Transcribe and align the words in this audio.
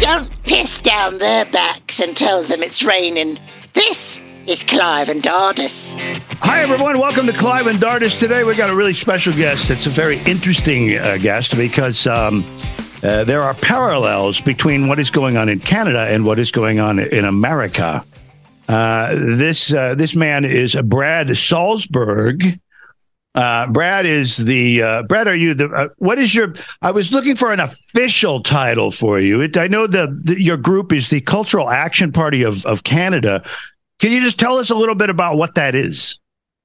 Don't 0.00 0.30
piss 0.44 0.68
down 0.82 1.18
their 1.18 1.44
backs 1.44 1.94
and 1.98 2.16
tell 2.16 2.48
them 2.48 2.62
it's 2.62 2.82
raining. 2.86 3.38
This 3.74 3.98
is 4.46 4.58
Clive 4.66 5.10
and 5.10 5.22
Dardis. 5.22 5.68
Hi, 6.40 6.62
everyone. 6.62 6.98
Welcome 6.98 7.26
to 7.26 7.34
Clive 7.34 7.66
and 7.66 7.78
Dardis. 7.78 8.18
Today, 8.18 8.42
we've 8.42 8.56
got 8.56 8.70
a 8.70 8.74
really 8.74 8.94
special 8.94 9.34
guest. 9.34 9.70
It's 9.70 9.84
a 9.84 9.90
very 9.90 10.16
interesting 10.20 10.96
uh, 10.96 11.18
guest 11.18 11.54
because 11.54 12.06
um, 12.06 12.46
uh, 13.02 13.24
there 13.24 13.42
are 13.42 13.52
parallels 13.52 14.40
between 14.40 14.88
what 14.88 14.98
is 14.98 15.10
going 15.10 15.36
on 15.36 15.50
in 15.50 15.60
Canada 15.60 16.06
and 16.08 16.24
what 16.24 16.38
is 16.38 16.50
going 16.50 16.80
on 16.80 16.98
in 16.98 17.26
America. 17.26 18.02
Uh, 18.68 19.14
this 19.14 19.70
uh, 19.74 19.94
this 19.94 20.16
man 20.16 20.46
is 20.46 20.76
Brad 20.82 21.26
Salzberg. 21.28 22.58
Uh, 23.34 23.70
Brad 23.70 24.06
is 24.06 24.38
the 24.38 24.82
uh, 24.82 25.02
Brad. 25.04 25.28
Are 25.28 25.36
you 25.36 25.54
the? 25.54 25.68
Uh, 25.68 25.88
what 25.98 26.18
is 26.18 26.34
your? 26.34 26.54
I 26.82 26.90
was 26.90 27.12
looking 27.12 27.36
for 27.36 27.52
an 27.52 27.60
official 27.60 28.42
title 28.42 28.90
for 28.90 29.20
you. 29.20 29.40
It, 29.40 29.56
I 29.56 29.68
know 29.68 29.86
the, 29.86 30.18
the, 30.22 30.42
your 30.42 30.56
group 30.56 30.92
is 30.92 31.10
the 31.10 31.20
Cultural 31.20 31.70
Action 31.70 32.10
Party 32.10 32.42
of 32.42 32.66
of 32.66 32.82
Canada. 32.82 33.44
Can 34.00 34.10
you 34.10 34.20
just 34.20 34.40
tell 34.40 34.58
us 34.58 34.70
a 34.70 34.74
little 34.74 34.96
bit 34.96 35.10
about 35.10 35.36
what 35.36 35.54
that 35.54 35.76
is? 35.76 36.18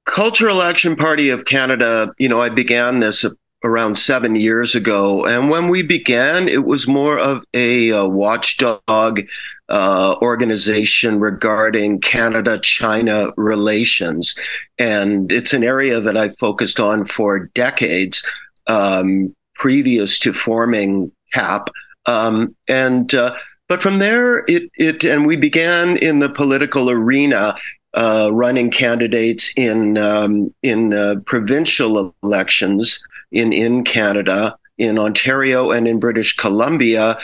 Cultural 0.06 0.62
Action 0.62 0.96
Party 0.96 1.30
of 1.30 1.46
Canada. 1.46 2.12
You 2.18 2.30
know, 2.30 2.42
I 2.42 2.50
began 2.50 3.00
this 3.00 3.26
around 3.66 3.98
seven 3.98 4.36
years 4.36 4.76
ago. 4.76 5.26
And 5.26 5.50
when 5.50 5.70
we 5.70 5.82
began, 5.82 6.48
it 6.48 6.66
was 6.66 6.88
more 6.88 7.18
of 7.18 7.44
a, 7.54 7.90
a 7.90 8.08
watchdog 8.08 9.22
uh, 9.70 10.16
organization 10.22 11.20
regarding 11.20 12.00
Canada 12.00 12.60
China 12.60 13.32
relations. 13.38 14.36
And 14.78 15.32
it's 15.32 15.54
an 15.54 15.64
area 15.64 16.00
that 16.00 16.16
I 16.16 16.30
focused 16.30 16.80
on 16.80 17.06
for 17.06 17.50
decades 17.56 18.26
um, 18.68 19.36
previous 19.56 20.20
to 20.20 20.32
forming 20.32 21.12
CAP. 21.34 21.72
Um, 22.06 22.56
and 22.68 23.14
uh, 23.16 23.36
but 23.68 23.82
from 23.82 23.98
there, 23.98 24.46
it 24.48 24.70
it 24.76 25.04
and 25.04 25.26
we 25.26 25.38
began 25.38 25.98
in 25.98 26.20
the 26.20 26.30
political 26.30 26.92
arena 26.92 27.56
uh, 27.96 28.30
running 28.32 28.70
candidates 28.70 29.52
in 29.58 29.98
um, 29.98 30.54
in 30.62 30.94
uh, 30.94 31.16
provincial 31.26 32.14
elections 32.22 33.04
in 33.36 33.54
in 33.54 33.84
Canada, 33.84 34.58
in 34.78 34.98
Ontario, 34.98 35.70
and 35.70 35.88
in 35.88 36.00
British 36.00 36.36
Columbia. 36.36 37.20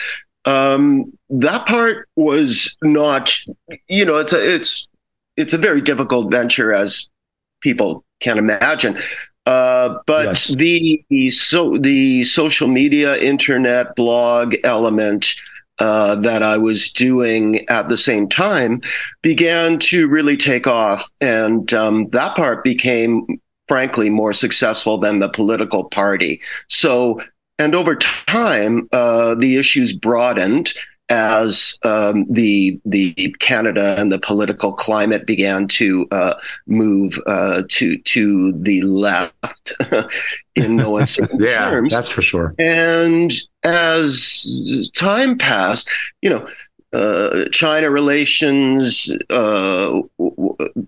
Um, 0.46 1.14
that 1.30 1.66
part 1.68 2.10
was 2.16 2.76
not, 2.82 3.36
you 3.88 4.06
know, 4.06 4.18
it's 4.18 4.34
a 4.34 4.56
it's 4.56 4.88
it's 5.38 5.54
a 5.54 5.58
very 5.58 5.82
difficult 5.82 6.30
venture 6.30 6.74
as 6.74 7.10
people 7.62 8.04
can 8.20 8.38
imagine. 8.38 8.98
Uh, 9.48 9.98
but 10.06 10.26
yes. 10.26 10.48
the, 10.50 11.04
the 11.10 11.32
so 11.32 11.78
the 11.78 12.24
social 12.24 12.68
media, 12.68 13.18
internet, 13.18 13.96
blog 13.96 14.56
element 14.64 15.34
uh, 15.80 16.16
that 16.16 16.44
I 16.44 16.58
was 16.58 16.92
doing 16.92 17.68
at 17.70 17.90
the 17.90 17.98
same 17.98 18.28
time 18.28 18.82
began 19.24 19.80
to 19.80 20.08
really 20.08 20.38
take 20.38 20.68
off, 20.68 21.10
and 21.22 21.74
um, 21.74 22.08
that 22.10 22.36
part 22.36 22.64
became 22.64 23.26
frankly, 23.72 24.10
more 24.10 24.34
successful 24.34 24.98
than 24.98 25.20
the 25.20 25.30
political 25.30 25.86
party. 25.86 26.42
So, 26.68 27.22
and 27.58 27.74
over 27.74 27.96
time, 27.96 28.90
uh, 28.92 29.34
the 29.36 29.56
issues 29.56 29.94
broadened 29.94 30.74
as 31.10 31.80
um, 31.86 32.26
the 32.30 32.82
the 32.84 33.14
Canada 33.40 33.96
and 33.98 34.12
the 34.12 34.20
political 34.20 34.74
climate 34.74 35.26
began 35.26 35.70
to 35.70 36.06
uh, 36.12 36.34
move 36.68 37.18
uh, 37.28 37.64
to 37.70 37.98
to 38.00 38.52
the 38.52 38.82
left 38.82 39.72
in 40.58 40.76
no 40.76 40.98
uncertain 40.98 41.40
yeah, 41.42 41.70
terms. 41.70 41.94
that's 41.94 42.10
for 42.10 42.22
sure. 42.22 42.54
And 42.60 43.32
as 43.64 44.92
time 44.96 45.38
passed, 45.38 45.90
you 46.22 46.30
know. 46.30 46.46
Uh, 46.94 47.46
China 47.54 47.90
relations, 47.90 49.18
uh, 49.30 50.02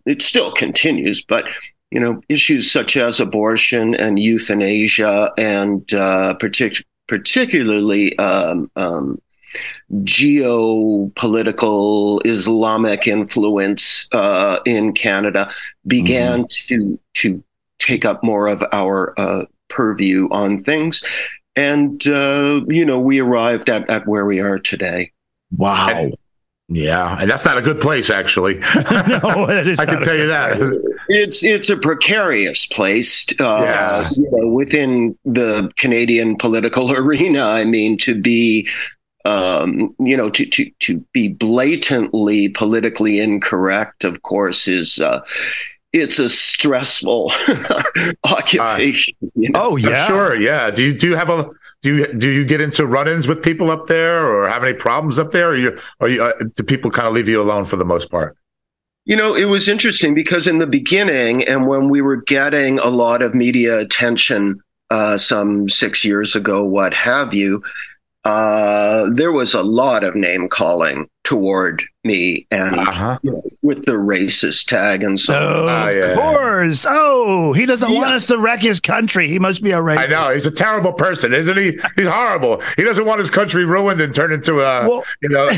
it 0.06 0.22
still 0.22 0.52
continues, 0.52 1.23
but 1.23 1.48
you 1.93 1.99
know, 1.99 2.21
issues 2.27 2.71
such 2.71 2.98
as 2.98 3.20
abortion 3.20 3.93
and 3.93 4.17
euthanasia 4.17 5.31
and 5.37 5.93
uh, 5.93 6.33
partic- 6.39 6.83
particularly 7.08 8.17
um, 8.17 8.71
um, 8.76 9.21
geopolitical 10.02 12.20
Islamic 12.26 13.08
influence 13.08 14.09
uh, 14.11 14.58
in 14.65 14.93
Canada 14.93 15.52
began 15.86 16.45
mm. 16.45 16.67
to 16.67 16.99
to 17.14 17.43
take 17.77 18.05
up 18.05 18.23
more 18.23 18.48
of 18.48 18.64
our 18.73 19.14
uh, 19.20 19.45
purview 19.67 20.27
on 20.31 20.64
things, 20.64 21.04
and 21.55 22.08
uh, 22.08 22.61
you 22.70 22.86
know 22.86 22.99
we 22.99 23.20
arrived 23.20 23.70
at, 23.70 23.87
at 23.87 24.08
where 24.08 24.25
we 24.25 24.39
are 24.39 24.58
today. 24.58 25.11
Wow. 25.55 25.89
And, 25.89 26.15
yeah, 26.70 27.17
and 27.20 27.30
that's 27.30 27.45
not 27.45 27.58
a 27.58 27.61
good 27.61 27.81
place, 27.81 28.10
actually. 28.10 28.58
no, 28.58 28.64
I 29.77 29.86
can 29.86 30.02
tell 30.02 30.15
you 30.15 30.27
that. 30.27 30.58
It's 31.08 31.43
it's 31.43 31.69
a 31.69 31.77
precarious 31.77 32.65
place. 32.65 33.27
Uh, 33.39 33.61
yeah. 33.64 34.09
you 34.15 34.30
know, 34.31 34.47
within 34.47 35.17
the 35.25 35.71
Canadian 35.77 36.37
political 36.37 36.91
arena. 36.95 37.43
I 37.43 37.64
mean, 37.65 37.97
to 37.99 38.19
be 38.19 38.67
um, 39.25 39.95
you 39.99 40.17
know, 40.17 40.30
to, 40.30 40.45
to, 40.45 40.69
to 40.80 40.97
be 41.13 41.30
blatantly 41.30 42.49
politically 42.49 43.19
incorrect, 43.19 44.03
of 44.03 44.21
course, 44.23 44.67
is, 44.67 44.99
uh, 44.99 45.21
it's 45.93 46.19
a 46.19 46.30
stressful 46.30 47.31
occupation. 48.23 49.13
Uh, 49.23 49.27
you 49.36 49.49
know? 49.49 49.61
Oh 49.63 49.75
yeah, 49.77 50.05
sure, 50.05 50.36
yeah. 50.36 50.71
Do 50.71 50.83
you 50.83 50.93
do 50.93 51.08
you 51.08 51.15
have 51.15 51.30
a 51.30 51.49
do 51.83 51.97
you 51.97 52.13
do 52.13 52.30
you 52.30 52.43
get 52.43 52.61
into 52.61 52.86
run-ins 52.86 53.27
with 53.27 53.43
people 53.43 53.69
up 53.69 53.87
there, 53.87 54.25
or 54.25 54.49
have 54.49 54.63
any 54.63 54.73
problems 54.73 55.19
up 55.19 55.31
there, 55.31 55.52
or 55.52 55.55
you 55.55 55.77
or 55.99 56.09
you, 56.09 56.23
uh, 56.23 56.33
do 56.55 56.63
people 56.63 56.89
kind 56.89 57.08
of 57.08 57.13
leave 57.13 57.30
you 57.30 57.39
alone 57.39 57.65
for 57.65 57.75
the 57.75 57.86
most 57.86 58.09
part? 58.09 58.36
You 59.05 59.17
know, 59.17 59.36
it 59.36 59.45
was 59.45 59.67
interesting 59.67 60.15
because 60.15 60.47
in 60.47 60.59
the 60.59 60.67
beginning, 60.67 61.43
and 61.45 61.67
when 61.67 61.89
we 61.89 62.02
were 62.02 62.21
getting 62.21 62.80
a 62.80 62.87
lot 62.87 63.21
of 63.21 63.36
media 63.36 63.80
attention, 63.80 64.61
uh, 64.89 65.17
some 65.17 65.67
six 65.67 66.05
years 66.05 66.36
ago, 66.36 66.64
what 66.64 66.93
have 66.93 67.33
you, 67.33 67.61
uh, 68.23 69.09
there 69.11 69.31
was 69.31 69.53
a 69.53 69.63
lot 69.63 70.03
of 70.03 70.15
name 70.15 70.47
calling 70.47 71.09
toward 71.23 71.84
me 72.06 72.45
and 72.52 72.78
uh-huh. 72.78 73.17
you 73.23 73.32
know, 73.32 73.42
with 73.61 73.86
the 73.86 73.94
racist 73.94 74.67
tag 74.67 75.04
and 75.04 75.17
so 75.17 75.34
oh, 75.34 75.67
on. 75.67 75.89
Of 75.89 75.95
yeah. 75.95 76.16
course. 76.16 76.86
Oh, 76.88 77.54
he 77.54 77.66
doesn't 77.66 77.89
yeah. 77.89 77.98
want 77.98 78.11
us 78.11 78.28
to 78.28 78.38
wreck 78.38 78.61
his 78.61 78.82
country. 78.82 79.30
He 79.30 79.39
must 79.39 79.64
be 79.64 79.72
a 79.72 79.78
racist. 79.78 80.08
I 80.08 80.08
know. 80.08 80.34
He's 80.34 80.45
a 80.45 80.52
terrible 80.52 80.92
person, 80.92 81.34
isn't 81.34 81.58
he? 81.58 81.80
He's 81.95 82.08
horrible. 82.08 82.61
He 82.76 82.84
doesn't 82.84 83.06
want 83.06 83.20
his 83.20 83.30
country 83.30 83.64
ruined 83.64 84.02
and 84.02 84.14
turned 84.14 84.34
into 84.34 84.56
a, 84.56 84.88
well, 84.88 85.04
you 85.22 85.30
know, 85.30 85.50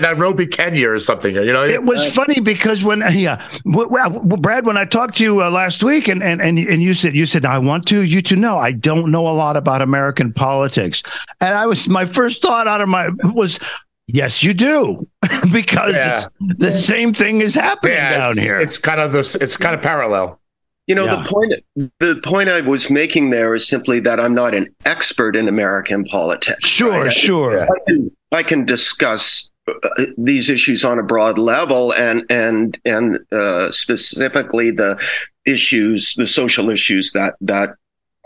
Nairobi, 0.00 0.46
Kenya 0.46 0.90
or 0.90 1.00
something. 1.00 1.34
You 1.34 1.52
know, 1.52 1.64
it 1.64 1.82
was 1.82 2.06
uh, 2.06 2.22
funny 2.22 2.40
because 2.40 2.84
when, 2.84 3.02
yeah, 3.12 3.44
well, 3.64 4.20
Brad, 4.20 4.66
when 4.66 4.76
I 4.76 4.84
talked 4.84 5.16
to 5.16 5.24
you 5.24 5.42
uh, 5.42 5.50
last 5.50 5.82
week 5.82 6.06
and, 6.06 6.22
and, 6.22 6.40
and, 6.40 6.56
and 6.56 6.82
you 6.82 6.94
said, 6.94 7.16
you 7.16 7.26
said, 7.26 7.44
I 7.44 7.58
want 7.58 7.86
to, 7.88 8.02
you 8.02 8.22
to 8.22 8.36
know, 8.36 8.58
I 8.58 8.70
don't 8.70 9.10
know 9.10 9.26
a 9.26 9.34
lot 9.34 9.56
about 9.56 9.82
American 9.82 10.32
politics. 10.32 11.02
And 11.40 11.56
I 11.56 11.66
was, 11.66 11.88
my 11.88 12.04
first 12.04 12.42
thought 12.42 12.68
out 12.68 12.80
of 12.80 12.88
my 12.88 13.10
was, 13.24 13.58
Yes, 14.06 14.44
you 14.44 14.52
do, 14.52 15.08
because 15.52 15.94
yeah. 15.94 16.26
the 16.40 16.72
same 16.72 17.14
thing 17.14 17.40
is 17.40 17.54
happening 17.54 17.96
yeah, 17.96 18.18
down 18.18 18.36
here. 18.36 18.58
It's 18.60 18.78
kind 18.78 19.00
of 19.00 19.12
this. 19.12 19.34
It's 19.36 19.56
kind 19.56 19.74
of 19.74 19.80
parallel. 19.80 20.40
You 20.86 20.94
know, 20.94 21.06
yeah. 21.06 21.16
the 21.16 21.28
point 21.28 21.90
the 22.00 22.20
point 22.22 22.50
I 22.50 22.60
was 22.60 22.90
making 22.90 23.30
there 23.30 23.54
is 23.54 23.66
simply 23.66 24.00
that 24.00 24.20
I'm 24.20 24.34
not 24.34 24.54
an 24.54 24.74
expert 24.84 25.34
in 25.36 25.48
American 25.48 26.04
politics. 26.04 26.68
Sure, 26.68 27.04
right? 27.04 27.12
sure. 27.12 27.62
I 27.62 27.78
can, 27.86 28.10
I 28.32 28.42
can 28.42 28.66
discuss 28.66 29.50
uh, 29.66 29.72
these 30.18 30.50
issues 30.50 30.84
on 30.84 30.98
a 30.98 31.02
broad 31.02 31.38
level, 31.38 31.92
and 31.94 32.26
and 32.28 32.78
and 32.84 33.18
uh, 33.32 33.70
specifically 33.70 34.70
the 34.70 35.02
issues, 35.46 36.14
the 36.16 36.26
social 36.26 36.68
issues 36.68 37.12
that 37.12 37.36
that 37.40 37.76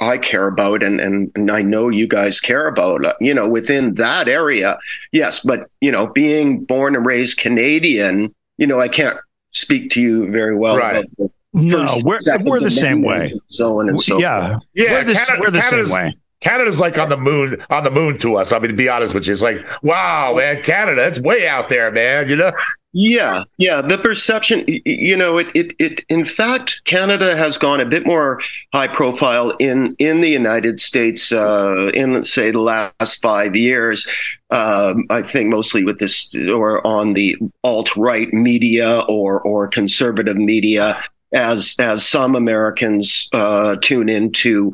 I 0.01 0.19
care 0.19 0.47
about 0.47 0.83
and, 0.83 1.01
and, 1.01 1.31
and 1.35 1.51
I 1.51 1.63
know 1.63 1.89
you 1.89 2.07
guys 2.07 2.41
care 2.41 2.69
about, 2.69 3.05
uh, 3.05 3.15
you 3.21 3.35
know, 3.35 3.49
within 3.49 3.95
that 3.95 4.29
area. 4.29 4.79
Yes. 5.13 5.41
But, 5.41 5.69
you 5.81 5.91
know, 5.91 6.07
being 6.09 6.65
born 6.65 6.95
and 6.95 7.05
raised 7.05 7.39
Canadian, 7.39 8.35
you 8.59 8.67
know, 8.67 8.81
I 8.81 8.89
can't 8.89 9.19
speak 9.53 9.91
to 9.93 10.01
you 10.01 10.31
very 10.31 10.55
well 10.55 10.77
right. 10.77 11.05
about 11.19 11.31
no, 11.55 11.99
we're 12.05 12.21
we're 12.45 12.61
the 12.61 12.71
same 12.71 13.03
way. 13.03 13.33
So 13.47 13.81
on 13.81 13.89
and 13.89 14.01
so 14.01 14.19
yeah, 14.19 14.51
forth. 14.51 14.63
yeah. 14.75 14.93
We're 14.93 15.05
the, 15.05 15.15
Canada, 15.15 15.37
we're 15.41 15.51
the 15.51 15.63
same 15.63 15.91
way. 15.91 16.17
Canada's 16.41 16.79
like 16.79 16.99
on 16.99 17.09
the 17.09 17.17
moon, 17.17 17.63
on 17.71 17.85
the 17.85 17.91
moon 17.91 18.19
to 18.19 18.37
us. 18.37 18.53
I 18.53 18.59
mean, 18.59 18.71
to 18.71 18.77
be 18.77 18.89
honest 18.89 19.15
with 19.15 19.27
you, 19.27 19.33
it's 19.33 19.43
like, 19.43 19.59
wow, 19.83 20.35
man, 20.37 20.63
Canada, 20.63 21.07
it's 21.07 21.21
way 21.21 21.49
out 21.49 21.69
there, 21.69 21.91
man. 21.91 22.29
You 22.29 22.37
know. 22.37 22.53
Yeah, 22.95 23.45
yeah. 23.59 23.83
The 23.83 23.99
perception, 23.99 24.65
you 24.67 25.17
know, 25.17 25.37
it, 25.37 25.49
it, 25.55 25.75
it. 25.79 26.05
In 26.09 26.25
fact, 26.25 26.83
Canada 26.85 27.37
has 27.37 27.59
gone 27.59 27.81
a 27.81 27.87
bit 27.87 28.07
more 28.07 28.41
high 28.73 28.89
profile 28.89 29.51
in 29.59 29.95
in 29.99 30.21
the 30.21 30.31
United 30.31 30.81
States 30.81 31.31
uh, 31.31 31.91
in, 31.93 32.25
say, 32.25 32.51
the 32.51 32.61
last 32.61 33.21
five 33.21 33.55
years. 33.55 34.09
Um, 34.51 35.05
I 35.11 35.21
think 35.21 35.51
mostly 35.51 35.85
with 35.85 35.99
this, 35.99 36.35
or 36.49 36.85
on 36.87 37.13
the 37.13 37.37
alt 37.63 37.95
right 37.97 38.33
media 38.33 39.01
or 39.09 39.43
or 39.43 39.69
conservative 39.69 40.37
media, 40.37 40.99
as 41.35 41.77
as 41.79 42.07
some 42.07 42.35
Americans 42.35 43.29
uh, 43.35 43.77
tune 43.83 44.09
into 44.09 44.73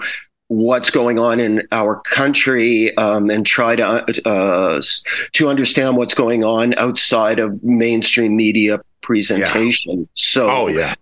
what's 0.49 0.91
going 0.91 1.19
on 1.19 1.41
in 1.41 1.67
our 1.73 2.01
country 2.01 2.95
um, 2.97 3.31
and 3.31 3.47
try 3.47 3.77
to 3.77 3.87
uh, 4.27 4.83
to 5.33 5.49
understand 5.49 5.97
what's 5.97 6.15
going 6.15 6.45
on 6.45 6.75
outside 6.77 7.39
of 7.39 7.63
mainstream 7.63 8.37
media 8.37 8.81
presentation. 9.01 10.01
Yeah. 10.01 10.07
So, 10.15 10.51
oh 10.51 10.69
yeah, 10.69 10.95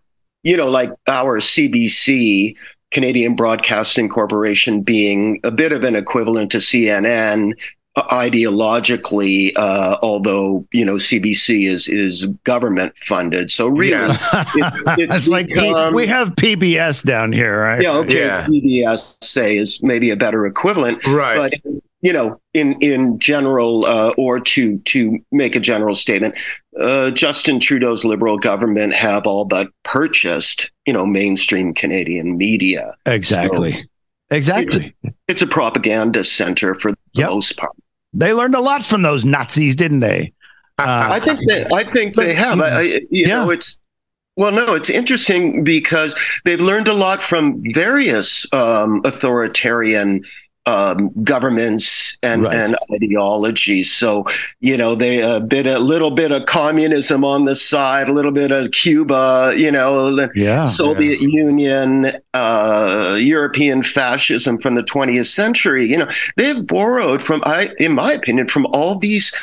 you 0.43 0.57
know, 0.57 0.71
like 0.71 0.91
our 1.07 1.41
CBC, 1.41 2.57
Canadian 2.91 3.35
Broadcasting 3.35 4.09
Corporation, 4.09 4.83
being 4.83 5.41
a 5.45 5.51
bit 5.51 5.73
of 5.73 5.85
an 5.85 5.97
equivalent 5.97 6.53
to 6.53 6.59
CNN 6.59 7.53
ideologically, 7.97 9.53
uh, 9.57 9.99
although 10.03 10.67
you 10.73 10.85
know 10.85 10.95
CBC 10.95 11.67
is 11.67 11.89
is 11.89 12.27
government 12.45 12.95
funded, 12.99 13.51
so 13.51 13.69
really, 13.69 13.91
yes. 13.91 14.57
it, 14.57 14.73
it's, 14.99 15.17
it's 15.17 15.29
like 15.29 15.49
P- 15.49 15.91
we 15.93 16.07
have 16.07 16.31
PBS 16.37 17.05
down 17.05 17.33
here, 17.33 17.61
right? 17.61 17.83
Yeah, 17.83 17.93
okay. 17.99 18.21
Yeah. 18.21 18.47
PBS 18.47 19.23
say 19.23 19.57
is 19.57 19.83
maybe 19.83 20.11
a 20.11 20.17
better 20.17 20.47
equivalent, 20.47 21.07
right? 21.07 21.37
But 21.37 21.73
you 22.01 22.13
know, 22.13 22.41
in 22.55 22.79
in 22.81 23.19
general, 23.19 23.85
uh, 23.85 24.15
or 24.17 24.41
to 24.41 24.79
to 24.79 25.19
make 25.31 25.55
a 25.55 25.61
general 25.61 25.95
statement, 25.95 26.35
uh, 26.81 27.11
Justin 27.11 27.61
Trudeau's 27.61 28.05
Liberal 28.07 28.39
government 28.39 28.95
have 28.95 29.27
all 29.27 29.45
but 29.45 29.69
purchased 29.83 30.73
you 30.87 30.95
know 30.95 31.05
mainstream 31.05 31.75
Canadian 31.75 32.39
media. 32.39 32.95
Exactly. 33.05 33.75
So, 33.75 33.83
Exactly. 34.33 34.95
It's 35.29 35.43
a 35.43 35.47
propaganda 35.47 36.25
center 36.25 36.75
for 36.75 36.93
the 36.93 36.99
yep. 37.13 37.29
most 37.29 37.59
part. 37.59 37.73
They 38.15 38.33
learned 38.33 38.55
a 38.55 38.61
lot 38.61 38.85
from 38.85 39.03
those 39.03 39.25
Nazis, 39.25 39.77
didn't 39.77 40.01
they? 40.01 40.33
Uh, 40.79 41.09
I 41.11 41.21
think 41.21 41.41
they, 41.47 41.67
I 41.67 41.85
think 41.85 42.15
but, 42.15 42.25
they 42.25 42.35
have. 42.35 42.61
I, 42.61 42.83
you 42.83 43.07
yeah. 43.11 43.29
know, 43.29 43.51
it's 43.51 43.79
well, 44.37 44.53
no, 44.53 44.75
it's 44.75 44.89
interesting 44.89 45.63
because 45.63 46.19
they've 46.45 46.61
learned 46.61 46.89
a 46.89 46.95
lot 46.95 47.23
from 47.23 47.63
various 47.75 48.51
um, 48.55 49.03
authoritarian 49.05 50.25
um, 50.67 51.11
governments 51.25 52.17
and, 52.23 52.45
right. 52.45 52.55
and 52.55 52.77
ideologies. 52.95 53.93
So, 53.93 54.25
you 54.61 54.77
know, 54.77 54.95
they 54.95 55.21
a 55.21 55.41
bit 55.41 55.67
a 55.67 55.79
little 55.79 56.13
bit 56.13 56.31
of 56.31 56.47
communism 56.47 57.25
on 57.25 57.47
the 57.47 57.57
side, 57.57 58.09
a 58.09 58.13
little 58.13 58.31
bit 58.31 58.53
of 58.53 58.71
Cuba, 58.71 59.55
you 59.57 59.73
know, 59.73 60.29
yeah, 60.35 60.65
Soviet 60.67 61.21
yeah. 61.21 61.29
Union, 61.29 62.07
uh, 62.35 63.17
European 63.21 63.83
fascism 63.83 64.59
from 64.59 64.77
the 64.77 64.85
20th 64.85 65.27
century. 65.27 65.85
You 65.85 65.99
know, 65.99 66.09
they've 66.37 66.65
borrowed 66.65 67.23
from, 67.23 67.43
I, 67.45 67.71
in 67.79 67.93
my 67.93 68.13
opinion, 68.13 68.49
from 68.49 68.67
all 68.67 68.99
these. 68.99 69.35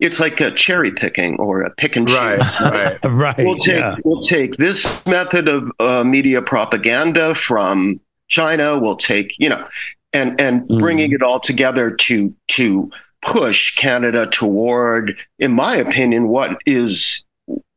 It's 0.00 0.18
like 0.18 0.40
a 0.40 0.50
cherry 0.50 0.90
picking 0.90 1.38
or 1.38 1.62
a 1.62 1.70
pick 1.70 1.96
and 1.96 2.08
choose. 2.08 2.16
Right, 2.18 2.60
right, 2.60 2.98
right. 3.04 3.36
We'll 3.38 3.56
take 3.56 3.78
yeah. 3.78 3.94
we'll 4.04 4.20
take 4.20 4.56
this 4.56 4.84
method 5.06 5.48
of 5.48 5.70
uh, 5.78 6.02
media 6.02 6.42
propaganda 6.42 7.34
from 7.34 8.00
China. 8.28 8.78
We'll 8.78 8.96
take, 8.96 9.38
you 9.38 9.48
know, 9.48 9.64
and 10.12 10.40
and 10.40 10.68
mm. 10.68 10.78
bringing 10.78 11.12
it 11.12 11.22
all 11.22 11.40
together 11.40 11.94
to 11.94 12.34
to 12.48 12.90
push 13.22 13.74
Canada 13.76 14.26
toward, 14.26 15.16
in 15.38 15.52
my 15.52 15.76
opinion, 15.76 16.28
what 16.28 16.58
is 16.66 17.24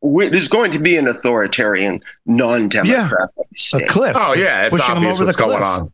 is 0.02 0.48
going 0.48 0.72
to 0.72 0.80
be 0.80 0.98
an 0.98 1.08
authoritarian, 1.08 2.02
non-democratic 2.26 3.30
yeah, 3.38 3.44
state. 3.56 3.84
a 3.84 3.88
cliff. 3.88 4.16
Oh 4.20 4.34
yeah, 4.34 4.64
it's 4.64 4.76
Pushing 4.76 4.96
obvious 4.96 5.20
what's 5.20 5.36
going 5.36 5.64
on. 5.64 5.92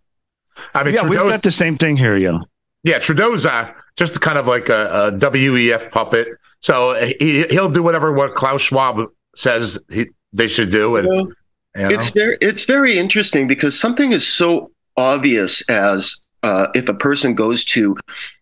I 0.73 0.83
mean, 0.83 0.93
yeah, 0.93 1.01
Trudeau's, 1.01 1.21
we've 1.23 1.31
got 1.31 1.43
the 1.43 1.51
same 1.51 1.77
thing 1.77 1.97
here, 1.97 2.17
yeah. 2.17 2.39
Yeah, 2.83 2.99
Trudeau's 2.99 3.45
uh, 3.45 3.71
just 3.95 4.19
kind 4.21 4.37
of 4.37 4.47
like 4.47 4.69
a, 4.69 5.07
a 5.07 5.11
WEF 5.11 5.91
puppet. 5.91 6.27
So 6.61 6.93
he 7.19 7.45
he'll 7.49 7.69
do 7.69 7.83
whatever 7.83 8.11
what 8.11 8.35
Klaus 8.35 8.61
Schwab 8.61 9.09
says 9.35 9.79
he, 9.89 10.07
they 10.33 10.47
should 10.47 10.71
do, 10.71 10.95
and 10.95 11.07
you 11.07 11.13
know, 11.13 11.33
you 11.75 11.81
know. 11.83 11.87
it's 11.89 12.09
very 12.11 12.37
it's 12.41 12.65
very 12.65 12.97
interesting 12.97 13.47
because 13.47 13.79
something 13.79 14.11
is 14.11 14.27
so 14.27 14.71
obvious 14.97 15.67
as 15.69 16.20
uh, 16.43 16.67
if 16.75 16.89
a 16.89 16.93
person 16.93 17.35
goes 17.35 17.63
to 17.65 17.95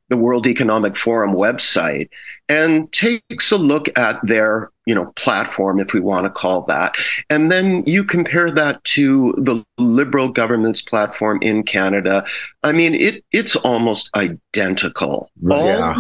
the 0.09 0.17
World 0.17 0.47
Economic 0.47 0.97
Forum 0.97 1.33
website 1.33 2.09
and 2.47 2.91
takes 2.91 3.51
a 3.51 3.57
look 3.57 3.95
at 3.97 4.19
their 4.25 4.71
you 4.85 4.95
know 4.95 5.13
platform 5.15 5.79
if 5.79 5.93
we 5.93 5.99
want 5.99 6.25
to 6.25 6.31
call 6.31 6.63
that 6.63 6.95
and 7.29 7.51
then 7.51 7.83
you 7.85 8.03
compare 8.03 8.49
that 8.49 8.83
to 8.85 9.33
the 9.33 9.63
liberal 9.77 10.29
government's 10.29 10.81
platform 10.81 11.37
in 11.43 11.61
Canada 11.61 12.25
i 12.63 12.71
mean 12.71 12.95
it 12.95 13.23
it's 13.31 13.55
almost 13.57 14.09
identical 14.15 15.29
right. 15.43 15.55
all, 15.55 15.67
yeah. 15.67 15.95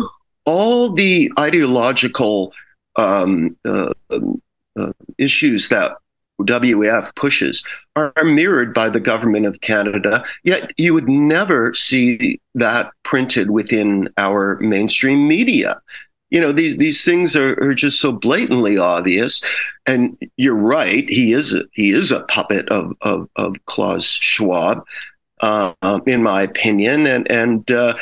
all 0.45 0.91
the 0.91 1.31
ideological 1.37 2.51
um, 2.95 3.55
uh, 3.63 3.93
uh, 4.09 4.91
issues 5.19 5.69
that 5.69 5.97
WEF 6.39 7.13
pushes 7.15 7.65
are 7.95 8.13
mirrored 8.23 8.73
by 8.73 8.89
the 8.89 8.99
government 8.99 9.45
of 9.45 9.61
Canada, 9.61 10.23
yet 10.43 10.71
you 10.77 10.93
would 10.93 11.09
never 11.09 11.73
see 11.73 12.39
that 12.55 12.91
printed 13.03 13.51
within 13.51 14.09
our 14.17 14.57
mainstream 14.61 15.27
media. 15.27 15.81
You 16.29 16.39
know, 16.39 16.51
these, 16.51 16.77
these 16.77 17.03
things 17.03 17.35
are, 17.35 17.59
are 17.61 17.73
just 17.73 17.99
so 17.99 18.11
blatantly 18.11 18.77
obvious. 18.77 19.43
And 19.87 20.17
you're 20.37 20.55
right, 20.55 21.09
he 21.09 21.33
is 21.33 21.53
a, 21.53 21.63
he 21.73 21.91
is 21.91 22.11
a 22.11 22.23
puppet 22.25 22.69
of, 22.69 22.93
of, 23.01 23.27
of 23.35 23.55
Klaus 23.65 24.05
Schwab, 24.05 24.85
uh, 25.41 25.73
in 26.05 26.21
my 26.21 26.43
opinion. 26.43 27.07
And, 27.07 27.29
and 27.31 27.69
uh, 27.71 27.95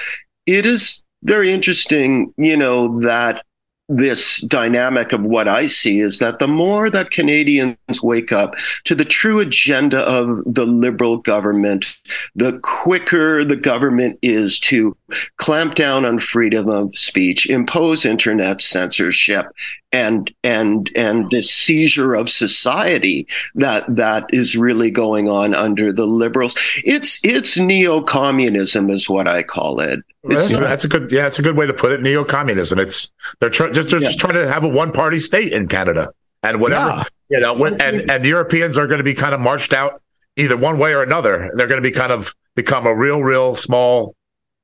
it 0.45 0.65
is 0.65 1.03
very 1.23 1.51
interesting, 1.51 2.33
you 2.37 2.57
know, 2.57 2.99
that 3.01 3.43
this 3.89 4.41
dynamic 4.41 5.13
of 5.13 5.23
what 5.23 5.47
I 5.47 5.65
see 5.65 6.01
is 6.01 6.19
that 6.19 6.39
the 6.39 6.47
more 6.47 6.89
that 6.89 7.11
Canadians 7.11 8.03
wake 8.03 8.31
up 8.31 8.55
to 8.83 8.95
the 8.95 9.05
true 9.05 9.39
agenda 9.39 9.99
of 10.01 10.43
the 10.45 10.65
Liberal 10.65 11.17
government, 11.17 11.97
the 12.35 12.59
quicker 12.63 13.45
the 13.45 13.55
government 13.55 14.19
is 14.21 14.59
to 14.61 14.95
clamp 15.37 15.75
down 15.75 16.03
on 16.03 16.19
freedom 16.19 16.69
of 16.69 16.95
speech, 16.95 17.49
impose 17.49 18.05
internet 18.05 18.61
censorship, 18.61 19.45
and 19.91 20.33
and 20.43 20.91
and 20.95 21.29
the 21.31 21.41
seizure 21.41 22.13
of 22.13 22.29
society 22.29 23.27
that 23.55 23.83
that 23.95 24.25
is 24.29 24.57
really 24.57 24.91
going 24.91 25.29
on 25.29 25.53
under 25.53 25.93
the 25.93 26.05
liberals. 26.05 26.55
It's 26.83 27.19
it's 27.23 27.57
neo-communism 27.57 28.89
is 28.89 29.09
what 29.09 29.27
I 29.27 29.43
call 29.43 29.79
it. 29.79 30.01
That's, 30.23 30.51
that's, 30.51 30.83
a 30.83 30.89
good, 30.89 31.09
yeah, 31.09 31.27
it's 31.27 31.39
a 31.39 31.41
good 31.41 31.55
way 31.55 31.67
to 31.67 31.73
put 31.73 31.93
it. 31.93 32.01
Neo-communism. 32.01 32.79
It's 32.79 33.11
they're 33.39 33.49
tr- 33.49 33.69
just, 33.69 33.87
just 33.87 34.03
yeah. 34.03 34.11
trying 34.19 34.33
to 34.33 34.51
have 34.51 34.65
a 34.65 34.67
one-party 34.67 35.19
state 35.19 35.53
in 35.53 35.69
Canada, 35.69 36.11
and 36.43 36.59
whatever 36.59 36.89
yeah. 36.89 37.03
you 37.29 37.39
know, 37.39 37.53
when, 37.53 37.81
and 37.81 38.11
and 38.11 38.25
Europeans 38.25 38.77
are 38.77 38.87
going 38.87 38.97
to 38.97 39.05
be 39.05 39.13
kind 39.13 39.33
of 39.33 39.39
marched 39.39 39.71
out 39.71 40.01
either 40.35 40.57
one 40.57 40.77
way 40.79 40.93
or 40.93 41.01
another. 41.01 41.49
They're 41.53 41.67
going 41.67 41.81
to 41.81 41.89
be 41.89 41.95
kind 41.95 42.11
of 42.11 42.35
become 42.55 42.85
a 42.85 42.93
real, 42.93 43.21
real 43.21 43.55
small 43.55 44.15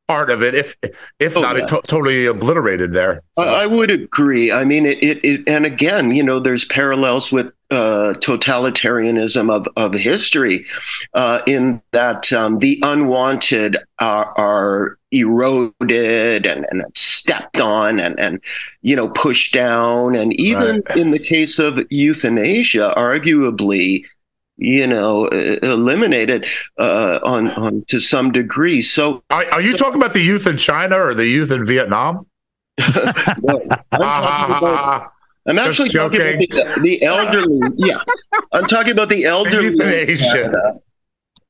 part 0.07 0.29
of 0.29 0.43
it, 0.43 0.55
if 0.55 0.75
if 1.19 1.37
oh, 1.37 1.41
not 1.41 1.57
yeah. 1.57 1.65
to- 1.65 1.81
totally 1.87 2.25
obliterated 2.25 2.93
there. 2.93 3.21
So. 3.33 3.43
I, 3.43 3.63
I 3.63 3.65
would 3.65 3.89
agree. 3.89 4.51
I 4.51 4.65
mean, 4.65 4.85
it, 4.85 5.03
it, 5.03 5.23
it, 5.23 5.47
and 5.47 5.65
again, 5.65 6.11
you 6.11 6.23
know, 6.23 6.39
there's 6.39 6.65
parallels 6.65 7.31
with 7.31 7.51
uh, 7.71 8.13
totalitarianism 8.17 9.49
of, 9.49 9.67
of 9.77 9.93
history 9.93 10.65
uh, 11.15 11.41
in 11.47 11.81
that 11.91 12.31
um, 12.31 12.59
the 12.59 12.79
unwanted 12.83 13.77
are, 13.99 14.37
are 14.37 14.99
eroded 15.11 16.45
and, 16.45 16.65
and, 16.69 16.83
stepped 16.95 17.59
on 17.59 17.99
and, 17.99 18.19
and 18.19 18.41
you 18.81 18.95
know 18.95 19.07
pushed 19.09 19.53
down 19.53 20.13
and 20.13 20.33
even 20.33 20.81
right. 20.87 20.97
in 20.97 21.11
the 21.11 21.19
case 21.19 21.57
of 21.57 21.79
euthanasia 21.89 22.93
arguably 22.97 24.05
you 24.57 24.85
know 24.85 25.25
eliminated 25.27 26.45
uh, 26.77 27.19
on 27.23 27.49
on 27.51 27.83
to 27.87 27.99
some 27.99 28.31
degree 28.31 28.81
so 28.81 29.23
are, 29.31 29.45
are 29.51 29.61
you 29.61 29.71
so, 29.71 29.77
talking 29.77 29.95
about 29.95 30.13
the 30.13 30.21
youth 30.21 30.45
in 30.45 30.57
china 30.57 30.97
or 30.97 31.13
the 31.13 31.25
youth 31.25 31.51
in 31.51 31.65
vietnam 31.65 32.25
no, 33.41 33.61
I'm 35.45 35.59
actually 35.59 35.89
talking 35.89 36.21
about 36.21 36.39
the, 36.39 36.81
the, 36.81 37.03
elderly. 37.03 37.59
yeah, 37.75 37.97
I'm 38.53 38.65
talking 38.67 38.93
about 38.93 39.09
the 39.09 39.25
elderly. 39.25 39.75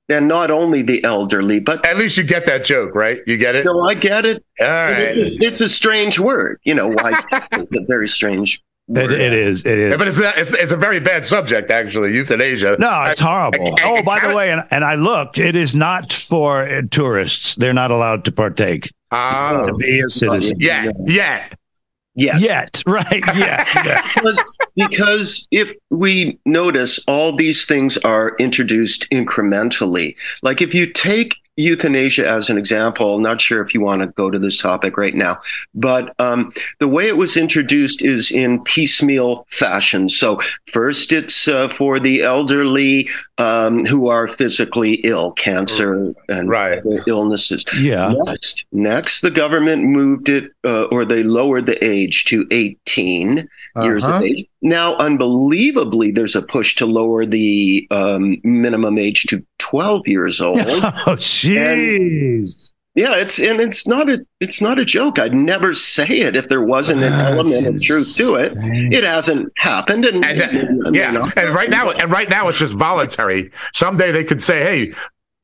And 0.09 0.27
not 0.27 0.51
only 0.51 0.81
the 0.81 1.01
elderly, 1.05 1.61
but 1.61 1.85
at 1.85 1.97
least 1.97 2.17
you 2.17 2.23
get 2.25 2.45
that 2.47 2.65
joke, 2.65 2.93
right? 2.93 3.21
You 3.25 3.37
get 3.37 3.55
it. 3.55 3.65
No, 3.65 3.87
I 3.87 3.93
get 3.93 4.25
it. 4.25 4.43
All 4.59 4.67
right. 4.67 5.17
It's, 5.17 5.41
it's 5.41 5.61
a 5.61 5.69
strange 5.69 6.19
word, 6.19 6.59
you 6.65 6.73
know. 6.73 6.89
Why? 6.89 7.23
it's 7.31 7.73
a 7.73 7.85
very 7.87 8.07
strange 8.07 8.61
it, 8.89 9.11
it 9.11 9.33
is. 9.33 9.65
It 9.65 9.77
is. 9.77 9.97
But 9.97 10.07
it's, 10.07 10.19
a, 10.19 10.39
it's, 10.39 10.51
it's 10.53 10.71
a 10.71 10.77
very 10.77 10.99
bad 10.99 11.25
subject, 11.25 11.71
actually. 11.71 12.13
Euthanasia. 12.13 12.77
No, 12.79 13.03
it's 13.07 13.19
horrible. 13.19 13.75
I, 13.79 13.83
I, 13.83 13.99
oh, 13.99 14.03
by 14.03 14.19
the 14.19 14.35
way, 14.35 14.51
and, 14.51 14.63
and 14.71 14.83
I 14.83 14.95
looked. 14.95 15.39
It 15.39 15.55
is 15.55 15.73
not 15.73 16.11
for 16.11 16.67
uh, 16.67 16.81
tourists. 16.91 17.55
They're 17.55 17.73
not 17.73 17.91
allowed 17.91 18.25
to 18.25 18.31
partake. 18.31 18.91
Oh. 19.11 19.67
To 19.67 19.73
be 19.75 19.99
a 19.99 20.09
citizen. 20.09 20.57
Yeah. 20.59 20.89
Yeah. 21.05 21.47
Yes. 22.15 22.41
Yet, 22.41 22.83
right? 22.87 23.23
Yeah. 23.35 24.03
because, 24.15 24.57
because 24.75 25.47
if 25.51 25.73
we 25.89 26.39
notice, 26.45 26.99
all 27.07 27.35
these 27.35 27.65
things 27.65 27.97
are 27.99 28.35
introduced 28.37 29.09
incrementally. 29.11 30.15
Like 30.41 30.61
if 30.61 30.75
you 30.75 30.91
take 30.91 31.37
euthanasia 31.55 32.27
as 32.27 32.49
an 32.49 32.57
example. 32.57 33.19
Not 33.19 33.41
sure 33.41 33.61
if 33.63 33.73
you 33.73 33.81
want 33.81 34.01
to 34.01 34.07
go 34.07 34.29
to 34.31 34.39
this 34.39 34.57
topic 34.59 34.97
right 34.97 35.15
now, 35.15 35.39
but 35.75 36.13
um, 36.19 36.51
the 36.79 36.87
way 36.87 37.07
it 37.07 37.17
was 37.17 37.37
introduced 37.37 38.03
is 38.03 38.31
in 38.31 38.63
piecemeal 38.63 39.45
fashion. 39.51 40.09
So 40.09 40.39
first, 40.71 41.11
it's 41.11 41.47
uh, 41.47 41.69
for 41.69 41.99
the 41.99 42.23
elderly 42.23 43.09
um, 43.37 43.85
who 43.85 44.09
are 44.09 44.27
physically 44.27 44.95
ill, 45.03 45.31
cancer 45.33 46.13
and 46.29 46.49
Right. 46.49 46.81
illnesses. 47.07 47.65
Yeah. 47.79 48.13
Next, 48.25 48.65
next, 48.71 49.21
the 49.21 49.31
government 49.31 49.83
moved 49.83 50.29
it, 50.29 50.51
uh, 50.63 50.83
or 50.85 51.05
they 51.05 51.23
lowered 51.23 51.65
the 51.65 51.83
age 51.83 52.25
to 52.25 52.45
18 52.51 53.47
years 53.83 54.03
Uh-huh. 54.03 54.17
of 54.17 54.23
age. 54.23 54.47
Now, 54.63 54.95
unbelievably, 54.95 56.11
there's 56.11 56.37
a 56.37 56.41
push 56.41 56.75
to 56.75 56.85
lower 56.85 57.25
the 57.25 57.85
um, 57.91 58.37
minimum 58.45 58.97
age 58.97 59.23
to 59.23 59.45
12 59.59 60.07
years 60.07 60.39
old. 60.41 60.57
Oh, 61.05 61.17
jeez. 61.17 62.69
yeah, 62.95 63.15
it's 63.15 63.39
and 63.39 63.59
it's 63.59 63.85
not 63.85 64.09
a 64.09 64.25
it's 64.39 64.61
not 64.61 64.79
a 64.79 64.85
joke. 64.85 65.19
I'd 65.19 65.33
never 65.33 65.73
say 65.73 66.07
it 66.07 66.35
if 66.35 66.47
there 66.47 66.61
wasn't 66.61 67.03
an 67.03 67.13
element 67.13 67.67
of 67.67 67.81
truth 67.81 68.15
to 68.17 68.35
it. 68.35 68.53
It 68.57 69.03
hasn't 69.03 69.51
happened, 69.57 70.05
and, 70.05 70.23
And, 70.23 70.95
you 70.95 71.01
yeah, 71.01 71.29
and 71.35 71.53
right 71.53 71.69
now, 71.69 71.91
and 71.91 72.09
right 72.09 72.29
now, 72.29 72.47
it's 72.47 72.59
just 72.59 72.73
voluntary. 72.73 73.51
Someday 73.73 74.11
they 74.11 74.23
could 74.23 74.41
say, 74.41 74.61
"Hey, 74.63 74.93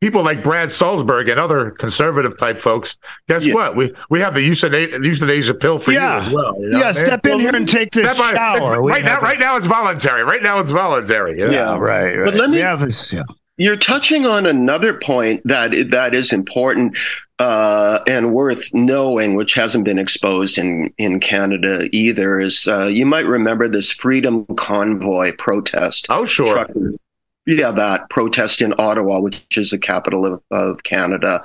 people 0.01 0.23
like 0.23 0.43
Brad 0.43 0.69
Salzberg 0.69 1.29
and 1.29 1.39
other 1.39 1.71
conservative 1.71 2.37
type 2.37 2.59
folks, 2.59 2.97
guess 3.27 3.45
Yeah. 3.45 3.53
what? 3.53 3.75
We 3.75 3.93
we 4.09 4.19
have 4.21 4.33
the 4.33 4.41
euthanasia, 4.41 4.99
euthanasia 5.01 5.53
pill 5.53 5.79
for 5.79 5.91
Yeah. 5.91 6.15
you 6.15 6.21
as 6.27 6.29
well." 6.31 6.55
you 6.59 6.69
know 6.69 6.77
Yeah, 6.79 6.85
what 6.87 6.95
I 6.95 6.99
mean? 6.99 7.05
step 7.07 7.25
in 7.25 7.39
here 7.39 7.55
and 7.55 7.67
take 7.69 7.91
this 7.91 8.17
shower. 8.17 8.81
We 8.81 8.91
right 8.91 9.03
now, 9.03 9.11
have- 9.15 9.23
right 9.23 9.39
now, 9.39 9.57
it's 9.57 9.67
voluntary. 9.67 10.23
Right 10.23 10.43
now, 10.43 10.59
it's 10.59 10.71
voluntary. 10.71 11.39
You 11.39 11.47
know? 11.47 11.51
Yeah, 11.51 11.77
right, 11.77 12.15
right. 12.17 12.25
But 12.25 12.35
let 12.35 12.49
me. 12.49 12.59
Have 12.59 12.79
this, 12.81 13.11
yeah. 13.13 13.23
You're 13.57 13.75
touching 13.75 14.25
on 14.25 14.45
another 14.45 14.93
point 14.93 15.41
that 15.45 15.71
that 15.91 16.13
is 16.15 16.31
important 16.31 16.97
uh, 17.39 17.99
and 18.07 18.31
worth 18.33 18.73
knowing, 18.73 19.35
which 19.35 19.53
hasn't 19.53 19.83
been 19.85 19.99
exposed 19.99 20.57
in 20.57 20.93
in 20.97 21.19
Canada 21.19 21.89
either. 21.91 22.39
Is 22.39 22.67
uh, 22.69 22.85
you 22.85 23.05
might 23.05 23.25
remember 23.25 23.67
this 23.67 23.91
Freedom 23.91 24.45
Convoy 24.55 25.33
protest. 25.37 26.07
Oh, 26.09 26.23
sure. 26.25 26.53
trucker- 26.53 26.93
Yeah, 27.57 27.71
that 27.71 28.09
protest 28.11 28.61
in 28.61 28.75
Ottawa, 28.77 29.19
which 29.21 29.57
is 29.57 29.71
the 29.71 29.79
capital 29.79 30.23
of, 30.25 30.41
of 30.51 30.83
Canada. 30.83 31.43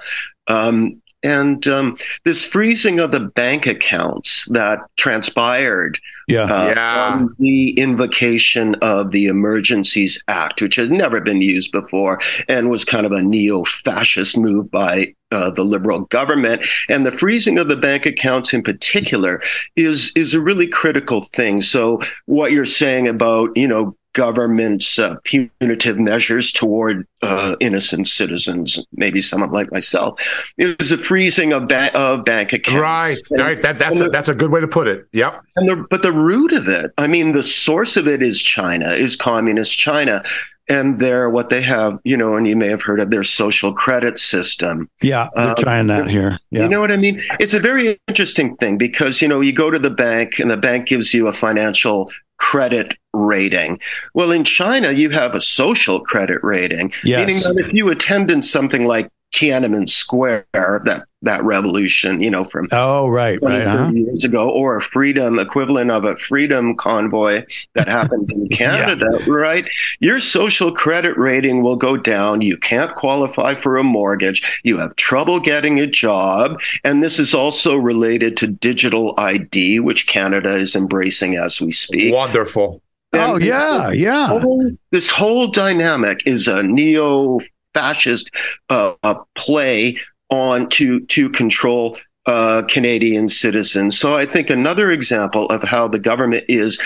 Um, 0.49 1.00
and 1.23 1.66
um, 1.66 1.96
this 2.26 2.44
freezing 2.44 3.00
of 3.00 3.11
the 3.11 3.20
bank 3.20 3.66
accounts 3.66 4.46
that 4.50 4.80
transpired 4.99 5.99
Yeah. 6.28 6.42
uh, 6.42 6.73
Yeah. 6.76 7.04
on 7.06 7.34
the 7.38 7.70
invocation 7.78 8.75
of 8.82 9.12
the 9.12 9.28
Emergencies 9.28 10.23
Act, 10.28 10.61
which 10.61 10.76
has 10.76 10.90
never 10.90 11.23
been 11.23 11.40
used 11.40 11.73
before 11.73 12.20
and 12.50 12.68
was 12.68 12.84
kind 12.84 13.06
of 13.06 13.12
a 13.12 13.23
neo 13.23 13.64
fascist 13.64 14.37
move 14.37 14.70
by 14.70 15.14
uh, 15.32 15.50
the 15.52 15.64
liberal 15.64 16.00
government. 16.00 16.66
And 16.90 17.06
the 17.06 17.11
freezing 17.12 17.58
of 17.58 17.70
the 17.70 17.76
bank 17.76 18.04
accounts 18.04 18.52
in 18.52 18.62
particular 18.62 19.40
is, 19.76 20.12
is 20.14 20.34
a 20.34 20.40
really 20.42 20.66
critical 20.66 21.23
thing. 21.34 21.62
So, 21.62 22.00
what 22.26 22.52
you're 22.52 22.66
saying 22.66 23.08
about, 23.08 23.56
you 23.56 23.66
know, 23.66 23.96
government's 24.14 24.99
uh, 24.99 25.16
punitive 25.25 25.99
measures 25.99 26.50
toward 26.50 27.06
uh, 27.23 27.56
innocent 27.61 28.06
citizens, 28.09 28.85
maybe 28.92 29.21
someone 29.21 29.50
like 29.52 29.71
myself, 29.71 30.18
is 30.59 30.88
the 30.90 30.99
freezing 30.99 31.52
of, 31.52 31.68
ba- 31.68 31.94
of 31.97 32.25
bank 32.25 32.52
accounts. 32.52 32.80
Right, 32.80 33.18
And- 33.30 33.40
right. 33.40 33.61
That 33.62 33.78
that's 33.78 33.92
and 33.97 34.00
a, 34.00 34.04
the- 34.04 34.11
that's 34.11 34.28
a 34.28 34.35
good 34.35 34.50
way 34.50 34.61
to 34.61 34.68
put 34.68 34.88
it. 34.88 35.06
Yep. 35.12 35.42
and 35.56 35.68
the, 35.68 35.87
but 35.90 36.02
the 36.02 36.12
root 36.12 36.52
of 36.52 36.66
it, 36.68 36.90
I 36.99 37.06
mean, 37.06 37.33
the 37.33 37.42
source 37.42 37.97
of 37.97 38.09
it 38.09 38.23
is 38.23 38.40
China, 38.42 38.90
is 38.92 39.16
communist 39.16 39.78
China. 39.78 40.23
And 40.66 40.99
they're 40.99 41.28
what 41.28 41.50
they 41.50 41.61
have, 41.61 41.99
you 42.04 42.16
know, 42.16 42.37
and 42.38 42.49
you 42.49 42.56
may 42.56 42.68
have 42.68 42.80
heard 42.80 42.99
of 42.99 43.11
their 43.11 43.23
social 43.23 43.75
credit 43.75 44.18
system. 44.18 44.88
Yeah. 45.02 45.28
They're 45.37 45.49
Um, 45.50 45.54
trying 45.59 45.88
that 45.88 46.09
here. 46.09 46.38
Yeah. 46.50 46.62
You 46.62 46.68
know 46.71 46.80
what 46.80 46.90
I 46.90 46.97
mean? 46.97 47.21
It's 47.38 47.52
a 47.52 47.61
very 47.61 48.00
interesting 48.09 48.56
thing 48.56 48.78
because, 48.78 49.21
you 49.21 49.28
know, 49.28 49.42
you 49.42 49.52
go 49.52 49.71
to 49.71 49.78
the 49.78 49.90
bank 49.90 50.38
and 50.38 50.50
the 50.50 50.56
bank 50.56 50.87
gives 50.88 51.12
you 51.12 51.26
a 51.28 51.35
financial 51.35 52.11
credit 52.38 52.96
rating. 53.12 53.80
Well, 54.12 54.30
in 54.32 54.44
China, 54.44 54.90
you 54.90 55.10
have 55.10 55.34
a 55.34 55.40
social 55.40 56.00
credit 56.00 56.42
rating, 56.42 56.92
Yes. 57.04 57.26
meaning 57.26 57.42
that 57.42 57.64
if 57.64 57.72
you 57.72 57.88
attended 57.90 58.44
something 58.44 58.86
like 58.86 59.08
Tiananmen 59.34 59.88
Square, 59.88 60.46
that, 60.52 61.02
that 61.22 61.42
revolution, 61.42 62.22
you 62.22 62.30
know, 62.30 62.44
from 62.44 62.68
oh, 62.70 63.08
right. 63.08 63.38
Right. 63.42 63.64
30 63.64 63.64
Uh-huh. 63.64 63.90
years 63.92 64.24
ago, 64.24 64.48
or 64.48 64.78
a 64.78 64.82
freedom 64.82 65.38
equivalent 65.40 65.90
of 65.90 66.04
a 66.04 66.16
freedom 66.16 66.76
convoy 66.76 67.44
that 67.74 67.88
happened 67.88 68.30
in 68.30 68.48
Canada, 68.56 69.06
right? 69.26 69.66
Your 70.00 70.20
social 70.20 70.72
credit 70.72 71.18
rating 71.18 71.62
will 71.62 71.74
go 71.76 71.96
down. 71.96 72.42
You 72.42 72.56
can't 72.56 72.94
qualify 72.94 73.54
for 73.54 73.76
a 73.76 73.82
mortgage. 73.82 74.60
You 74.62 74.78
have 74.78 74.94
trouble 74.96 75.40
getting 75.40 75.80
a 75.80 75.86
job. 75.88 76.60
And 76.84 77.02
this 77.02 77.18
is 77.18 77.34
also 77.34 77.76
related 77.76 78.36
to 78.38 78.46
digital 78.46 79.14
ID, 79.18 79.80
which 79.80 80.06
Canada 80.06 80.54
is 80.56 80.76
embracing 80.76 81.36
as 81.36 81.60
we 81.60 81.72
speak. 81.72 82.14
Wonderful. 82.14 82.80
Oh, 83.16 83.34
And 83.36 83.44
yeah. 83.44 83.90
Yeah. 83.90 84.26
whole- 84.28 84.72
this 84.90 85.10
whole 85.10 85.48
dynamic 85.48 86.18
is 86.26 86.46
a 86.48 86.62
neo 86.62 87.38
fascist 87.75 88.31
uh, 88.71 88.95
play 89.35 89.99
on 90.31 90.69
to 90.71 91.00
to 91.00 91.28
control 91.28 91.99
uh, 92.26 92.62
Canadian 92.69 93.28
citizens. 93.28 93.99
So 93.99 94.14
I 94.14 94.26
think 94.26 94.50
another 94.50 94.90
example 94.90 95.47
of 95.47 95.62
how 95.62 95.88
the 95.88 95.99
government 95.99 96.45
is 96.49 96.81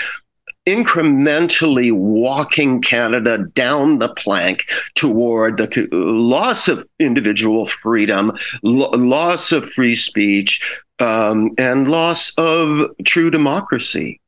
incrementally 0.67 1.91
walking 1.91 2.81
Canada 2.81 3.45
down 3.55 3.99
the 3.99 4.13
plank 4.15 4.65
toward 4.95 5.57
the 5.57 5.87
loss 5.91 6.67
of 6.67 6.87
individual 6.99 7.65
freedom, 7.67 8.31
lo- 8.61 8.91
loss 8.91 9.51
of 9.51 9.69
free 9.71 9.95
speech, 9.95 10.61
um, 10.99 11.51
and 11.57 11.89
loss 11.89 12.33
of 12.37 12.91
true 13.05 13.31
democracy. 13.31 14.18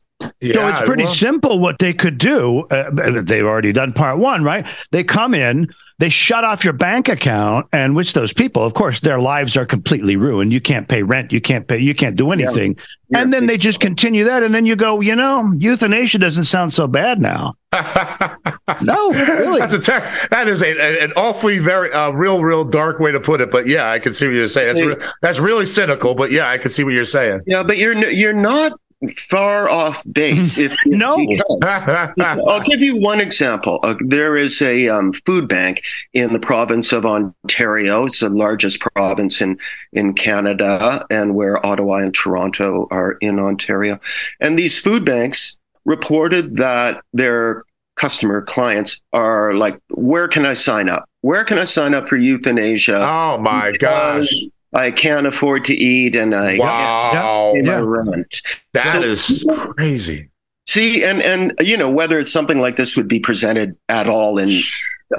Yeah, 0.42 0.54
so 0.54 0.68
it's 0.68 0.82
pretty 0.82 1.04
well, 1.04 1.14
simple 1.14 1.60
what 1.60 1.80
they 1.80 1.94
could 1.94 2.18
do. 2.18 2.62
Uh, 2.70 3.22
they've 3.22 3.46
already 3.46 3.72
done 3.74 3.94
part 3.94 4.18
one, 4.20 4.44
right? 4.44 4.66
They 4.92 5.04
come 5.04 5.34
in, 5.34 5.68
they 6.00 6.10
shut 6.10 6.44
off 6.44 6.64
your 6.64 6.74
bank 6.74 7.10
account, 7.10 7.68
and 7.72 7.96
which 7.96 8.14
those 8.14 8.34
people, 8.34 8.64
of 8.64 8.74
course, 8.74 9.00
their 9.00 9.20
lives 9.20 9.56
are 9.58 9.66
completely 9.66 10.16
ruined. 10.16 10.52
You 10.54 10.62
can't 10.62 10.88
pay 10.88 11.04
rent, 11.04 11.32
you 11.32 11.42
can't 11.42 11.68
pay, 11.68 11.78
you 11.80 11.94
can't 11.94 12.16
do 12.16 12.32
anything, 12.32 12.78
and 13.14 13.32
then 13.34 13.46
they 13.48 13.58
just 13.58 13.80
continue 13.80 14.24
that, 14.26 14.42
and 14.44 14.54
then 14.54 14.66
you 14.66 14.76
go, 14.76 15.00
you 15.02 15.16
know, 15.16 15.52
euthanasia 15.58 16.18
doesn't 16.18 16.46
sound 16.46 16.74
so 16.74 16.88
bad 16.88 17.20
now. 17.20 17.56
No, 18.82 19.12
really. 19.12 19.60
That's 19.60 19.74
a 19.74 19.80
ter- 19.80 20.16
that 20.32 20.48
is 20.48 20.62
a, 20.64 20.72
a- 20.78 21.04
an 21.04 21.14
awfully 21.16 21.60
very 21.60 21.92
uh, 21.92 22.12
real, 22.12 22.42
real 22.42 22.64
dark 22.64 23.00
way 23.00 23.12
to 23.12 23.20
put 23.20 23.42
it. 23.42 23.52
But 23.52 23.68
yeah, 23.68 23.92
I 23.92 24.00
can 24.00 24.14
see 24.14 24.28
what 24.28 24.36
you're 24.36 24.48
saying. 24.48 24.74
That's, 24.76 24.86
re- 25.02 25.10
that's 25.22 25.40
really 25.40 25.66
cynical. 25.66 26.16
But 26.16 26.32
yeah, 26.32 26.50
I 26.50 26.58
can 26.58 26.72
see 26.72 26.84
what 26.84 26.94
you're 26.94 27.06
saying. 27.06 27.42
Yeah, 27.46 27.64
but 27.64 27.78
you're 27.78 27.94
n- 27.94 28.16
you're 28.18 28.34
not 28.34 28.80
far 29.10 29.70
off 29.70 30.04
base. 30.12 30.58
If 30.58 30.76
No. 30.86 31.16
I'll 31.64 32.62
give 32.62 32.82
you 32.82 32.98
one 32.98 33.20
example. 33.20 33.80
Uh, 33.84 33.96
there 34.00 34.36
is 34.36 34.62
a 34.62 34.90
um, 34.90 35.14
food 35.14 35.48
bank 35.48 35.84
in 36.14 36.34
the 36.34 36.40
province 36.40 36.92
of 36.92 37.06
Ontario. 37.06 38.06
It's 38.06 38.20
the 38.20 38.30
largest 38.30 38.80
province 38.80 39.42
in 39.42 39.58
in 39.94 40.14
Canada, 40.14 41.06
and 41.10 41.36
where 41.36 41.66
Ottawa 41.66 41.98
and 41.98 42.14
Toronto 42.14 42.88
are 42.92 43.14
in 43.22 43.40
Ontario. 43.40 44.00
And 44.40 44.58
these 44.58 44.80
food 44.80 45.06
banks 45.06 45.60
reported 45.86 46.58
that 46.58 47.04
their 47.14 47.64
customer 47.96 48.42
clients 48.42 49.02
are 49.14 49.56
like, 49.56 49.80
"Where 49.90 50.28
can 50.28 50.46
I 50.46 50.54
sign 50.54 50.90
up? 50.90 51.06
Where 51.22 51.44
can 51.44 51.58
I 51.58 51.64
sign 51.64 51.94
up 51.94 52.08
for 52.08 52.18
euthanasia?" 52.18 53.00
oh 53.02 53.38
my 53.40 53.72
gosh! 53.78 54.32
Because 54.72 54.86
I 54.86 54.92
can't 54.92 55.28
afford 55.28 55.66
to 55.66 55.74
eat, 55.74 56.16
and 56.16 56.34
I 56.36 56.58
Wow, 56.58 57.52
pay 57.56 57.62
my 57.62 57.80
rent. 57.80 58.42
that 58.74 58.96
So- 59.02 59.04
is 59.04 59.46
crazy. 59.76 60.28
See, 60.68 61.04
and 61.04 61.22
and 61.22 61.54
you 61.60 61.76
know 61.76 61.90
whether 61.90 62.20
it's 62.20 62.32
something 62.32 62.60
like 62.60 62.76
this 62.76 62.96
would 62.96 63.08
be 63.08 63.20
presented 63.20 63.76
at 63.90 64.08
all 64.08 64.38
in 64.38 64.50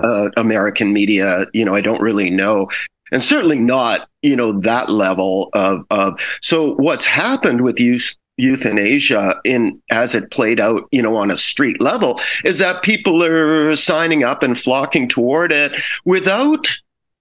uh, 0.04 0.30
American 0.36 0.92
media, 0.92 1.44
you 1.52 1.64
know, 1.64 1.74
I 1.74 1.80
don't 1.82 2.00
really 2.00 2.30
know, 2.30 2.68
and 3.10 3.20
certainly 3.20 3.58
not, 3.58 4.08
you 4.22 4.36
know, 4.36 4.52
that 4.60 4.88
level 4.88 5.50
of 5.52 5.84
of. 5.90 6.18
So 6.40 6.74
what's 6.76 7.04
happened 7.04 7.60
with 7.62 7.78
youth 7.80 8.14
euthanasia 8.38 9.34
in 9.44 9.80
as 9.90 10.14
it 10.14 10.30
played 10.30 10.58
out, 10.60 10.84
you 10.92 11.02
know, 11.02 11.16
on 11.16 11.30
a 11.30 11.36
street 11.36 11.82
level, 11.82 12.18
is 12.44 12.58
that 12.60 12.82
people 12.82 13.22
are 13.22 13.76
signing 13.76 14.24
up 14.24 14.42
and 14.42 14.58
flocking 14.58 15.08
toward 15.08 15.52
it 15.52 15.72
without. 16.04 16.68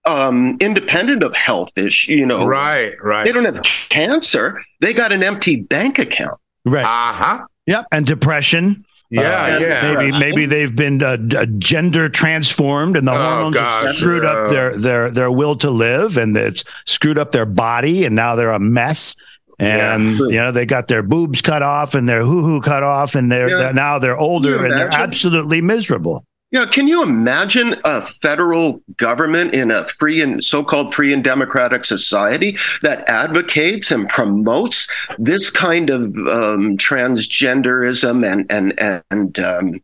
Um, 0.06 0.58
independent 0.60 1.22
of 1.22 1.36
health 1.36 1.70
issue, 1.78 2.14
you 2.14 2.26
know, 2.26 2.48
Right, 2.48 2.94
right. 3.04 3.24
they 3.24 3.32
don't 3.32 3.46
have 3.46 3.62
cancer. 3.90 4.60
They 4.80 4.94
got 4.94 5.12
an 5.12 5.22
empty 5.22 5.62
bank 5.62 6.00
account. 6.00 6.40
Right. 6.66 6.84
Uh 6.84 7.14
huh. 7.14 7.46
Yep. 7.68 7.86
And 7.92 8.06
depression. 8.08 8.84
Yeah, 9.12 9.22
Uh, 9.22 9.60
yeah. 9.60 9.94
Maybe 9.94 10.12
maybe 10.20 10.46
they've 10.48 10.76
been 10.76 11.04
uh, 11.04 11.18
gender 11.60 12.10
transformed, 12.10 12.96
and 12.98 13.08
the 13.08 13.12
Oh, 13.12 13.18
hormones 13.18 13.58
have 13.58 13.86
gosh, 13.86 13.98
screwed 13.98 14.26
up 14.26 14.50
their 14.50 14.76
their 14.78 15.12
their 15.12 15.32
will 15.32 15.56
to 15.58 15.70
live, 15.70 16.18
and 16.18 16.36
it's 16.36 16.64
screwed 16.86 17.18
up 17.20 17.32
their 17.32 17.46
body, 17.46 18.06
and 18.06 18.16
now 18.16 18.36
they're 18.36 18.52
a 18.52 18.60
mess. 18.60 19.16
And 19.60 20.18
Yeah. 20.18 20.26
you 20.30 20.36
know 20.38 20.52
they 20.52 20.66
got 20.66 20.88
their 20.88 21.04
boobs 21.04 21.42
cut 21.42 21.62
off 21.62 21.94
and 21.94 22.10
their 22.10 22.24
hoo 22.24 22.42
hoo 22.42 22.62
cut 22.62 22.82
off, 22.84 23.14
and 23.14 23.32
they're, 23.32 23.50
Yeah. 23.50 23.58
they're 23.58 23.74
now 23.74 24.00
they're 24.00 24.18
older 24.18 24.64
and 24.66 24.72
they're 24.74 24.90
absolutely 24.92 25.62
miserable. 25.62 26.26
Yeah, 26.52 26.66
can 26.66 26.86
you 26.90 27.02
imagine 27.02 27.78
a 27.86 28.02
federal 28.02 28.84
government 28.98 29.54
in 29.54 29.72
a 29.72 29.88
free 29.88 30.22
and 30.22 30.44
so-called 30.44 30.94
free 30.94 31.14
and 31.14 31.24
democratic 31.24 31.86
society 31.86 32.58
that 32.82 33.08
advocates 33.08 33.90
and 33.90 34.10
promotes 34.10 34.92
this 35.18 35.50
kind 35.50 35.90
of 35.90 36.02
um, 36.04 36.76
transgenderism 36.76 38.30
and 38.30 38.52
and 38.52 39.04
and 39.12 39.40
um, 39.40 39.80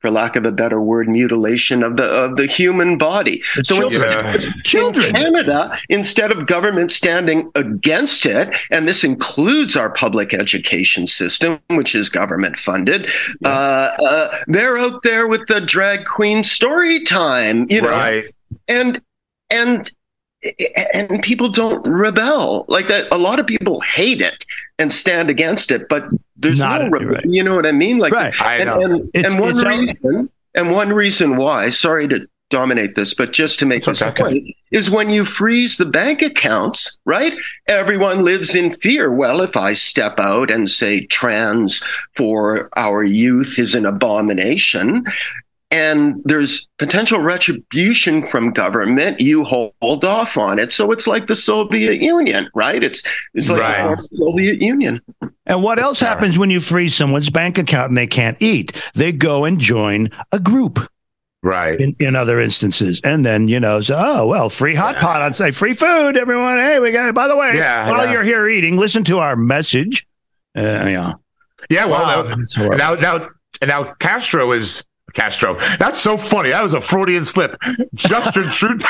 for 0.00 0.10
lack 0.10 0.36
of 0.36 0.44
a 0.44 0.52
better 0.52 0.80
word, 0.80 1.08
mutilation 1.08 1.82
of 1.82 1.96
the 1.96 2.04
of 2.04 2.36
the 2.36 2.46
human 2.46 2.98
body. 2.98 3.42
so 3.62 3.88
children. 3.88 4.42
In, 4.42 4.52
children. 4.62 5.06
in 5.06 5.12
Canada, 5.12 5.78
instead 5.88 6.30
of 6.30 6.46
government 6.46 6.92
standing 6.92 7.50
against 7.54 8.24
it, 8.24 8.56
and 8.70 8.86
this 8.86 9.02
includes 9.02 9.76
our 9.76 9.90
public 9.90 10.32
education 10.32 11.06
system, 11.06 11.58
which 11.70 11.94
is 11.94 12.08
government 12.08 12.58
funded, 12.58 13.10
yeah. 13.40 13.48
uh, 13.48 13.96
uh, 14.04 14.38
they're 14.46 14.78
out 14.78 15.02
there 15.02 15.26
with 15.26 15.46
the 15.48 15.60
drag 15.60 16.04
queen 16.04 16.44
story 16.44 17.02
time, 17.04 17.66
you 17.68 17.82
know, 17.82 17.90
right. 17.90 18.24
and 18.68 19.02
and 19.50 19.90
and 20.94 21.20
people 21.22 21.48
don't 21.48 21.84
rebel 21.86 22.64
like 22.68 22.86
that. 22.86 23.08
A 23.10 23.18
lot 23.18 23.40
of 23.40 23.46
people 23.46 23.80
hate 23.80 24.20
it 24.20 24.44
and 24.78 24.92
stand 24.92 25.28
against 25.28 25.70
it, 25.70 25.88
but 25.88 26.08
there's 26.36 26.60
Not 26.60 26.82
no, 26.82 26.88
right. 26.90 27.24
you 27.24 27.42
know 27.42 27.56
what 27.56 27.66
I 27.66 27.72
mean? 27.72 27.98
Like, 27.98 28.12
right. 28.12 28.32
I 28.40 28.62
know. 28.64 28.80
And, 28.80 29.10
and, 29.14 29.26
and 29.26 29.40
one 29.40 29.56
reason, 29.56 30.30
and 30.54 30.70
one 30.70 30.92
reason 30.92 31.36
why, 31.36 31.68
sorry 31.70 32.06
to 32.08 32.28
dominate 32.50 32.94
this, 32.94 33.12
but 33.12 33.32
just 33.32 33.58
to 33.58 33.66
make 33.66 33.84
this 33.84 34.00
okay. 34.00 34.22
point, 34.22 34.44
is 34.70 34.90
when 34.90 35.10
you 35.10 35.24
freeze 35.24 35.76
the 35.76 35.84
bank 35.84 36.22
accounts, 36.22 36.98
right? 37.04 37.32
Everyone 37.68 38.24
lives 38.24 38.54
in 38.54 38.72
fear. 38.72 39.12
Well, 39.12 39.40
if 39.42 39.56
I 39.56 39.72
step 39.72 40.18
out 40.18 40.50
and 40.50 40.70
say 40.70 41.04
trans 41.06 41.82
for 42.16 42.70
our 42.76 43.02
youth 43.02 43.58
is 43.58 43.74
an 43.74 43.84
abomination, 43.84 45.04
and 45.70 46.22
there's 46.24 46.68
potential 46.78 47.20
retribution 47.20 48.26
from 48.26 48.52
government, 48.52 49.20
you 49.20 49.44
hold 49.44 50.04
off 50.04 50.38
on 50.38 50.58
it. 50.58 50.72
So 50.72 50.90
it's 50.92 51.06
like 51.06 51.26
the 51.26 51.36
Soviet 51.36 52.00
Union, 52.00 52.48
right? 52.54 52.82
It's 52.82 53.02
it's 53.34 53.50
like 53.50 53.60
right. 53.60 53.96
the 53.96 54.16
Soviet 54.16 54.62
Union. 54.62 55.00
And 55.46 55.62
what 55.62 55.78
else 55.78 56.00
happens 56.00 56.38
when 56.38 56.50
you 56.50 56.60
freeze 56.60 56.94
someone's 56.94 57.30
bank 57.30 57.58
account 57.58 57.88
and 57.88 57.98
they 57.98 58.06
can't 58.06 58.36
eat? 58.40 58.72
They 58.94 59.12
go 59.12 59.44
and 59.44 59.58
join 59.58 60.08
a 60.32 60.38
group. 60.38 60.78
Right. 61.40 61.80
In, 61.80 61.94
in 62.00 62.16
other 62.16 62.40
instances. 62.40 63.00
And 63.04 63.24
then, 63.24 63.46
you 63.46 63.60
know, 63.60 63.80
so, 63.80 63.94
oh, 63.96 64.26
well, 64.26 64.50
free 64.50 64.74
hot 64.74 64.96
yeah. 64.96 65.00
pot 65.00 65.22
on 65.22 65.34
say 65.34 65.52
free 65.52 65.72
food, 65.72 66.16
everyone. 66.16 66.58
Hey, 66.58 66.80
we 66.80 66.90
got 66.90 67.08
it. 67.08 67.14
By 67.14 67.28
the 67.28 67.36
way, 67.36 67.52
yeah, 67.54 67.88
while 67.88 68.06
yeah. 68.06 68.12
you're 68.12 68.24
here 68.24 68.48
eating, 68.48 68.76
listen 68.76 69.04
to 69.04 69.18
our 69.18 69.36
message. 69.36 70.06
Uh, 70.56 70.60
yeah. 70.62 71.12
Yeah. 71.70 71.84
Well, 71.84 72.26
wow. 72.26 72.34
now, 72.56 72.74
now, 72.74 72.94
now, 72.94 73.28
now 73.64 73.94
Castro 74.00 74.50
is 74.50 74.84
Castro. 75.14 75.58
That's 75.78 75.98
so 75.98 76.16
funny. 76.16 76.50
That 76.50 76.62
was 76.62 76.74
a 76.74 76.80
Freudian 76.80 77.24
slip. 77.24 77.56
Justin 77.94 78.48
Trudeau. 78.50 78.88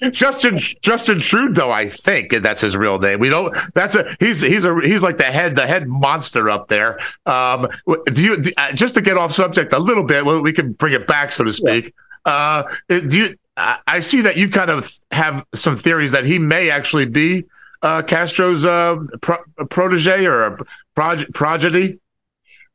Justin 0.10 0.56
Justin 0.56 1.20
Trudeau, 1.20 1.70
I 1.70 1.88
think 1.88 2.32
and 2.32 2.44
that's 2.44 2.60
his 2.60 2.76
real 2.76 2.98
name. 2.98 3.20
We 3.20 3.28
don't. 3.28 3.56
That's 3.74 3.94
a 3.94 4.16
he's 4.20 4.40
he's 4.40 4.64
a 4.64 4.74
he's 4.80 5.02
like 5.02 5.18
the 5.18 5.24
head 5.24 5.54
the 5.54 5.66
head 5.66 5.86
monster 5.86 6.48
up 6.50 6.68
there. 6.68 6.98
Um, 7.26 7.68
do 8.06 8.24
you 8.24 8.36
uh, 8.56 8.72
just 8.72 8.94
to 8.94 9.00
get 9.00 9.16
off 9.16 9.32
subject 9.32 9.72
a 9.72 9.78
little 9.78 10.04
bit? 10.04 10.24
Well, 10.24 10.42
we 10.42 10.52
can 10.52 10.72
bring 10.72 10.94
it 10.94 11.06
back, 11.06 11.30
so 11.32 11.44
to 11.44 11.52
speak. 11.52 11.94
Uh, 12.24 12.64
do 12.88 13.16
you? 13.16 13.36
I 13.56 14.00
see 14.00 14.22
that 14.22 14.38
you 14.38 14.48
kind 14.48 14.70
of 14.70 14.90
have 15.10 15.44
some 15.54 15.76
theories 15.76 16.12
that 16.12 16.24
he 16.24 16.38
may 16.38 16.70
actually 16.70 17.04
be 17.04 17.44
uh, 17.82 18.02
Castro's 18.02 18.64
uh, 18.64 18.96
pro- 19.20 19.44
protege 19.68 20.24
or 20.24 20.44
a 20.44 20.58
prog- 20.94 21.32
progeny. 21.34 21.98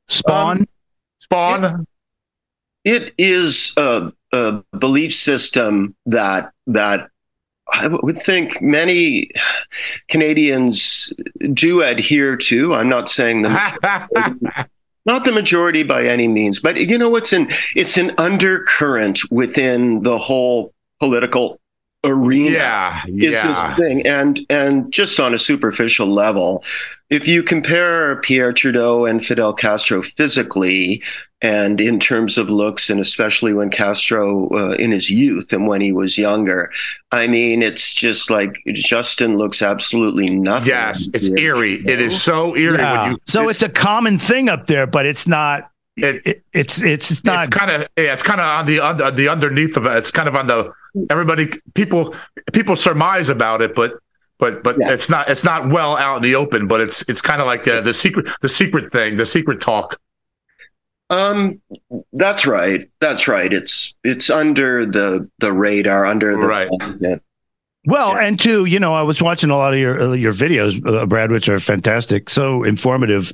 Spawn. 0.08 0.60
Um, 0.60 0.66
Spawn 1.18 1.88
it 2.88 3.14
is 3.18 3.74
a, 3.76 4.14
a 4.32 4.64
belief 4.80 5.14
system 5.14 5.94
that 6.06 6.54
that 6.68 7.10
I 7.70 7.90
would 7.90 8.18
think 8.18 8.62
many 8.62 9.30
Canadians 10.08 11.12
do 11.54 11.82
adhere 11.82 12.38
to. 12.38 12.74
I'm 12.74 12.88
not 12.88 13.10
saying 13.10 13.42
the 13.42 13.50
not 15.06 15.26
the 15.26 15.34
majority 15.34 15.84
by 15.84 16.06
any 16.06 16.30
means, 16.30 16.62
but 16.62 16.78
you 16.78 16.98
know 16.98 17.18
it's 17.18 17.34
an 17.34 17.50
it's 17.76 17.98
an 17.98 18.14
undercurrent 18.18 19.20
within 19.32 20.04
the 20.04 20.18
whole 20.18 20.74
political 21.02 21.60
arena. 22.04 22.52
Yeah, 22.52 23.02
is 23.08 23.34
yeah. 23.34 23.68
this 23.68 23.78
thing, 23.78 24.08
and 24.08 24.40
and 24.50 24.92
just 24.92 25.20
on 25.20 25.34
a 25.34 25.38
superficial 25.38 26.08
level, 26.08 26.64
if 27.10 27.28
you 27.28 27.44
compare 27.44 28.18
Pierre 28.22 28.54
Trudeau 28.54 29.06
and 29.06 29.24
Fidel 29.24 29.54
Castro 29.54 30.02
physically, 30.02 31.02
and 31.42 31.80
in 31.80 32.00
terms 32.00 32.38
of 32.38 32.50
looks, 32.50 32.90
and 32.90 33.00
especially 33.00 33.54
when 33.54 33.70
Castro 33.70 34.50
uh, 34.50 34.72
in 34.74 34.92
his 34.92 35.10
youth 35.10 35.54
and 35.54 35.68
when 35.68 35.82
he 35.82 35.92
was 35.92 36.18
younger. 36.18 36.72
I 37.12 37.28
mean, 37.28 37.62
it's 37.62 37.94
just 37.94 38.30
like 38.30 38.58
Justin 38.74 39.38
looks 39.38 39.62
absolutely 39.62 40.30
nothing. 40.30 40.70
Yes, 40.70 41.10
it's 41.14 41.30
eerie. 41.30 41.74
You 41.74 41.84
know? 41.84 41.94
It 41.94 42.02
is 42.02 42.22
so 42.22 42.56
eerie. 42.56 42.80
Yeah. 42.80 43.12
You, 43.12 43.18
so 43.26 43.50
it's, 43.50 43.62
it's, 43.62 43.64
a 43.64 43.70
common 43.70 44.18
thing 44.18 44.50
up 44.50 44.66
there, 44.68 44.88
but 44.88 45.06
it's 45.06 45.28
not. 45.28 45.72
It, 45.96 46.22
it, 46.26 46.44
it's 46.54 46.82
it's 46.82 47.24
not 47.24 47.50
kind 47.50 47.72
of 47.72 47.88
yeah, 47.98 48.14
it's 48.14 48.24
kind 48.24 48.40
of 48.40 48.46
on 48.46 48.66
the 48.66 48.80
under, 48.80 49.12
the 49.12 49.30
underneath 49.30 49.78
of 49.78 49.86
it. 49.86 49.96
It's 49.98 50.12
kind 50.12 50.28
of 50.28 50.36
on 50.36 50.48
the 50.48 50.74
everybody 51.10 51.52
people 51.74 52.16
people 52.54 52.76
surmise 52.76 53.30
about 53.30 53.62
it, 53.62 53.76
but 53.76 54.00
but 54.40 54.64
but 54.64 54.78
yeah. 54.80 54.92
it's 54.92 55.10
not 55.10 55.30
it's 55.30 55.44
not 55.44 55.70
well 55.70 55.98
out 55.98 56.18
in 56.18 56.24
the 56.24 56.36
open. 56.36 56.68
But 56.68 56.82
it's 56.82 57.08
it's 57.10 57.22
kind 57.22 57.42
of 57.42 57.48
like 57.48 57.64
the, 57.64 57.82
the 57.82 57.94
secret 57.94 58.28
the 58.42 58.50
secret 58.50 58.92
thing, 58.92 59.18
the 59.18 59.26
secret 59.26 59.62
talk. 59.62 60.00
Um, 61.10 61.62
that's 62.14 62.46
right. 62.46 62.90
That's 63.00 63.28
right. 63.28 63.52
It's 63.52 63.96
it's 64.04 64.30
under 64.30 64.86
the 64.86 65.30
the 65.40 65.54
radar, 65.54 66.06
under 66.06 66.34
the 66.34 66.40
right. 66.40 66.70
Well, 67.86 68.10
yeah. 68.16 68.28
and 68.28 68.38
two, 68.38 68.66
you 68.66 68.80
know, 68.82 68.94
I 68.94 69.04
was 69.04 69.22
watching 69.22 69.50
a 69.50 69.58
lot 69.58 69.74
of 69.74 69.80
your 69.80 70.16
your 70.16 70.34
videos, 70.34 70.86
uh, 70.86 71.06
Brad, 71.06 71.32
which 71.32 71.48
are 71.48 71.60
fantastic, 71.60 72.30
so 72.30 72.64
informative, 72.64 73.32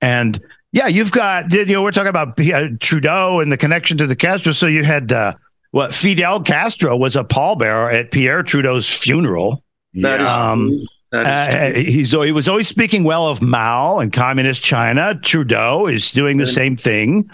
and 0.00 0.40
yeah, 0.72 0.88
you've 0.88 1.12
got 1.12 1.52
you 1.52 1.64
know 1.66 1.84
we're 1.84 1.92
talking 1.92 2.08
about 2.08 2.38
uh, 2.40 2.68
Trudeau 2.80 3.38
and 3.38 3.52
the 3.52 3.56
connection 3.56 3.96
to 3.98 4.08
the 4.08 4.16
Castro. 4.16 4.50
So 4.50 4.66
you 4.66 4.82
had 4.82 5.12
uh, 5.12 5.34
what 5.74 5.92
Fidel 5.92 6.40
Castro 6.40 6.96
was 6.96 7.16
a 7.16 7.24
pallbearer 7.24 7.92
at 7.92 8.12
Pierre 8.12 8.44
Trudeau's 8.44 8.88
funeral. 8.88 9.64
Yeah. 9.92 10.50
Um, 10.52 10.86
uh, 11.12 11.72
he's 11.72 12.12
he 12.12 12.30
was 12.30 12.46
always 12.46 12.68
speaking 12.68 13.02
well 13.02 13.26
of 13.26 13.42
Mao 13.42 13.98
and 13.98 14.12
communist 14.12 14.62
China. 14.62 15.18
Trudeau 15.20 15.88
is 15.88 16.12
doing 16.12 16.36
the 16.36 16.46
same 16.46 16.76
thing. 16.76 17.28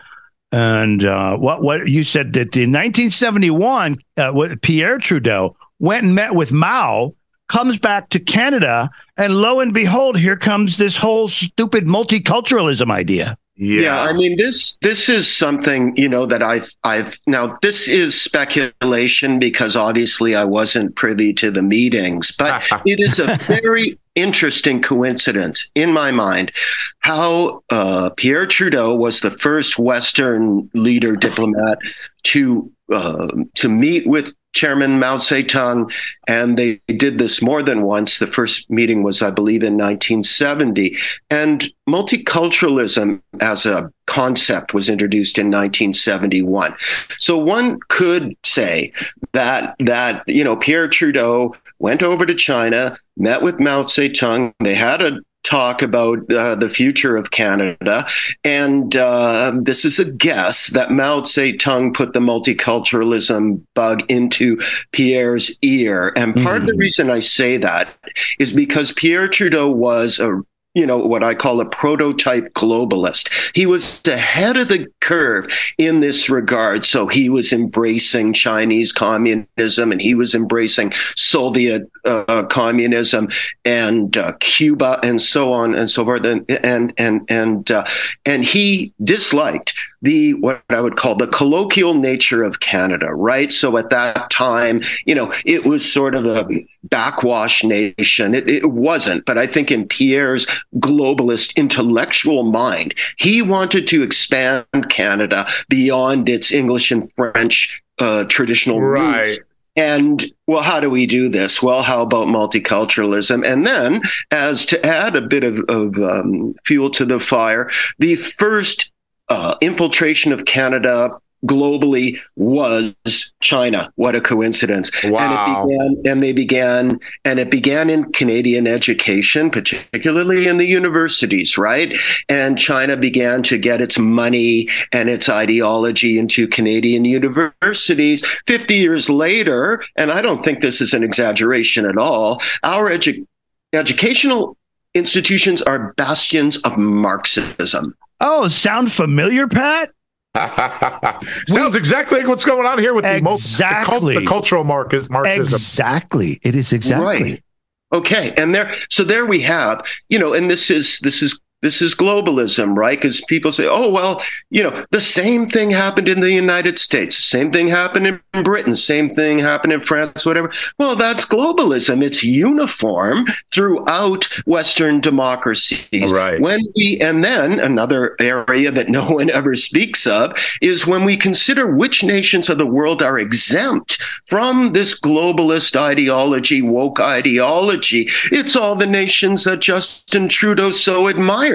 And 0.53 1.05
uh, 1.05 1.37
what 1.37 1.61
what 1.61 1.89
you 1.89 2.03
said 2.03 2.33
that 2.33 2.57
in 2.57 2.73
1971, 2.73 3.99
uh, 4.17 4.57
Pierre 4.63 4.97
Trudeau 4.97 5.55
went 5.79 6.05
and 6.05 6.15
met 6.15 6.35
with 6.35 6.51
Mao, 6.51 7.13
comes 7.47 7.79
back 7.79 8.09
to 8.09 8.21
Canada, 8.21 8.89
and 9.19 9.35
lo 9.35 9.61
and 9.61 9.75
behold, 9.75 10.17
here 10.17 10.39
comes 10.39 10.79
this 10.79 10.97
whole 10.97 11.29
stupid 11.29 11.85
multiculturalism 11.85 12.91
idea. 12.91 13.37
Yeah. 13.61 13.81
yeah. 13.83 14.01
I 14.01 14.15
mean 14.15 14.39
this 14.39 14.79
this 14.81 15.11
is 15.11 15.31
something, 15.31 15.95
you 15.95 16.09
know, 16.09 16.25
that 16.25 16.43
I've 16.43 16.75
I've 16.83 17.19
now 17.27 17.59
this 17.61 17.89
is 17.89 18.19
speculation 18.19 19.39
because 19.39 19.77
obviously 19.77 20.35
I 20.35 20.45
wasn't 20.45 20.97
privy 20.97 21.35
to 21.35 21.51
the 21.51 21.63
meetings, 21.63 22.33
but 22.33 22.67
it 22.87 23.01
is 23.01 23.19
a 23.19 23.37
very 23.45 23.99
interesting 24.15 24.81
coincidence 24.81 25.71
in 25.75 25.93
my 25.93 26.11
mind 26.11 26.53
how 27.01 27.63
uh, 27.69 28.11
Pierre 28.17 28.47
Trudeau 28.47 28.95
was 28.95 29.21
the 29.21 29.31
first 29.31 29.79
Western 29.79 30.71
leader 30.73 31.15
diplomat 31.15 31.79
to 32.25 32.73
uh, 32.91 33.29
to 33.57 33.69
meet 33.69 34.07
with 34.07 34.33
Chairman 34.53 34.99
Mao 34.99 35.19
Zedong, 35.19 35.93
and 36.27 36.59
they 36.59 36.81
did 36.89 37.19
this 37.19 37.41
more 37.43 37.63
than 37.63 37.83
once. 37.83 38.19
The 38.19 38.27
first 38.27 38.71
meeting 38.71 39.03
was, 39.03 39.23
I 39.23 39.31
believe, 39.31 39.63
in 39.63 39.75
1970. 39.75 40.97
And 41.31 41.73
multiculturalism 41.89 43.23
as 43.41 43.67
a 43.67 43.93
concept 44.07 44.75
was 44.75 44.91
introduced 44.91 45.39
in 45.39 45.47
1971. 45.47 46.75
So 47.19 47.39
one 47.39 47.79
could 47.89 48.37
say 48.45 48.93
that 49.33 49.77
that 49.79 50.25
you 50.27 50.43
know 50.43 50.57
Pierre 50.57 50.89
Trudeau 50.89 51.55
went 51.79 52.03
over 52.03 52.27
to 52.27 52.35
China, 52.35 52.97
met 53.17 53.43
with 53.43 53.61
Mao 53.61 53.83
Zedong. 53.83 54.53
They 54.61 54.75
had 54.75 55.03
a 55.03 55.21
talk 55.43 55.83
about 55.83 56.19
uh, 56.33 56.55
the 56.55 56.71
future 56.71 57.17
of 57.17 57.31
Canada. 57.31 58.07
And 58.45 58.95
uh, 58.97 59.53
this 59.63 59.85
is 59.85 59.99
a 59.99 60.05
guess 60.05 60.69
that 60.69 60.91
Mao 60.91 61.21
Zedong 61.21 61.95
put 61.95 62.13
the 62.13 62.21
multiculturalism 62.21 63.63
bug 63.75 64.03
into 64.11 64.59
Pierre's 64.93 65.57
ear. 65.63 66.13
And 66.17 66.35
part 66.35 66.45
mm. 66.45 66.57
of 66.57 66.67
the 66.67 66.73
mm-hmm. 66.73 66.81
reason 66.81 67.11
I 67.11 67.21
say 67.21 67.57
that 67.59 67.95
is 68.39 68.53
because 68.53 68.93
Pierre 68.93 69.29
Trudeau 69.29 69.71
was 69.71 70.19
a 70.19 70.43
you 70.75 70.87
know, 70.87 70.99
what 70.99 71.25
I 71.25 71.35
call 71.35 71.61
a 71.61 71.69
prototype 71.69 72.53
globalist. 72.53 73.31
He 73.55 73.67
was 73.67 74.01
ahead 74.07 74.57
of 74.57 74.69
the 74.69 74.87
curve 75.01 75.49
in 75.79 76.01
this 76.01 76.31
regard. 76.31 76.85
So 76.85 77.09
he 77.09 77.29
was 77.29 77.53
embracing 77.53 78.35
Chinese 78.35 78.93
communism 78.93 79.91
and 79.91 80.01
he 80.01 80.15
was 80.15 80.35
embracing 80.35 80.93
Soviet 81.17 81.91
uh, 82.05 82.45
communism 82.47 83.29
and 83.65 84.17
uh, 84.17 84.33
Cuba 84.39 85.01
and 85.03 85.21
so 85.21 85.53
on 85.53 85.75
and 85.75 85.91
so 85.91 86.05
forth. 86.05 86.25
And, 86.25 86.49
and, 86.49 86.93
and, 86.97 87.23
and, 87.29 87.71
uh, 87.71 87.85
and 88.25 88.45
he 88.45 88.93
disliked 89.03 89.75
the 90.03 90.35
what 90.35 90.63
I 90.71 90.81
would 90.81 90.97
call 90.97 91.15
the 91.15 91.27
colloquial 91.27 91.95
nature 91.95 92.43
of 92.43 92.61
Canada, 92.61 93.09
right? 93.09 93.53
So 93.53 93.77
at 93.77 93.91
that 93.91 94.31
time, 94.31 94.81
you 95.05 95.15
know, 95.15 95.33
it 95.45 95.65
was 95.65 95.91
sort 95.91 96.15
of 96.15 96.25
a 96.27 96.47
backwash 96.85 97.65
nation. 97.65 98.35
It, 98.35 98.51
it 98.51 98.73
wasn't, 98.73 99.27
but 99.27 99.39
I 99.39 99.47
think 99.47 99.71
in 99.71 99.87
Pierre's 99.87 100.47
globalist 100.77 101.57
intellectual 101.57 102.45
mind, 102.45 102.95
he 103.19 103.43
wanted 103.43 103.87
to 103.89 104.03
expand 104.03 104.67
Canada 104.89 105.47
beyond 105.69 106.29
its 106.29 106.53
English 106.53 106.91
and 106.91 107.13
French 107.15 107.83
uh, 107.99 108.25
traditional 108.29 108.81
Right. 108.81 109.29
roots. 109.29 109.41
And 109.77 110.25
well, 110.49 110.63
how 110.63 110.81
do 110.81 110.91
we 110.91 111.07
do 111.07 111.29
this? 111.29 111.63
Well, 111.63 111.83
how 111.83 112.03
about 112.03 112.27
multiculturalism? 112.27 113.47
And 113.47 113.65
then, 113.67 114.01
as 114.33 114.67
to 114.67 114.85
add 114.85 115.15
a 115.15 115.21
bit 115.21 115.45
of, 115.45 115.61
of 115.69 115.97
um, 115.99 116.55
fuel 116.67 116.91
to 116.91 117.05
the 117.05 117.21
fire, 117.21 117.71
the 117.99 118.17
first 118.17 118.90
uh, 119.31 119.55
infiltration 119.63 120.33
of 120.33 120.45
Canada 120.45 121.17
globally 121.47 122.19
was 122.37 122.95
China. 123.41 123.91
What 123.97 124.15
a 124.15 124.21
coincidence! 124.21 124.91
Wow. 125.05 125.21
And 125.21 125.33
it 125.33 125.47
began, 125.47 126.13
and 126.13 126.21
they 126.21 126.33
began, 126.35 127.01
and 127.25 127.41
it 127.41 127.51
began 127.51 127.89
in 127.89 128.13
Canadian 128.13 128.67
education, 128.67 129.51
particularly 129.51 130.47
in 130.47 130.59
the 130.59 130.67
universities, 130.67 131.57
right? 131.57 131.97
And 132.29 132.59
China 132.59 132.95
began 132.97 133.43
to 133.45 133.57
get 133.57 133.81
its 133.81 133.99
money 133.99 134.69
and 134.93 135.09
its 135.09 135.31
ideology 135.31 136.19
into 136.19 136.47
Canadian 136.47 137.07
universities. 137.07 138.23
Fifty 138.47 138.75
years 138.75 139.09
later, 139.09 139.83
and 139.97 140.11
I 140.11 140.21
don't 140.21 140.45
think 140.45 140.61
this 140.61 140.83
is 140.83 140.93
an 140.93 141.03
exaggeration 141.03 141.87
at 141.87 141.97
all, 141.97 142.43
our 142.65 142.91
edu- 142.91 143.27
educational 143.73 144.59
institutions 144.95 145.63
are 145.63 145.95
bastions 145.95 146.59
of 146.59 146.77
Marxism. 146.77 147.97
Oh, 148.21 148.49
sound 148.49 148.93
familiar, 148.93 149.47
Pat? 149.47 149.91
Sounds 151.49 151.75
exactly 151.75 152.19
like 152.21 152.29
what's 152.29 152.45
going 152.45 152.65
on 152.67 152.79
here 152.79 152.95
with 152.95 153.05
the, 153.05 153.21
most, 153.21 153.59
the, 153.59 153.65
cult- 153.65 153.79
Exactly. 153.81 154.19
the 154.21 154.27
cultural 154.27 154.63
Marcus, 154.63 155.11
Marxism. 155.11 155.43
Exactly. 155.43 156.39
It 156.43 156.55
is 156.55 156.73
exactly. 156.73 157.07
Right. 157.33 157.45
Okay, 157.93 158.33
and 158.37 158.55
there, 158.55 158.77
so 158.91 159.03
there 159.03 159.27
we 159.27 159.41
have, 159.41 159.85
you 160.09 160.19
know, 160.21 160.33
and 160.33 160.49
this 160.49 160.71
is 160.71 161.01
this 161.01 161.23
is 161.23 161.41
this 161.63 161.83
is 161.83 161.95
globalism, 161.95 162.77
right? 162.77 162.99
Because 162.99 163.21
people 163.23 163.53
say, 163.53 163.69
oh 163.69 163.91
well, 163.91 164.23
you 164.49 164.63
know, 164.63 164.85
the 164.91 165.01
same 165.01 165.49
thing 165.49 165.71
happened 165.71 166.09
in 166.09 166.21
the 166.21 166.33
United 166.33 166.79
States, 166.79 167.17
same 167.17 167.53
thing 167.53 167.69
happened 167.69 168.07
in 168.07 168.21
Britain, 168.43 168.75
same 168.75 169.11
thing 169.11 169.39
happened 169.39 169.73
in 169.73 169.83
France, 169.83 170.25
whatever. 170.25 170.51
Well, 170.79 170.97
that's 170.97 171.27
globalism. 171.27 172.03
It's 172.03 172.25
uniform 172.25 173.27
throughout 173.53 174.25
Western 174.47 175.01
democracies. 175.01 176.13
Right. 176.13 176.41
When 176.41 176.61
we, 176.75 176.99
and 177.03 177.23
then 177.23 177.61
another 177.61 178.17
area 178.21 178.71
that 178.71 178.89
no 178.89 179.11
one 179.11 179.31
ever 179.41 179.55
speaks 179.55 180.07
of 180.07 180.37
is 180.63 180.87
when 180.87 181.05
we 181.05 181.17
consider 181.17 181.75
which 181.75 182.03
nations 182.03 182.49
of 182.49 182.59
the 182.59 182.67
world 182.67 183.03
are 183.03 183.19
exempt 183.19 184.01
from 184.27 184.73
this 184.73 184.99
globalist 184.99 185.77
ideology, 185.77 186.63
woke 186.63 187.01
ideology. 187.01 188.09
It's 188.33 188.57
all 188.57 188.77
the 188.77 188.87
nations 188.87 189.45
that 189.45 189.61
Justin 189.61 190.29
Trudeau 190.29 190.71
so 190.71 191.09
admires 191.09 191.50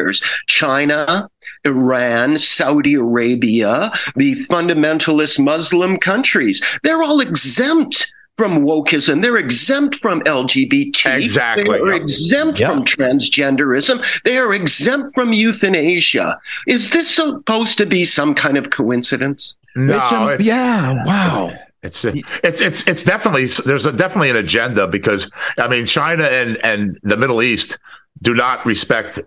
China, 0.48 1.30
Iran, 1.66 2.38
Saudi 2.38 2.96
Arabia, 2.96 3.92
the 4.16 4.36
fundamentalist 4.46 5.40
Muslim 5.44 5.98
countries. 5.98 6.62
They're 6.84 7.02
all 7.04 7.20
exempt 7.22 8.12
from 8.38 8.66
wokeism. 8.66 9.22
They're 9.22 9.38
exempt 9.38 9.96
from 9.96 10.20
LGBT. 10.22 11.18
Exactly. 11.18 11.64
They're 11.70 11.94
exempt 11.94 12.60
Yeah. 12.60 12.70
from 12.74 12.84
transgenderism. 12.84 14.04
They 14.24 14.38
are 14.38 14.54
exempt 14.54 15.16
from 15.16 15.32
euthanasia. 15.34 16.38
Is 16.68 16.90
this 16.90 17.10
supposed 17.16 17.78
to 17.78 17.86
be 17.86 18.04
some 18.04 18.34
kind 18.36 18.58
of 18.58 18.70
coincidence? 18.72 19.56
no, 19.76 19.96
It's 19.98 20.12
a- 20.12 20.28
it's, 20.34 20.46
yeah. 20.46 21.04
Wow. 21.06 21.54
It's 21.84 22.04
it's 22.04 22.62
it's 22.62 22.82
it's 22.88 23.04
definitely 23.04 23.46
there's 23.46 23.86
a, 23.86 23.92
definitely 23.92 24.32
an 24.32 24.38
agenda 24.38 24.88
because 24.88 25.30
I 25.60 25.68
mean 25.68 25.86
China 25.86 26.24
and 26.24 26.58
and 26.66 26.98
the 27.04 27.16
Middle 27.16 27.44
East 27.44 27.78
do 28.24 28.34
not 28.34 28.66
respect 28.66 29.20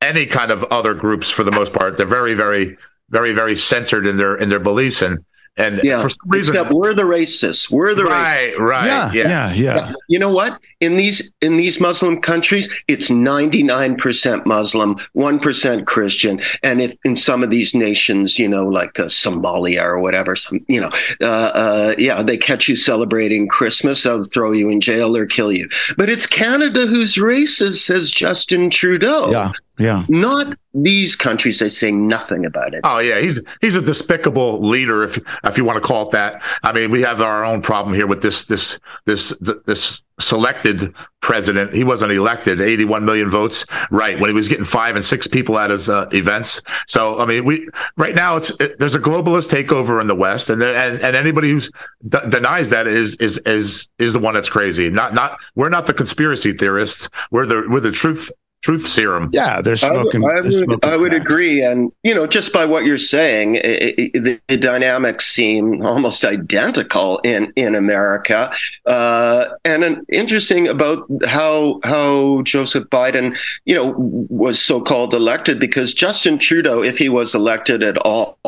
any 0.00 0.26
kind 0.26 0.50
of 0.50 0.64
other 0.64 0.94
groups 0.94 1.30
for 1.30 1.44
the 1.44 1.52
most 1.52 1.72
part. 1.72 1.96
They're 1.96 2.06
very 2.06 2.34
very 2.34 2.76
very 3.10 3.32
very 3.32 3.54
centered 3.56 4.06
in 4.06 4.16
their 4.16 4.36
in 4.36 4.48
their 4.48 4.60
beliefs 4.60 5.02
and 5.02 5.24
and 5.56 5.80
Yeah. 5.82 6.00
for 6.00 6.08
some 6.08 6.28
reason 6.28 6.54
Except 6.54 6.70
we're 6.72 6.94
the 6.94 7.02
racists. 7.02 7.70
We're 7.70 7.92
the 7.94 8.04
racists. 8.04 8.08
right 8.08 8.54
right 8.60 8.86
yeah, 8.86 9.12
yeah, 9.12 9.52
yeah. 9.52 9.52
Yeah. 9.52 9.92
You 10.08 10.18
know 10.20 10.30
what? 10.30 10.60
In 10.78 10.96
these 10.96 11.32
in 11.42 11.56
these 11.56 11.80
Muslim 11.80 12.20
countries, 12.20 12.72
it's 12.86 13.10
99% 13.10 14.46
Muslim, 14.46 14.94
1% 15.16 15.86
Christian, 15.86 16.40
and 16.62 16.80
if 16.80 16.96
in 17.04 17.16
some 17.16 17.42
of 17.42 17.50
these 17.50 17.74
nations, 17.74 18.38
you 18.38 18.48
know, 18.48 18.64
like 18.64 18.98
uh, 18.98 19.04
Somalia 19.06 19.82
or 19.82 19.98
whatever, 19.98 20.36
some 20.36 20.64
you 20.68 20.80
know, 20.80 20.90
uh, 21.20 21.50
uh, 21.54 21.94
yeah, 21.98 22.22
they 22.22 22.38
catch 22.38 22.68
you 22.68 22.76
celebrating 22.76 23.48
Christmas, 23.48 24.02
they'll 24.04 24.24
throw 24.24 24.52
you 24.52 24.70
in 24.70 24.80
jail 24.80 25.16
or 25.16 25.26
kill 25.26 25.52
you. 25.52 25.68
But 25.98 26.08
it's 26.08 26.26
Canada 26.26 26.86
who's 26.86 27.16
racist, 27.16 27.82
says 27.84 28.10
Justin 28.10 28.70
Trudeau. 28.70 29.30
Yeah. 29.32 29.52
Yeah. 29.80 30.04
Not 30.08 30.58
these 30.74 31.16
countries. 31.16 31.58
They 31.58 31.68
say 31.68 31.90
nothing 31.90 32.44
about 32.44 32.74
it. 32.74 32.82
Oh 32.84 32.98
yeah, 32.98 33.18
he's 33.18 33.40
he's 33.60 33.76
a 33.76 33.82
despicable 33.82 34.60
leader, 34.60 35.02
if 35.02 35.18
if 35.44 35.56
you 35.56 35.64
want 35.64 35.82
to 35.82 35.86
call 35.86 36.02
it 36.02 36.12
that. 36.12 36.42
I 36.62 36.72
mean, 36.72 36.90
we 36.90 37.00
have 37.02 37.20
our 37.20 37.44
own 37.44 37.62
problem 37.62 37.94
here 37.94 38.06
with 38.06 38.22
this 38.22 38.44
this 38.44 38.78
this 39.06 39.36
this 39.66 40.02
selected 40.20 40.94
president. 41.22 41.74
He 41.74 41.82
wasn't 41.82 42.12
elected. 42.12 42.60
Eighty 42.60 42.84
one 42.84 43.04
million 43.04 43.30
votes, 43.30 43.64
right? 43.90 44.20
When 44.20 44.30
he 44.30 44.34
was 44.34 44.48
getting 44.48 44.64
five 44.64 44.94
and 44.94 45.04
six 45.04 45.26
people 45.26 45.58
at 45.58 45.70
his 45.70 45.90
uh, 45.90 46.08
events. 46.12 46.62
So 46.86 47.18
I 47.18 47.24
mean, 47.24 47.44
we 47.44 47.68
right 47.96 48.14
now 48.14 48.36
it's 48.36 48.50
it, 48.60 48.78
there's 48.78 48.94
a 48.94 49.00
globalist 49.00 49.50
takeover 49.50 50.00
in 50.00 50.06
the 50.06 50.14
West, 50.14 50.50
and 50.50 50.60
there, 50.60 50.74
and 50.74 51.00
and 51.00 51.16
anybody 51.16 51.50
who 51.50 51.60
d- 51.60 52.18
denies 52.28 52.68
that 52.68 52.86
is 52.86 53.16
is 53.16 53.38
is 53.38 53.88
is 53.98 54.12
the 54.12 54.20
one 54.20 54.34
that's 54.34 54.50
crazy. 54.50 54.88
Not 54.88 55.14
not 55.14 55.38
we're 55.56 55.68
not 55.68 55.86
the 55.86 55.94
conspiracy 55.94 56.52
theorists. 56.52 57.08
We're 57.30 57.46
the 57.46 57.66
we're 57.68 57.80
the 57.80 57.92
truth 57.92 58.30
truth 58.62 58.86
serum. 58.86 59.30
Yeah. 59.32 59.60
They're 59.60 59.76
I 59.82 59.92
would, 59.92 60.12
smoking. 60.12 60.24
I 60.24 60.40
would, 60.40 60.52
smoking 60.52 60.78
I 60.82 60.96
would 60.96 61.14
agree. 61.14 61.62
And, 61.64 61.90
you 62.02 62.14
know, 62.14 62.26
just 62.26 62.52
by 62.52 62.64
what 62.64 62.84
you're 62.84 62.98
saying, 62.98 63.56
i 63.58 63.94
i 63.98 64.10
the, 64.14 64.40
the 64.48 64.56
dynamics 64.56 65.26
seem 65.26 65.82
almost 65.82 66.24
identical 66.24 67.18
in, 67.24 67.52
in 67.56 67.74
America. 67.74 68.52
Uh, 68.86 69.48
and 69.64 69.84
an 69.84 70.04
interesting 70.10 70.68
about 70.68 71.06
how, 71.26 71.80
how 71.84 72.42
Joseph 72.42 72.88
Biden, 72.90 73.36
you 73.64 73.74
know, 73.74 73.94
was 73.96 74.60
so-called 74.60 75.14
elected 75.14 75.58
because 75.58 75.94
Justin 75.94 76.38
Trudeau, 76.38 76.82
if 76.82 76.98
he 76.98 77.08
was 77.08 77.34
elected 77.34 77.82
at 77.82 77.96
all 77.98 78.38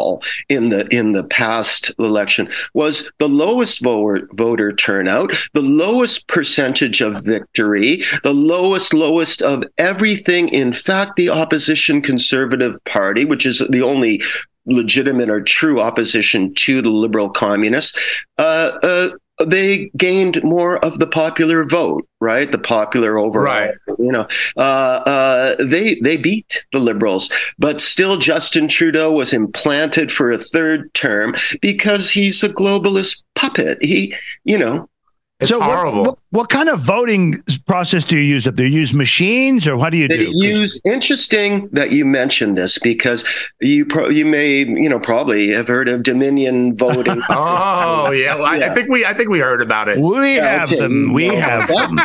in 0.48 0.68
the, 0.68 0.86
in 0.88 1.12
the 1.12 1.24
past 1.24 1.92
election 1.98 2.48
was 2.74 3.10
the 3.18 3.28
lowest 3.28 3.82
voter, 3.82 4.28
voter 4.32 4.72
turnout, 4.72 5.32
the 5.54 5.62
lowest 5.62 6.28
percentage 6.28 7.00
of 7.00 7.24
victory, 7.24 8.02
the 8.22 8.32
lowest, 8.32 8.92
lowest 8.92 9.42
of 9.42 9.64
everything. 10.02 10.48
In 10.48 10.72
fact, 10.72 11.14
the 11.14 11.28
opposition 11.28 12.02
Conservative 12.02 12.76
Party, 12.86 13.24
which 13.24 13.46
is 13.46 13.60
the 13.70 13.82
only 13.82 14.20
legitimate 14.66 15.30
or 15.30 15.40
true 15.40 15.80
opposition 15.80 16.52
to 16.54 16.82
the 16.82 16.88
liberal 16.90 17.30
communists, 17.30 17.96
uh, 18.38 18.78
uh, 18.82 19.08
they 19.46 19.90
gained 19.96 20.42
more 20.42 20.84
of 20.84 20.98
the 20.98 21.06
popular 21.06 21.64
vote, 21.64 22.04
right? 22.20 22.50
The 22.50 22.58
popular 22.58 23.16
overall, 23.16 23.44
Right. 23.44 23.74
you 23.98 24.10
know, 24.10 24.26
uh, 24.56 25.02
uh, 25.06 25.54
they 25.64 25.94
they 26.02 26.16
beat 26.16 26.66
the 26.72 26.80
liberals, 26.80 27.30
but 27.58 27.80
still 27.80 28.18
Justin 28.18 28.66
Trudeau 28.66 29.12
was 29.12 29.32
implanted 29.32 30.10
for 30.10 30.32
a 30.32 30.38
third 30.38 30.92
term 30.94 31.34
because 31.60 32.10
he's 32.10 32.42
a 32.42 32.48
globalist 32.48 33.22
puppet. 33.36 33.78
He, 33.82 34.14
you 34.44 34.58
know, 34.58 34.88
It's 35.42 35.50
so 35.50 35.58
what- 35.58 35.70
horrible. 35.76 36.02
What, 36.04 36.18
what, 36.30 36.48
kind 36.48 36.68
of 36.68 36.80
voting 36.80 37.42
process 37.66 38.04
do 38.04 38.16
you 38.16 38.22
use? 38.22 38.44
Do 38.44 38.62
you 38.64 38.80
use 38.80 38.94
machines 38.94 39.68
or 39.68 39.76
what 39.76 39.90
do 39.90 39.98
you 39.98 40.08
They 40.08 40.16
do? 40.18 40.26
'Cause- 40.26 40.42
use 40.42 40.80
interesting 40.84 41.68
that 41.72 41.90
you 41.92 42.04
mentioned 42.04 42.56
this 42.56 42.78
because 42.78 43.24
you 43.60 43.84
pro- 43.84 44.08
you 44.08 44.24
may 44.24 44.58
you 44.58 44.88
know 44.88 44.98
probably 44.98 45.48
have 45.48 45.68
heard 45.68 45.88
of 45.88 46.02
Dominion 46.02 46.76
voting. 46.76 47.20
Oh 47.30 48.10
yeah, 48.10 48.34
well, 48.36 48.46
I, 48.46 48.56
I 48.70 48.74
think 48.74 48.88
we 48.88 49.04
I 49.04 49.14
think 49.14 49.28
we 49.28 49.38
heard 49.38 49.62
about 49.62 49.88
it. 49.88 49.98
we 49.98 50.36
Yeah, 50.36 50.58
have 50.60 50.70
okay, 50.72 50.80
them. 50.80 51.12
We 51.12 51.26
have 51.26 51.68
them. 51.68 51.98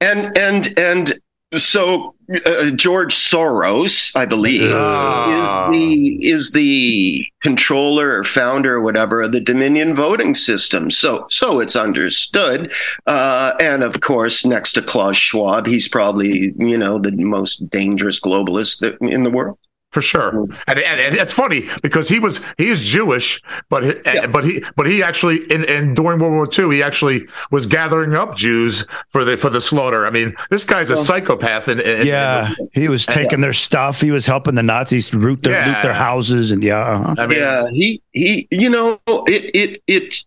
and 0.00 0.36
and 0.38 0.78
and 0.78 1.18
so 1.56 2.14
uh, 2.46 2.70
George 2.70 3.14
Soros, 3.14 4.14
I 4.16 4.24
believe, 4.24 4.70
Ah. 4.72 5.68
is 5.68 5.72
the 5.72 6.28
is 6.30 6.50
the 6.52 7.26
controller 7.42 8.18
or 8.18 8.24
founder 8.24 8.76
or 8.76 8.80
whatever 8.80 9.22
of 9.22 9.32
the 9.32 9.40
Dominion 9.40 9.94
voting 9.96 10.34
system. 10.34 10.90
So 10.90 11.26
so 11.28 11.58
it's 11.58 11.74
understood, 11.76 12.72
uh, 13.06 13.54
and 13.60 13.82
of 13.82 14.00
course, 14.00 14.44
next 14.44 14.72
to 14.74 14.82
Klaus 14.82 15.16
Schwab, 15.16 15.66
he's 15.66 15.88
probably 15.88 16.54
you 16.56 16.78
know 16.78 16.98
the 17.00 17.12
most 17.12 17.68
dangerous 17.68 18.20
globalist 18.20 18.82
in 19.00 19.24
the 19.24 19.30
world. 19.30 19.58
For 19.90 20.00
sure. 20.00 20.32
Mm. 20.32 20.56
And, 20.66 20.78
and, 20.78 21.00
and 21.00 21.14
it's 21.16 21.32
funny 21.32 21.68
because 21.82 22.08
he 22.08 22.18
was 22.18 22.40
he 22.58 22.68
is 22.68 22.84
Jewish, 22.84 23.42
but 23.68 23.84
he, 23.84 23.92
Yeah. 24.04 24.26
but 24.26 24.44
he 24.44 24.62
but 24.76 24.86
he 24.86 25.02
actually 25.02 25.38
in, 25.52 25.64
in 25.64 25.94
during 25.94 26.20
World 26.20 26.32
War 26.32 26.48
II 26.48 26.74
he 26.76 26.82
actually 26.82 27.26
was 27.50 27.66
gathering 27.66 28.14
up 28.14 28.36
Jews 28.36 28.86
for 29.08 29.24
the 29.24 29.36
for 29.36 29.50
the 29.50 29.60
slaughter. 29.60 30.06
I 30.06 30.10
mean, 30.10 30.34
this 30.50 30.64
guy's 30.64 30.90
a 30.90 30.96
psychopath. 30.96 31.68
And, 31.68 31.80
and 31.80 32.06
Yeah, 32.06 32.52
he 32.72 32.88
was 32.88 33.04
taking 33.04 33.40
their 33.40 33.52
stuff. 33.52 34.00
He 34.00 34.10
was 34.10 34.26
helping 34.26 34.54
the 34.54 34.62
Nazis 34.62 35.12
root 35.12 35.42
their 35.42 35.66
loot 35.66 35.82
their 35.82 35.92
houses, 35.92 36.50
and 36.52 36.62
yeah, 36.62 36.78
uh-huh. 36.78 37.14
I 37.18 37.26
mean, 37.26 37.38
yeah, 37.38 37.66
he 37.70 38.02
he. 38.12 38.48
You 38.50 38.70
know, 38.70 39.00
it 39.06 39.50
it 39.54 39.82
it. 39.86 40.24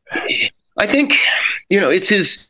I 0.77 0.85
think 0.87 1.13
you 1.69 1.79
know 1.79 1.89
it's 1.89 2.09
his. 2.09 2.49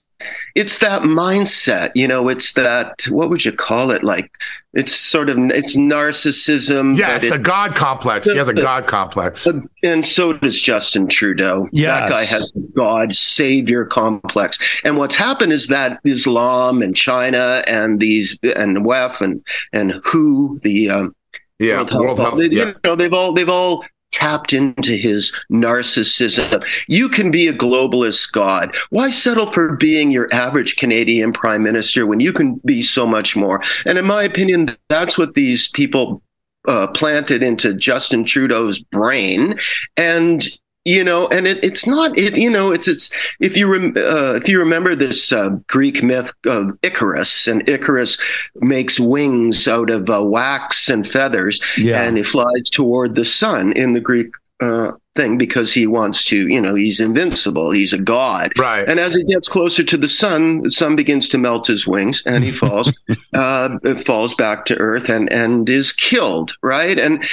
It's 0.56 0.80
that 0.80 1.02
mindset. 1.02 1.92
You 1.96 2.08
know, 2.08 2.30
it's 2.30 2.54
that. 2.54 3.04
What 3.10 3.30
would 3.30 3.44
you 3.44 3.52
call 3.52 3.92
it? 3.92 4.04
Like, 4.04 4.32
it's 4.74 4.96
sort 4.96 5.30
of 5.30 5.38
it's 5.38 5.78
narcissism. 5.78 6.98
yes, 6.98 7.30
but 7.30 7.40
a 7.40 7.42
god 7.42 7.76
complex. 7.76 8.28
He 8.28 8.36
has 8.38 8.48
a 8.48 8.54
god 8.54 8.88
complex. 8.88 9.46
it- 9.48 9.56
and 9.84 10.06
so 10.06 10.34
does 10.34 10.60
Justin 10.60 11.08
Trudeau. 11.08 11.68
Yes. 11.72 12.00
That 12.00 12.10
guy 12.10 12.24
has 12.26 12.52
a 12.56 12.60
God 12.76 13.14
savior 13.14 13.86
complex. 13.86 14.58
And 14.86 14.98
what's 14.98 15.16
happened 15.16 15.52
is 15.52 15.68
that 15.68 16.00
Islam 16.06 16.82
and 16.82 16.96
China 16.96 17.64
and 17.68 18.00
these 18.00 18.40
and 18.44 18.78
WEF 18.86 19.20
and 19.22 19.44
and 19.74 19.92
WHO, 20.06 20.60
the 20.64 20.90
um, 20.90 21.16
Yeah, 21.60 21.76
World 21.78 21.90
Health, 21.92 22.02
World 22.02 22.20
Health. 22.20 22.38
they, 22.38 22.46
Yeah. 22.48 22.66
you 22.68 22.76
know, 22.84 22.96
they've 22.96 23.14
all 23.14 23.34
they've 23.34 23.50
all 23.50 23.84
tapped 24.14 24.54
into 24.54 24.94
his 24.94 25.36
narcissism. 25.52 26.64
You 26.88 27.10
can 27.10 27.32
be 27.32 27.48
a 27.48 27.54
globalist 27.54 28.32
god. 28.32 28.76
Why 28.90 29.10
settle 29.10 29.52
for 29.52 29.76
being 29.76 30.12
your 30.12 30.30
average 30.32 30.78
Canadian 30.78 31.34
prime 31.34 31.64
minister 31.64 32.06
when 32.06 32.20
you 32.20 32.32
can 32.32 32.62
be 32.66 32.82
so 32.82 33.06
much 33.06 33.36
more? 33.36 33.62
And 33.86 33.98
in 33.98 34.06
my 34.06 34.24
opinion, 34.24 34.78
that's 34.88 35.18
what 35.18 35.34
these 35.34 35.68
people 35.70 36.22
uh, 36.68 36.88
planted 36.88 37.44
into 37.44 37.74
Justin 37.74 38.24
Trudeau's 38.24 38.82
brain. 38.82 39.56
And 39.98 40.48
you 40.86 41.04
know, 41.04 41.28
and 41.30 41.48
it, 41.48 41.64
it's 41.64 41.88
not, 41.88 42.18
it, 42.18 42.38
you 42.38 42.50
know, 42.50 42.72
it's, 42.72 42.88
it's, 42.88 43.12
if 43.40 43.56
you, 43.56 43.72
rem, 43.72 43.94
uh, 43.96 44.34
if 44.36 44.48
you 44.50 44.60
remember 44.60 44.96
this 44.96 45.32
uh, 45.32 45.52
Greek 45.68 46.04
myth 46.04 46.34
of 46.46 46.78
Icarus, 46.84 47.48
and 47.48 47.68
Icarus 47.70 48.20
makes 48.56 49.00
wings 49.00 49.68
out 49.68 49.90
of 49.90 50.10
uh, 50.10 50.24
wax 50.24 50.90
and 50.90 51.08
feathers, 51.08 51.62
yeah. 51.78 52.04
and 52.04 52.18
he 52.18 52.24
flies 52.24 52.70
toward 52.70 53.16
the 53.16 53.26
sun 53.26 53.72
in 53.74 53.94
the 53.94 54.02
Greek 54.02 54.28
uh, 54.60 54.92
thing 55.16 55.38
because 55.38 55.74
he 55.74 55.88
wants 55.88 56.26
to, 56.26 56.48
you 56.48 56.60
know, 56.60 56.76
he's 56.76 57.00
invincible, 57.00 57.72
he's 57.72 57.94
a 57.94 58.02
god. 58.02 58.52
Right. 58.58 58.88
And 58.88 59.00
as 59.00 59.14
he 59.14 59.24
gets 59.24 59.48
closer 59.48 59.84
to 59.84 59.98
the 59.98 60.10
sun, 60.10 60.64
the 60.64 60.70
sun 60.70 60.96
begins 60.96 61.30
to 61.30 61.38
melt 61.38 61.68
his 61.68 61.88
wings, 61.88 62.24
and 62.26 62.44
he 62.44 62.52
falls, 62.62 62.92
uh, 63.34 63.78
falls 64.06 64.34
back 64.34 64.66
to 64.66 64.78
earth, 64.78 65.10
and 65.10 65.32
and 65.32 65.70
is 65.70 65.94
killed. 65.94 66.58
Right, 66.62 66.98
and 66.98 67.24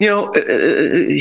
you 0.00 0.06
know, 0.08 0.32
uh, 0.34 0.40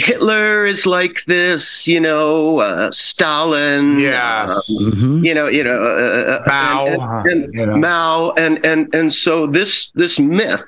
Hitler 0.07 0.65
is 0.65 0.85
like 0.85 1.23
this. 1.27 1.87
You 1.87 1.99
know, 1.99 2.59
uh, 2.59 2.89
Stalin. 2.91 3.99
Yes. 3.99 4.49
uh, 4.51 4.95
Mhm. 4.95 5.23
you 5.25 5.33
know, 5.35 5.47
you 5.47 5.63
know, 5.63 5.81
uh, 5.83 6.41
Mao, 6.47 7.21
and, 7.25 7.43
and, 7.43 7.53
you 7.53 7.65
know. 7.65 7.77
Mao, 7.77 8.33
and 8.37 8.65
and 8.65 8.93
and 8.95 9.13
so 9.13 9.45
this 9.45 9.91
this 9.91 10.19
myth. 10.19 10.63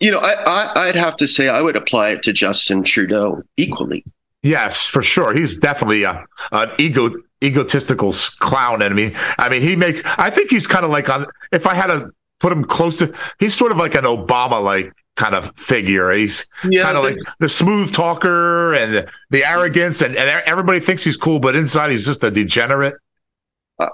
You 0.00 0.10
know, 0.12 0.18
I, 0.20 0.32
I 0.46 0.88
I'd 0.88 0.94
have 0.96 1.16
to 1.18 1.28
say 1.28 1.48
I 1.48 1.60
would 1.60 1.76
apply 1.76 2.10
it 2.10 2.22
to 2.24 2.32
Justin 2.32 2.82
Trudeau 2.82 3.42
equally. 3.56 4.02
Yes, 4.42 4.88
for 4.88 5.02
sure. 5.02 5.32
He's 5.32 5.56
definitely 5.58 6.02
a, 6.02 6.24
an 6.50 6.70
ego 6.78 7.10
egotistical 7.44 8.12
clown. 8.40 8.82
And 8.82 8.92
I 8.92 8.96
mean, 8.96 9.12
I 9.38 9.48
mean, 9.48 9.62
he 9.62 9.76
makes. 9.76 10.02
I 10.18 10.30
think 10.30 10.50
he's 10.50 10.66
kind 10.66 10.84
of 10.84 10.90
like 10.90 11.08
on. 11.08 11.26
If 11.52 11.66
I 11.66 11.74
had 11.74 11.86
to 11.88 12.10
put 12.40 12.50
him 12.52 12.64
close 12.64 12.98
to, 12.98 13.12
he's 13.38 13.54
sort 13.54 13.70
of 13.70 13.78
like 13.78 13.94
an 13.94 14.02
Obama 14.04 14.60
like 14.62 14.92
kind 15.22 15.34
of 15.36 15.56
figure. 15.56 16.10
He's 16.10 16.46
Yeah, 16.68 16.82
kind 16.82 16.96
of 16.96 17.04
like 17.04 17.16
the 17.38 17.48
smooth 17.48 17.92
talker 17.92 18.74
and 18.74 19.06
the 19.30 19.44
arrogance, 19.44 20.02
and, 20.02 20.16
and 20.16 20.42
everybody 20.46 20.80
thinks 20.80 21.04
he's 21.04 21.16
cool, 21.16 21.38
but 21.38 21.54
inside 21.54 21.92
he's 21.92 22.04
just 22.04 22.24
a 22.24 22.30
degenerate. 22.30 22.94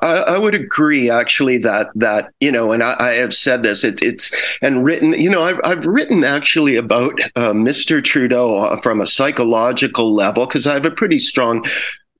I, 0.03 0.17
I 0.35 0.38
would 0.38 0.55
agree, 0.55 1.11
actually, 1.11 1.59
that 1.59 1.88
that 1.95 2.31
you 2.41 2.51
know, 2.51 2.73
and 2.73 2.83
I, 2.83 2.97
I 2.99 3.14
have 3.14 3.35
said 3.35 3.62
this. 3.62 3.85
It, 3.85 4.03
it's 4.03 4.35
and 4.62 4.85
written. 4.85 5.12
You 5.12 5.31
know, 5.31 5.45
I've 5.45 5.61
I've 5.64 5.87
written 5.87 6.25
actually 6.25 6.77
about 6.77 7.21
uh, 7.37 7.53
Mr. 7.53 8.03
Trudeau 8.03 8.57
uh, 8.57 8.81
from 8.81 9.01
a 9.01 9.07
psychological 9.07 10.14
level 10.14 10.47
because 10.47 10.67
I 10.67 10.75
have 10.75 10.87
a 10.87 10.91
pretty 10.91 11.19
strong 11.19 11.64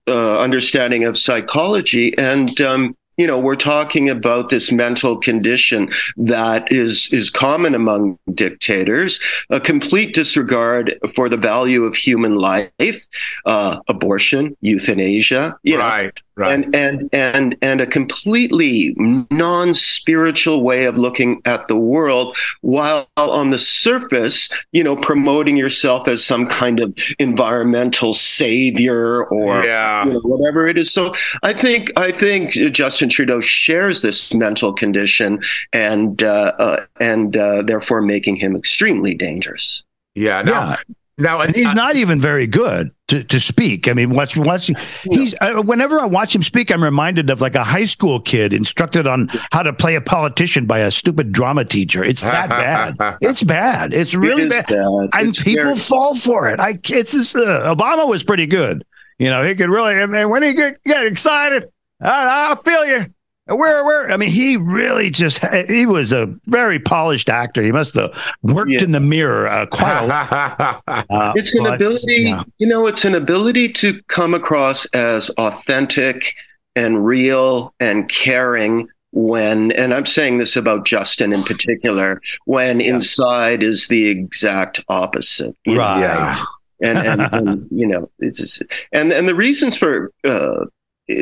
uh, 0.07 0.39
understanding 0.39 1.05
of 1.05 1.17
psychology, 1.19 2.17
and 2.19 2.61
um, 2.61 2.97
you 3.19 3.27
know, 3.27 3.39
we're 3.39 3.57
talking 3.57 4.09
about 4.09 4.49
this 4.49 4.73
mental 4.73 5.19
condition 5.19 5.91
that 6.17 6.71
is 6.73 7.13
is 7.13 7.31
common 7.31 7.75
among 7.75 8.19
dictators: 8.33 9.21
a 9.51 9.61
complete 9.61 10.15
disregard 10.15 10.97
for 11.15 11.29
the 11.29 11.37
value 11.37 11.85
of 11.85 11.97
human 11.97 12.37
life, 12.37 13.05
uh, 13.45 13.81
abortion, 13.89 14.57
euthanasia. 14.61 15.59
You 15.65 15.79
know, 15.79 15.85
right, 15.85 16.23
right. 16.39 16.53
and 16.53 16.75
and 16.75 17.11
and 17.13 17.57
and 17.61 17.81
a 17.81 17.87
completely 17.87 18.95
non-spiritual 19.31 20.63
way 20.63 20.85
of 20.85 20.97
looking 20.97 21.43
at 21.45 21.67
the 21.69 21.77
world 21.77 22.37
while 22.61 23.09
on 23.17 23.51
the 23.51 23.59
surface 23.59 24.49
you 24.73 24.83
know 24.83 24.97
promoting 24.97 25.57
yourself 25.57 26.09
as 26.09 26.25
some 26.25 26.47
kind 26.47 26.81
of 26.81 26.97
environmental 27.19 28.15
savior 28.15 29.25
or 29.27 29.65
yeah. 29.65 30.05
you 30.05 30.13
know, 30.13 30.21
whatever 30.21 30.67
it 30.67 30.79
is 30.79 30.93
so 30.93 31.15
i 31.43 31.53
think 31.53 31.91
i 31.99 32.11
think 32.11 32.51
justin 32.51 33.08
trudeau 33.09 33.41
shares 33.41 34.03
this 34.03 34.35
mental 34.35 34.73
condition 34.73 35.41
and 35.73 36.23
uh, 36.23 36.53
uh, 36.59 36.85
and 37.01 37.37
uh, 37.37 37.63
therefore 37.63 38.03
making 38.03 38.37
him 38.37 38.55
extremely 38.57 39.15
dangerous 39.15 39.83
Yeah. 40.15 40.43
Now, 40.43 40.53
Yeah. 40.71 40.77
now, 41.21 41.41
and 41.41 41.55
he's 41.55 41.75
not 41.75 41.97
even 41.97 42.21
very 42.21 42.47
good 42.47 42.91
to, 43.09 43.25
to 43.25 43.41
speak. 43.41 43.89
I 43.89 43.93
mean, 43.93 44.11
watch, 44.11 44.37
watching, 44.37 44.77
he's 45.11 45.35
uh, 45.41 45.63
whenever 45.63 45.99
I 45.99 46.05
watch 46.07 46.33
him 46.35 46.43
speak, 46.43 46.71
I'm 46.71 46.83
reminded 46.85 47.29
of 47.31 47.41
like 47.41 47.57
a 47.57 47.65
high 47.65 47.87
school 47.87 48.21
kid 48.21 48.53
instructed 48.53 49.07
on 49.09 49.29
how 49.51 49.63
to 49.65 49.73
play 49.73 49.97
a 49.97 50.01
politician 50.01 50.67
by 50.67 50.81
a 50.81 50.91
stupid 50.91 51.33
drama 51.33 51.65
teacher. 51.65 52.05
It's 52.05 52.23
that 52.23 52.51
bad. 52.51 52.95
It's 53.21 53.43
bad. 53.43 53.93
It's 53.93 54.15
really 54.15 54.43
It 54.45 54.53
is 54.53 54.63
bad. 54.63 54.67
bad. 54.69 55.09
And 55.21 55.29
It's 55.31 55.43
people 55.43 55.65
very- 55.65 55.79
fall 55.79 56.15
for 56.15 56.49
it. 56.51 56.61
I 56.61 56.79
it's 56.85 57.13
just, 57.13 57.35
uh, 57.35 57.75
Obama 57.75 58.07
was 58.09 58.23
pretty 58.23 58.47
good. 58.47 58.85
You 59.19 59.31
know, 59.31 59.43
he 59.43 59.57
could 59.57 59.71
really. 59.71 59.95
I 60.01 60.07
mean, 60.07 60.31
when 60.31 60.45
he 60.45 60.55
get, 60.55 60.81
get 60.85 61.05
excited, 61.05 61.65
I, 62.01 62.53
I 62.53 62.55
feel 62.57 62.85
you. 62.87 63.07
Where, 63.47 63.83
where? 63.83 64.11
I 64.11 64.19
mean, 64.19 64.31
he 64.31 64.59
really 64.59 65.11
just. 65.11 65.41
He 65.69 65.87
was 65.87 66.13
a 66.13 66.35
very 66.47 66.79
polished 66.79 67.31
actor. 67.31 67.63
He 67.63 67.73
must 67.73 67.95
have 67.95 68.15
worked 68.43 68.71
Yeah. 68.71 68.85
in 68.85 68.93
the 68.93 69.01
mirror 69.01 69.49
uh, 69.49 69.65
quite 69.67 69.99
a 70.03 70.07
lot. 70.07 70.83
Uh, 71.11 71.33
it's 71.37 71.55
an 71.55 71.65
but, 71.65 71.75
ability 71.77 72.25
yeah. 72.27 72.43
you 72.59 72.67
know 72.67 72.87
it's 72.87 73.05
an 73.05 73.15
ability 73.15 73.71
to 73.73 74.01
come 74.09 74.35
across 74.35 74.85
as 74.87 75.31
authentic 75.39 76.35
and 76.77 77.05
real 77.05 77.73
and 77.81 78.09
caring 78.09 78.89
when 79.13 79.73
and 79.73 79.95
i'm 79.95 80.05
saying 80.07 80.39
this 80.39 80.57
about 80.57 80.85
justin 80.85 81.33
in 81.33 81.43
particular 81.43 82.21
when 82.47 82.81
inside 82.81 83.63
is 83.63 83.89
the 83.89 84.07
exact 84.09 84.85
opposite? 84.89 85.55
Right. 85.67 86.01
Yeah. 86.01 86.37
and, 86.83 86.99
and, 86.99 87.35
and 87.35 87.69
you 87.71 87.87
know 87.87 88.11
it's 88.19 88.39
just, 88.39 88.63
and 88.93 89.13
and 89.13 89.29
the 89.29 89.35
reasons 89.35 89.77
for 89.77 90.13
uh, 90.25 90.65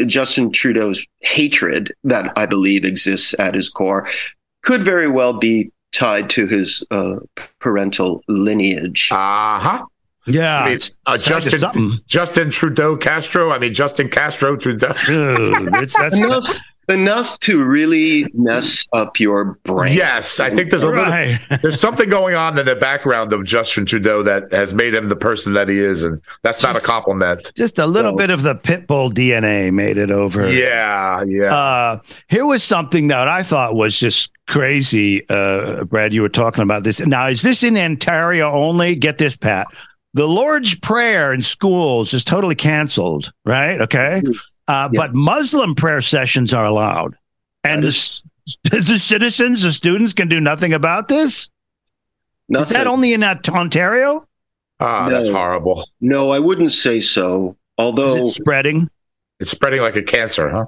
Justin 0.07 0.51
Trudeau's 0.51 1.05
hatred 1.23 1.93
that 2.05 2.33
I 2.37 2.47
believe 2.47 2.85
exists 2.85 3.35
at 3.39 3.55
his 3.55 3.69
core 3.69 4.09
could 4.63 4.83
very 4.83 5.09
well 5.09 5.33
be 5.33 5.71
tied 5.93 6.29
to 6.31 6.47
his 6.47 6.85
uh, 6.91 7.17
parental 7.61 8.23
lineage. 8.29 9.09
Uh 9.13 9.59
huh. 9.59 9.87
Yeah, 10.27 10.63
I 10.63 10.65
mean, 10.65 10.75
it's 10.75 10.91
uh, 11.07 11.17
Justin. 11.17 12.01
Justin 12.09 12.51
Trudeau 12.51 12.97
Castro. 12.97 13.53
I 13.53 13.59
mean 13.61 13.73
Justin 13.73 14.09
Castro 14.09 14.57
Trudeau. 14.57 14.93
Dude, 15.07 15.75
it's 15.77 15.97
that's 15.97 16.17
enough, 16.19 16.59
enough 16.89 17.39
to 17.41 17.63
really 17.65 18.27
mess 18.35 18.87
up 18.93 19.19
your 19.19 19.59
brain. 19.65 19.97
Yes, 19.97 20.39
I 20.41 20.55
think 20.55 20.71
there's 20.71 20.85
a 20.85 20.89
little, 20.89 21.39
there's 21.63 21.81
something 21.81 22.09
going 22.09 22.35
on 22.35 22.59
in 22.59 22.67
the 22.67 22.77
background 22.77 23.33
of 23.33 23.45
Justin 23.45 23.87
Trudeau 23.87 24.23
that 24.23 24.53
has 24.53 24.73
made 24.75 24.95
him 24.95 25.09
the 25.09 25.17
person 25.17 25.53
that 25.55 25.69
he 25.69 25.79
is, 25.79 26.03
and 26.05 26.21
that's 26.43 26.63
not 26.63 26.77
a 26.77 26.81
compliment. 26.81 27.53
Just 27.57 27.79
a 27.79 27.87
little 27.87 28.13
No. 28.13 28.17
bit 28.17 28.31
of 28.31 28.43
the 28.43 28.55
pit 28.55 28.87
bull 28.87 29.11
DNA 29.11 29.73
made 29.73 29.97
it 29.97 30.11
over. 30.11 30.51
Yeah, 30.51 31.23
yeah. 31.27 31.55
Uh, 31.55 31.99
here 32.29 32.47
was 32.47 32.63
something 32.63 33.09
that 33.09 33.29
I 33.29 33.43
thought 33.43 33.75
was 33.75 33.99
just 33.99 34.31
crazy. 34.47 35.29
Uh, 35.29 35.85
Brad, 35.85 36.13
you 36.15 36.23
were 36.23 36.29
talking 36.29 36.63
about 36.63 36.85
this. 36.85 37.01
Now, 37.01 37.27
is 37.27 37.43
this 37.43 37.63
in 37.65 37.77
Ontario 37.77 38.51
only? 38.53 38.95
Get 38.97 39.19
this, 39.19 39.37
Pat. 39.37 39.67
The 40.15 40.27
Lord's 40.27 40.79
Prayer 40.79 41.33
in 41.35 41.43
schools 41.43 42.15
is 42.15 42.25
totally 42.25 42.55
canceled, 42.55 43.33
right? 43.45 43.81
Okay. 43.83 44.23
Uh, 44.69 44.89
Yeah. 44.93 44.97
But 45.01 45.15
Muslim 45.15 45.75
prayer 45.75 46.01
sessions 46.01 46.53
are 46.53 46.65
allowed. 46.65 47.15
And 47.65 47.83
the, 47.83 48.23
the 48.65 48.99
citizens, 48.99 49.63
the 49.63 49.73
students 49.73 50.13
can 50.13 50.29
do 50.29 50.41
nothing 50.41 50.73
about 50.73 51.09
this? 51.09 51.51
Is 52.49 52.69
that 52.69 52.87
only 52.87 53.13
in 53.13 53.23
uh, 53.25 53.41
Ontario? 53.49 54.27
Ah, 54.79 55.09
that's 55.09 55.29
horrible. 55.29 55.89
no, 56.01 56.31
I 56.31 56.39
wouldn't 56.39 56.71
say 56.73 57.01
so. 57.01 57.51
Is 57.51 57.57
Although, 57.79 58.27
it 58.27 58.31
spreading? 58.33 58.89
It's 59.41 59.51
spreading 59.51 59.81
like 59.81 59.97
a 59.97 60.03
cancer, 60.03 60.49
huh? 60.51 60.67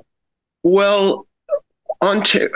well, 0.63 1.25
Ontario, 2.03 2.51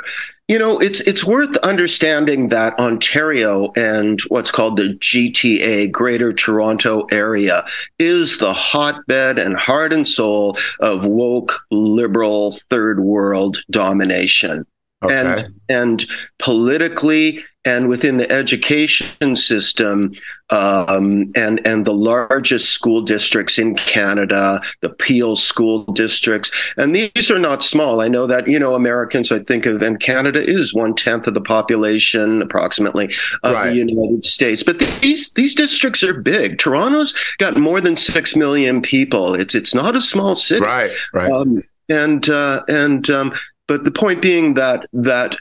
you 0.53 0.59
know, 0.59 0.79
it's 0.79 1.01
it's 1.01 1.25
worth 1.25 1.57
understanding 1.59 2.51
that 2.51 2.79
Ontario 2.79 3.73
and 3.75 4.21
what's 4.29 4.51
called 4.51 4.77
the 4.77 4.99
GTA, 4.99 5.91
Greater 5.91 6.31
Toronto 6.31 7.07
Area, 7.11 7.65
is 7.99 8.37
the 8.37 8.53
hotbed 8.53 9.39
and 9.39 9.57
heart 9.57 9.95
and 9.95 10.07
soul 10.07 10.59
of 10.81 11.07
woke 11.07 11.59
liberal 11.71 12.59
third 12.69 13.01
world 13.01 13.63
domination. 13.71 14.67
Okay. 15.03 15.15
And 15.15 15.55
and 15.71 16.05
politically 16.39 17.43
and 17.65 17.89
within 17.89 18.17
the 18.17 18.31
education 18.31 19.37
system 19.37 20.13
um, 20.51 21.33
and 21.35 21.67
and 21.67 21.87
the 21.87 21.95
largest 21.95 22.71
school 22.71 23.01
districts 23.01 23.59
in 23.59 23.75
Canada, 23.75 24.61
the 24.81 24.91
Peel 24.91 25.37
school 25.37 25.85
districts, 25.93 26.51
and 26.77 26.95
these 26.95 27.31
are 27.31 27.39
not 27.39 27.63
small. 27.63 28.01
I 28.01 28.09
know 28.09 28.27
that 28.27 28.49
you 28.49 28.59
know 28.59 28.75
Americans. 28.75 29.33
I 29.33 29.39
think 29.39 29.65
of 29.65 29.81
and 29.81 30.01
Canada 30.01 30.45
is 30.45 30.75
one 30.75 30.95
tenth 30.95 31.27
of 31.27 31.35
the 31.35 31.41
population, 31.41 32.43
approximately, 32.43 33.07
of 33.45 33.55
right. 33.55 33.71
the 33.71 33.77
United 33.77 34.25
States. 34.25 34.63
But 34.63 34.79
these 35.01 35.33
these 35.35 35.55
districts 35.55 36.03
are 36.03 36.21
big. 36.21 36.59
Toronto's 36.59 37.15
got 37.39 37.57
more 37.57 37.81
than 37.81 37.97
six 37.97 38.37
million 38.37 38.83
people. 38.83 39.35
It's 39.35 39.55
it's 39.55 39.75
not 39.75 39.97
a 39.97 40.01
small 40.01 40.35
city, 40.35 40.65
right? 40.65 40.91
Right. 41.15 41.31
Um, 41.31 41.63
and 41.89 42.29
uh, 42.29 42.63
and 42.69 43.09
um, 43.09 43.33
but 43.69 43.85
the 43.85 43.91
point 43.91 44.21
being 44.21 44.55
that 44.55 44.87
that 44.93 45.37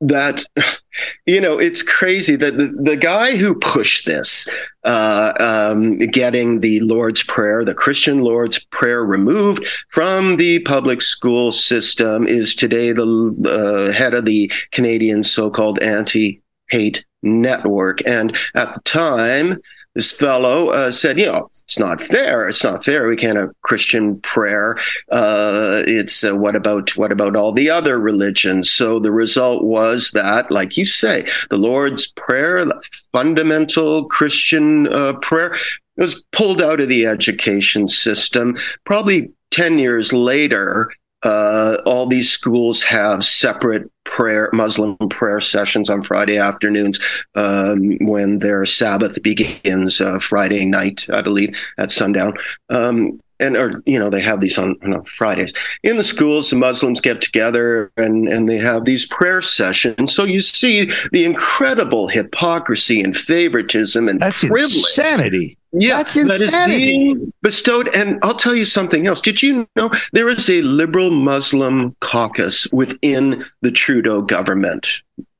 that 0.00 0.44
you 1.26 1.40
know 1.40 1.58
it's 1.58 1.82
crazy 1.82 2.36
that 2.36 2.56
the, 2.56 2.66
the 2.82 2.96
guy 2.96 3.36
who 3.36 3.54
pushed 3.54 4.06
this 4.06 4.48
uh, 4.84 5.32
um, 5.40 5.98
getting 5.98 6.60
the 6.60 6.80
lord's 6.80 7.22
prayer 7.22 7.64
the 7.64 7.74
christian 7.74 8.20
lord's 8.20 8.62
prayer 8.64 9.04
removed 9.04 9.66
from 9.90 10.36
the 10.36 10.58
public 10.60 11.00
school 11.00 11.52
system 11.52 12.26
is 12.26 12.54
today 12.54 12.92
the 12.92 13.04
uh, 13.46 13.92
head 13.92 14.14
of 14.14 14.24
the 14.24 14.50
canadian 14.72 15.22
so-called 15.22 15.78
anti-hate 15.80 17.04
network. 17.24 18.06
And 18.06 18.36
at 18.54 18.74
the 18.74 18.80
time 18.82 19.58
this 19.94 20.10
fellow 20.12 20.68
uh, 20.68 20.90
said, 20.90 21.18
you 21.18 21.26
know, 21.26 21.46
it's 21.64 21.78
not 21.78 22.00
fair. 22.00 22.48
It's 22.48 22.64
not 22.64 22.84
fair. 22.84 23.06
We 23.06 23.16
can't 23.16 23.38
have 23.38 23.50
Christian 23.62 24.20
prayer. 24.20 24.76
Uh, 25.10 25.82
it's 25.86 26.24
uh, 26.24 26.36
what 26.36 26.56
about 26.56 26.96
what 26.96 27.12
about 27.12 27.36
all 27.36 27.52
the 27.52 27.70
other 27.70 27.98
religions? 28.00 28.70
So 28.70 28.98
the 28.98 29.12
result 29.12 29.62
was 29.62 30.10
that, 30.12 30.50
like 30.50 30.76
you 30.76 30.84
say, 30.84 31.28
the 31.50 31.56
Lord's 31.56 32.12
prayer, 32.12 32.64
the 32.64 32.82
fundamental 33.12 34.06
Christian 34.06 34.92
uh, 34.92 35.14
prayer, 35.22 35.56
was 35.96 36.24
pulled 36.32 36.60
out 36.60 36.80
of 36.80 36.88
the 36.88 37.06
education 37.06 37.88
system. 37.88 38.56
Probably 38.84 39.30
ten 39.50 39.78
years 39.78 40.12
later, 40.12 40.90
uh, 41.24 41.78
all 41.86 42.06
these 42.06 42.30
schools 42.30 42.82
have 42.82 43.24
separate 43.24 43.90
prayer 44.04 44.50
Muslim 44.52 44.96
prayer 45.10 45.40
sessions 45.40 45.90
on 45.90 46.04
Friday 46.04 46.38
afternoons 46.38 47.00
um, 47.34 47.96
when 48.02 48.38
their 48.38 48.64
Sabbath 48.66 49.20
begins 49.22 50.00
uh, 50.00 50.18
Friday 50.18 50.64
night, 50.66 51.06
I 51.12 51.22
believe, 51.22 51.58
at 51.78 51.90
sundown. 51.90 52.34
Um, 52.68 53.20
and 53.40 53.56
or 53.56 53.82
you 53.84 53.98
know 53.98 54.10
they 54.10 54.20
have 54.20 54.40
these 54.40 54.56
on, 54.58 54.76
on, 54.82 55.04
Fridays 55.06 55.52
in 55.82 55.96
the 55.96 56.04
schools. 56.04 56.50
The 56.50 56.56
Muslims 56.56 57.00
get 57.00 57.20
together 57.20 57.90
and 57.96 58.28
and 58.28 58.48
they 58.48 58.58
have 58.58 58.84
these 58.84 59.06
prayer 59.06 59.42
sessions. 59.42 60.14
So 60.14 60.24
you 60.24 60.38
see 60.38 60.92
the 61.10 61.24
incredible 61.24 62.06
hypocrisy 62.06 63.02
and 63.02 63.16
favoritism 63.16 64.08
and 64.08 64.20
that's 64.20 64.44
privilege. 64.44 64.76
insanity. 64.76 65.58
Yeah, 65.76 65.96
that's 65.96 66.16
insanity. 66.16 67.14
That 67.14 67.32
bestowed, 67.42 67.94
and 67.94 68.18
I'll 68.22 68.36
tell 68.36 68.54
you 68.54 68.64
something 68.64 69.06
else. 69.06 69.20
Did 69.20 69.42
you 69.42 69.68
know 69.74 69.90
there 70.12 70.28
is 70.28 70.48
a 70.48 70.62
liberal 70.62 71.10
Muslim 71.10 71.96
caucus 72.00 72.70
within 72.72 73.44
the 73.60 73.72
Trudeau 73.72 74.22
government? 74.22 74.88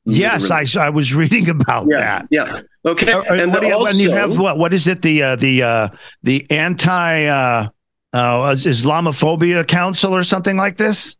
Yes, 0.06 0.50
I, 0.50 0.64
I 0.78 0.90
was 0.90 1.14
reading 1.14 1.48
about 1.48 1.86
yeah, 1.88 2.00
that. 2.00 2.26
Yeah. 2.30 2.60
Okay. 2.84 3.12
Uh, 3.12 3.22
and 3.30 3.52
what 3.52 3.62
do 3.62 3.68
you, 3.68 3.74
also, 3.74 3.92
you 3.92 4.10
have 4.10 4.38
what? 4.38 4.58
What 4.58 4.74
is 4.74 4.86
it? 4.86 5.02
The 5.02 5.22
uh, 5.22 5.36
the 5.36 5.62
uh, 5.62 5.88
the 6.22 6.46
anti 6.50 7.26
uh, 7.26 7.68
uh, 8.12 8.54
Islamophobia 8.54 9.66
Council 9.66 10.14
or 10.14 10.24
something 10.24 10.56
like 10.56 10.76
this? 10.76 11.16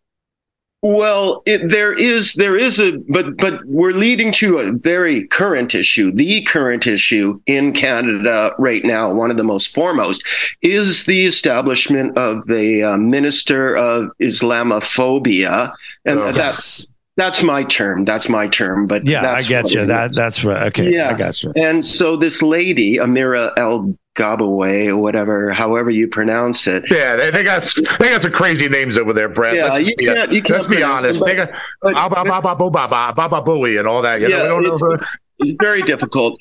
Well, 0.86 1.42
it, 1.46 1.70
there 1.70 1.94
is 1.94 2.34
there 2.34 2.56
is 2.56 2.78
a 2.78 2.98
but 3.08 3.38
but 3.38 3.64
we're 3.64 3.92
leading 3.92 4.30
to 4.32 4.58
a 4.58 4.70
very 4.70 5.26
current 5.28 5.74
issue. 5.74 6.12
The 6.12 6.42
current 6.42 6.86
issue 6.86 7.40
in 7.46 7.72
Canada 7.72 8.54
right 8.58 8.84
now, 8.84 9.14
one 9.14 9.30
of 9.30 9.38
the 9.38 9.44
most 9.44 9.74
foremost, 9.74 10.22
is 10.60 11.06
the 11.06 11.24
establishment 11.24 12.18
of 12.18 12.50
a 12.50 12.82
uh, 12.82 12.96
minister 12.98 13.74
of 13.74 14.10
Islamophobia, 14.20 15.72
and 16.04 16.18
oh, 16.18 16.32
that's. 16.32 16.80
Yes. 16.80 16.88
That's 17.16 17.42
my 17.42 17.62
term. 17.64 18.04
That's 18.04 18.28
my 18.28 18.48
term. 18.48 18.86
But 18.86 19.06
yeah, 19.06 19.30
I 19.30 19.42
get 19.42 19.72
you. 19.72 19.86
That 19.86 20.14
that's 20.14 20.42
right. 20.42 20.64
Okay, 20.68 20.92
yeah, 20.92 21.10
I 21.10 21.16
got 21.16 21.42
you. 21.42 21.52
And 21.54 21.86
so 21.86 22.16
this 22.16 22.42
lady, 22.42 22.96
Amira 22.96 23.52
El 23.56 23.96
Gabaway 24.16 24.88
or 24.88 24.96
whatever, 24.96 25.52
however 25.52 25.90
you 25.90 26.08
pronounce 26.08 26.66
it. 26.66 26.90
Yeah, 26.90 27.16
they, 27.16 27.30
they 27.30 27.44
got 27.44 27.62
they 28.00 28.10
got 28.10 28.22
some 28.22 28.32
crazy 28.32 28.68
names 28.68 28.98
over 28.98 29.12
there, 29.12 29.28
Brad. 29.28 29.56
Yeah, 29.56 29.68
let's, 29.68 29.86
you 29.86 29.96
can't, 29.96 30.32
you 30.32 30.42
can't 30.42 30.54
let's 30.54 30.66
be 30.66 30.82
honest. 30.82 31.24
Them, 31.24 31.28
they 31.28 31.36
got 31.36 31.50
Baba 31.82 32.54
Booey 32.56 33.78
and 33.78 33.86
all 33.86 34.02
that. 34.02 34.20
You 34.20 34.28
yeah, 34.28 34.48
know, 34.48 34.58
we 34.58 34.64
don't 34.64 34.80
know. 34.80 34.98
It's 35.40 35.56
very 35.60 35.82
difficult. 35.82 36.38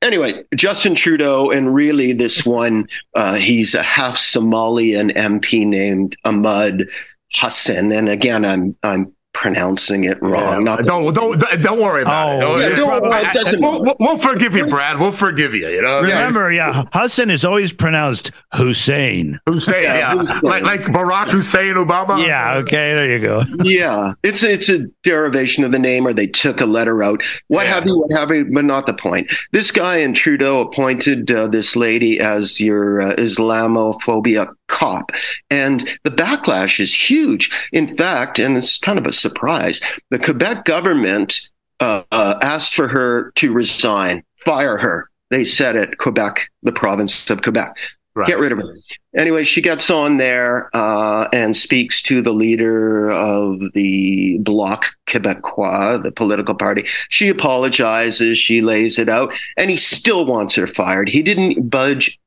Anyway, 0.00 0.44
Justin 0.54 0.94
Trudeau, 0.94 1.50
and 1.50 1.74
really 1.74 2.12
this 2.12 2.46
one, 2.46 2.88
uh, 3.14 3.34
he's 3.34 3.74
a 3.74 3.82
half 3.82 4.16
Somalian 4.16 5.14
MP 5.16 5.66
named 5.66 6.16
Ahmad 6.24 6.84
Hassan. 7.32 7.90
And 7.92 8.08
again, 8.08 8.44
I'm 8.44 8.76
I'm 8.82 9.12
pronouncing 9.40 10.04
it 10.04 10.20
wrong. 10.20 10.66
Yeah. 10.66 10.76
Don't, 10.82 11.14
don't 11.14 11.38
don't 11.62 11.80
worry 11.80 12.02
about 12.02 12.42
oh, 12.42 12.58
it. 12.58 12.70
Yeah, 12.70 12.76
don't, 12.76 13.60
we'll, 13.60 13.96
we'll, 14.00 14.18
forgive 14.18 14.56
you, 14.56 14.66
Brad. 14.66 14.98
We'll 14.98 15.12
forgive 15.12 15.54
you. 15.54 15.68
You 15.68 15.82
know. 15.82 16.02
Remember, 16.02 16.50
yeah, 16.50 16.84
Hudson 16.92 17.30
is 17.30 17.44
always 17.44 17.72
pronounced 17.72 18.32
Hussein. 18.54 19.38
Hussein, 19.46 19.84
yeah, 19.84 20.16
Hussein. 20.16 20.40
like 20.42 20.62
like 20.64 20.80
Barack 20.82 21.30
Hussein 21.30 21.74
Obama. 21.74 22.24
Yeah. 22.24 22.56
Okay. 22.56 22.92
There 22.94 23.18
you 23.18 23.24
go. 23.24 23.42
yeah, 23.62 24.14
it's 24.24 24.42
it's 24.42 24.68
a 24.68 24.86
derivation 25.04 25.62
of 25.64 25.70
the 25.70 25.78
name, 25.78 26.06
or 26.06 26.12
they 26.12 26.26
took 26.26 26.60
a 26.60 26.66
letter 26.66 27.02
out. 27.02 27.22
What 27.46 27.66
yeah. 27.66 27.74
have 27.74 27.86
you? 27.86 27.98
What 27.98 28.12
have 28.18 28.30
you? 28.30 28.44
But 28.52 28.64
not 28.64 28.86
the 28.86 28.94
point. 28.94 29.32
This 29.52 29.70
guy 29.70 29.98
in 29.98 30.14
Trudeau 30.14 30.60
appointed 30.62 31.30
uh, 31.30 31.46
this 31.46 31.76
lady 31.76 32.18
as 32.18 32.60
your 32.60 33.00
uh, 33.00 33.14
Islamophobia 33.16 34.52
cop. 34.68 35.10
And 35.50 35.88
the 36.04 36.10
backlash 36.10 36.78
is 36.80 36.94
huge. 36.94 37.50
In 37.72 37.88
fact, 37.88 38.38
and 38.38 38.56
it's 38.56 38.78
kind 38.78 38.98
of 38.98 39.06
a 39.06 39.12
surprise, 39.12 39.80
the 40.10 40.18
Quebec 40.18 40.64
government 40.64 41.48
uh, 41.80 42.02
uh, 42.12 42.38
asked 42.42 42.74
for 42.74 42.88
her 42.88 43.32
to 43.36 43.52
resign, 43.52 44.22
fire 44.44 44.76
her. 44.76 45.10
They 45.30 45.44
said 45.44 45.76
it, 45.76 45.98
Quebec, 45.98 46.48
the 46.62 46.72
province 46.72 47.28
of 47.30 47.42
Quebec. 47.42 47.76
Right. 48.14 48.26
Get 48.26 48.38
rid 48.38 48.50
of 48.50 48.58
her. 48.58 48.76
Anyway, 49.16 49.44
she 49.44 49.62
gets 49.62 49.90
on 49.90 50.16
there 50.16 50.70
uh, 50.74 51.28
and 51.32 51.56
speaks 51.56 52.02
to 52.02 52.20
the 52.20 52.32
leader 52.32 53.12
of 53.12 53.60
the 53.74 54.38
Bloc 54.38 54.86
Québécois, 55.06 56.02
the 56.02 56.10
political 56.10 56.56
party. 56.56 56.82
She 57.10 57.28
apologizes, 57.28 58.36
she 58.36 58.60
lays 58.60 58.98
it 58.98 59.08
out, 59.08 59.32
and 59.56 59.70
he 59.70 59.76
still 59.76 60.26
wants 60.26 60.56
her 60.56 60.66
fired. 60.66 61.08
He 61.08 61.22
didn't 61.22 61.70
budge 61.70 62.18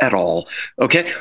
at 0.00 0.14
all. 0.14 0.48
Okay 0.80 1.12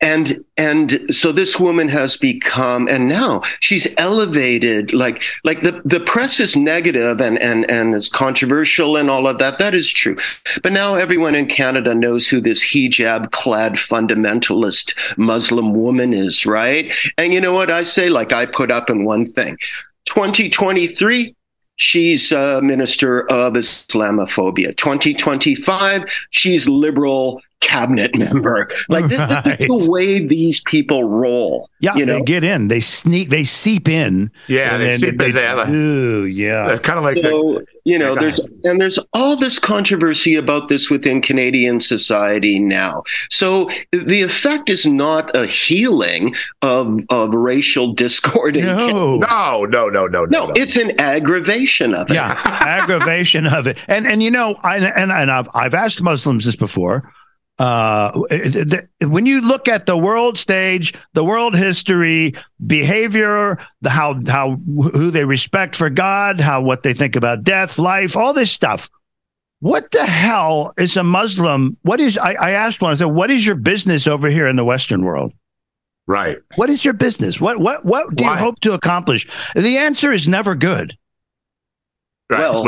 and 0.00 0.42
and 0.56 0.98
so 1.14 1.30
this 1.30 1.60
woman 1.60 1.88
has 1.88 2.16
become 2.16 2.88
and 2.88 3.08
now 3.08 3.42
she's 3.60 3.86
elevated 3.98 4.92
like 4.92 5.22
like 5.44 5.62
the 5.62 5.82
the 5.84 6.00
press 6.00 6.40
is 6.40 6.56
negative 6.56 7.20
and 7.20 7.38
and 7.38 7.70
and 7.70 7.94
it's 7.94 8.08
controversial 8.08 8.96
and 8.96 9.10
all 9.10 9.26
of 9.26 9.38
that. 9.38 9.58
That 9.58 9.74
is 9.74 9.90
true. 9.90 10.16
But 10.62 10.72
now 10.72 10.94
everyone 10.94 11.34
in 11.34 11.46
canada 11.46 11.94
knows 11.94 12.28
who 12.28 12.40
this 12.40 12.64
hijab 12.64 13.30
clad 13.30 13.74
fundamentalist 13.74 14.94
muslim 15.18 15.74
woman 15.74 16.14
is 16.14 16.46
right? 16.46 16.92
And 17.18 17.34
you 17.34 17.40
know 17.40 17.52
what 17.52 17.70
i 17.70 17.82
say? 17.82 18.08
Like 18.08 18.32
i 18.32 18.46
put 18.46 18.72
up 18.72 18.88
in 18.88 19.04
one 19.04 19.30
thing. 19.30 19.58
2023 20.06 21.34
she's 21.76 22.30
a 22.30 22.60
minister 22.60 23.22
of 23.30 23.54
Islamophobia. 23.54 24.76
2025, 24.76 26.04
she's 26.30 26.68
liberal 26.68 27.40
cabinet 27.60 28.14
member. 28.18 28.68
Like 28.88 29.08
this, 29.08 29.18
right. 29.18 29.44
this, 29.44 29.60
is 29.60 29.86
the 29.86 29.90
way 29.90 30.26
these 30.26 30.60
people 30.60 31.04
roll. 31.04 31.70
Yeah, 31.80 31.94
you 31.94 32.04
know? 32.04 32.18
they 32.18 32.22
get 32.22 32.44
in, 32.44 32.68
they 32.68 32.80
sneak, 32.80 33.30
they 33.30 33.44
seep 33.44 33.88
in. 33.88 34.30
Yeah, 34.48 34.76
they 34.76 34.96
seep 34.96 35.18
they, 35.18 35.28
in 35.28 35.34
there. 35.34 35.68
Ooh, 35.70 36.24
yeah. 36.24 36.70
It's 36.70 36.80
kind 36.80 36.98
of 36.98 37.04
like 37.04 37.16
so, 37.18 37.30
the, 37.30 37.66
you 37.84 37.98
know, 37.98 38.14
there's 38.14 38.38
and 38.64 38.80
there's 38.80 38.98
all 39.12 39.36
this 39.36 39.58
controversy 39.58 40.34
about 40.34 40.68
this 40.68 40.90
within 40.90 41.22
Canadian 41.22 41.80
society 41.80 42.58
now. 42.58 43.02
So 43.30 43.70
the 43.92 44.22
effect 44.22 44.68
is 44.68 44.86
not 44.86 45.34
a 45.34 45.46
healing 45.46 46.34
of 46.62 47.00
of 47.08 47.32
racial 47.34 47.92
discord. 47.94 48.56
No, 48.56 49.16
no, 49.18 49.64
no, 49.64 49.88
no, 49.88 50.06
no, 50.06 50.24
no. 50.26 50.52
It's 50.54 50.76
an 50.76 51.00
aggravation 51.00 51.94
of 51.94 52.10
it. 52.10 52.14
Yeah, 52.14 52.40
aggravation 52.44 53.46
of 53.46 53.66
it. 53.66 53.78
And 53.88 54.06
and 54.06 54.22
you 54.22 54.30
know, 54.30 54.56
I 54.62 54.76
and 54.76 55.10
and 55.10 55.30
I've 55.30 55.48
I've 55.54 55.74
asked 55.74 56.02
Muslims 56.02 56.44
this 56.44 56.56
before 56.56 57.10
Uh, 57.60 58.10
when 59.02 59.26
you 59.26 59.42
look 59.42 59.68
at 59.68 59.84
the 59.84 59.96
world 59.96 60.38
stage, 60.38 60.94
the 61.12 61.22
world 61.22 61.54
history, 61.54 62.32
behavior, 62.66 63.58
the 63.82 63.90
how 63.90 64.18
how 64.26 64.56
who 64.56 65.10
they 65.10 65.26
respect 65.26 65.76
for 65.76 65.90
God, 65.90 66.40
how 66.40 66.62
what 66.62 66.82
they 66.82 66.94
think 66.94 67.16
about 67.16 67.44
death, 67.44 67.78
life, 67.78 68.16
all 68.16 68.32
this 68.32 68.50
stuff. 68.50 68.88
What 69.58 69.90
the 69.90 70.06
hell 70.06 70.72
is 70.78 70.96
a 70.96 71.04
Muslim? 71.04 71.76
What 71.82 72.00
is 72.00 72.16
I, 72.16 72.32
I 72.32 72.50
asked 72.52 72.80
one. 72.80 72.92
I 72.92 72.94
said, 72.94 73.08
"What 73.08 73.30
is 73.30 73.46
your 73.46 73.56
business 73.56 74.06
over 74.06 74.30
here 74.30 74.48
in 74.48 74.56
the 74.56 74.64
Western 74.64 75.04
world?" 75.04 75.34
Right. 76.06 76.38
What 76.56 76.70
is 76.70 76.82
your 76.82 76.94
business? 76.94 77.42
What 77.42 77.60
what 77.60 77.84
what 77.84 78.16
do 78.16 78.24
Why? 78.24 78.32
you 78.32 78.38
hope 78.38 78.60
to 78.60 78.72
accomplish? 78.72 79.28
The 79.54 79.76
answer 79.76 80.12
is 80.12 80.26
never 80.26 80.54
good. 80.54 80.96
Right. 82.30 82.40
Well, 82.40 82.64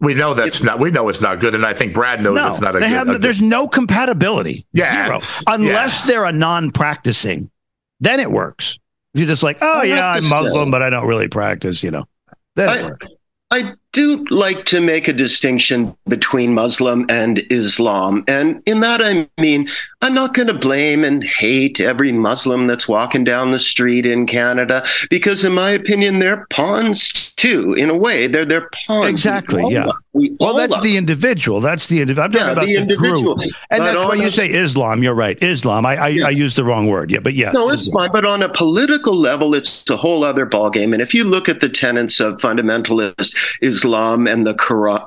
we, 0.00 0.08
we 0.08 0.14
know 0.14 0.34
that's 0.34 0.62
not. 0.62 0.78
We 0.78 0.90
know 0.90 1.08
it's 1.08 1.20
not 1.20 1.40
good, 1.40 1.54
and 1.54 1.64
I 1.64 1.74
think 1.74 1.94
Brad 1.94 2.22
knows 2.22 2.36
no, 2.36 2.48
it's 2.48 2.60
not 2.60 2.76
a 2.76 2.80
they 2.80 2.88
good. 2.88 2.94
Have, 2.94 3.08
a 3.08 3.18
there's 3.18 3.42
no 3.42 3.66
compatibility. 3.66 4.66
Yeah, 4.72 5.06
Zero. 5.06 5.20
Unless 5.54 6.02
yeah. 6.02 6.10
they're 6.10 6.24
a 6.24 6.32
non-practicing, 6.32 7.50
then 8.00 8.20
it 8.20 8.30
works. 8.30 8.78
If 9.14 9.20
you're 9.20 9.28
just 9.28 9.42
like, 9.42 9.58
oh 9.62 9.82
yeah, 9.82 10.06
I'm 10.06 10.24
Muslim, 10.24 10.70
but 10.70 10.82
I 10.82 10.90
don't 10.90 11.06
really 11.06 11.28
practice. 11.28 11.82
You 11.82 11.90
know, 11.92 12.04
then 12.56 12.68
I, 12.68 12.78
it 12.78 12.84
works. 12.84 13.06
I 13.50 13.72
do 13.96 14.22
like 14.26 14.66
to 14.66 14.78
make 14.78 15.08
a 15.08 15.12
distinction 15.12 15.96
between 16.06 16.52
Muslim 16.52 17.06
and 17.08 17.42
Islam. 17.50 18.22
And 18.28 18.62
in 18.66 18.80
that, 18.80 19.00
I 19.00 19.26
mean, 19.40 19.68
I'm 20.02 20.12
not 20.12 20.34
going 20.34 20.48
to 20.48 20.54
blame 20.54 21.02
and 21.02 21.24
hate 21.24 21.80
every 21.80 22.12
Muslim 22.12 22.66
that's 22.66 22.86
walking 22.86 23.24
down 23.24 23.52
the 23.52 23.58
street 23.58 24.04
in 24.04 24.26
Canada 24.26 24.84
because, 25.08 25.46
in 25.46 25.54
my 25.54 25.70
opinion, 25.70 26.18
they're 26.18 26.46
pawns 26.50 27.32
too. 27.36 27.72
In 27.72 27.88
a 27.88 27.96
way, 27.96 28.26
they're 28.26 28.44
they're 28.44 28.68
pawns. 28.86 29.06
Exactly. 29.06 29.64
Yeah. 29.70 29.86
well, 30.12 30.54
that's 30.54 30.78
the 30.82 30.98
individual. 30.98 31.62
That's 31.62 31.86
the 31.86 32.02
individual. 32.02 32.26
I'm 32.26 32.32
talking 32.32 32.68
yeah, 32.68 32.82
about 32.82 32.88
the, 32.88 32.94
the 32.94 32.96
group. 32.96 33.38
And 33.70 33.82
that's 33.82 34.06
why 34.06 34.14
you 34.14 34.28
say 34.28 34.46
Islam. 34.48 35.02
You're 35.02 35.14
right. 35.14 35.42
Islam. 35.42 35.86
I 35.86 35.96
I, 35.96 36.08
yeah. 36.08 36.26
I 36.26 36.30
used 36.30 36.56
the 36.56 36.64
wrong 36.64 36.86
word. 36.86 37.10
Yeah, 37.10 37.20
but 37.20 37.32
yeah. 37.32 37.52
No, 37.52 37.70
it's 37.70 37.86
Islam. 37.88 38.10
fine. 38.10 38.12
But 38.12 38.28
on 38.28 38.42
a 38.42 38.50
political 38.50 39.14
level, 39.14 39.54
it's 39.54 39.88
a 39.88 39.96
whole 39.96 40.22
other 40.22 40.44
ballgame. 40.44 40.92
And 40.92 41.00
if 41.00 41.14
you 41.14 41.24
look 41.24 41.48
at 41.48 41.60
the 41.60 41.70
tenets 41.70 42.20
of 42.20 42.34
fundamentalist 42.34 43.34
Islam 43.62 43.85
and 43.94 44.46
the 44.46 44.54
Quran, 44.54 45.06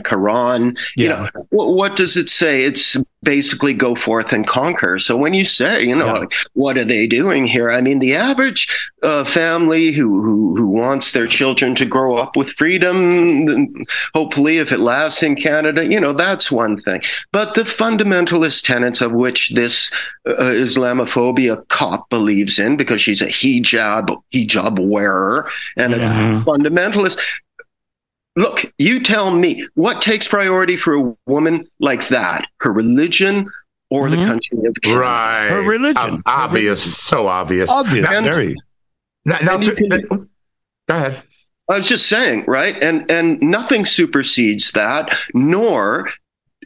Quran, 0.00 0.78
yeah. 0.96 1.02
you 1.02 1.08
know, 1.08 1.46
what, 1.50 1.74
what 1.74 1.96
does 1.96 2.16
it 2.16 2.28
say? 2.28 2.62
It's 2.62 2.96
basically 3.22 3.74
go 3.74 3.94
forth 3.94 4.32
and 4.32 4.46
conquer. 4.46 4.98
So 4.98 5.14
when 5.14 5.34
you 5.34 5.44
say, 5.44 5.84
you 5.84 5.94
know, 5.94 6.06
yeah. 6.06 6.18
like, 6.20 6.32
what 6.54 6.78
are 6.78 6.84
they 6.84 7.06
doing 7.06 7.44
here? 7.44 7.70
I 7.70 7.82
mean, 7.82 7.98
the 7.98 8.14
average 8.14 8.90
uh, 9.02 9.24
family 9.24 9.92
who, 9.92 10.22
who, 10.22 10.56
who 10.56 10.66
wants 10.66 11.12
their 11.12 11.26
children 11.26 11.74
to 11.74 11.84
grow 11.84 12.16
up 12.16 12.34
with 12.34 12.50
freedom, 12.52 13.74
hopefully, 14.14 14.56
if 14.56 14.72
it 14.72 14.80
lasts 14.80 15.22
in 15.22 15.36
Canada, 15.36 15.84
you 15.84 16.00
know, 16.00 16.14
that's 16.14 16.50
one 16.50 16.80
thing. 16.80 17.02
But 17.30 17.54
the 17.54 17.62
fundamentalist 17.62 18.64
tenets 18.64 19.02
of 19.02 19.12
which 19.12 19.50
this 19.50 19.92
uh, 20.26 20.32
Islamophobia 20.40 21.68
cop 21.68 22.08
believes 22.08 22.58
in, 22.58 22.78
because 22.78 23.02
she's 23.02 23.20
a 23.20 23.26
hijab 23.26 24.22
hijab 24.32 24.78
wearer 24.90 25.46
and 25.76 25.92
yeah. 25.92 26.40
a 26.40 26.44
fundamentalist, 26.44 27.18
Look, 28.40 28.72
you 28.78 29.00
tell 29.00 29.30
me 29.30 29.68
what 29.74 30.00
takes 30.00 30.26
priority 30.26 30.74
for 30.74 30.94
a 30.94 31.14
woman 31.26 31.68
like 31.78 32.08
that? 32.08 32.46
Her 32.60 32.72
religion 32.72 33.46
or 33.90 34.08
mm-hmm. 34.08 34.18
the 34.18 34.26
country 34.26 34.58
of 34.66 34.74
Canada? 34.82 35.00
Right. 35.00 35.48
Her 35.50 35.62
religion. 35.62 35.98
Um, 35.98 36.22
obvious. 36.24 36.80
religion. 36.80 36.92
So 36.92 37.28
obvious. 37.28 37.68
Obvious. 37.68 38.10
Now, 38.10 38.22
very. 38.22 38.56
Now, 39.26 39.38
now 39.42 39.56
to, 39.58 39.74
can, 39.74 39.88
go 39.90 40.26
ahead. 40.88 41.22
I 41.68 41.76
was 41.76 41.86
just 41.86 42.08
saying, 42.08 42.44
right? 42.48 42.82
And 42.82 43.10
and 43.10 43.38
nothing 43.42 43.84
supersedes 43.84 44.72
that, 44.72 45.14
nor 45.34 46.08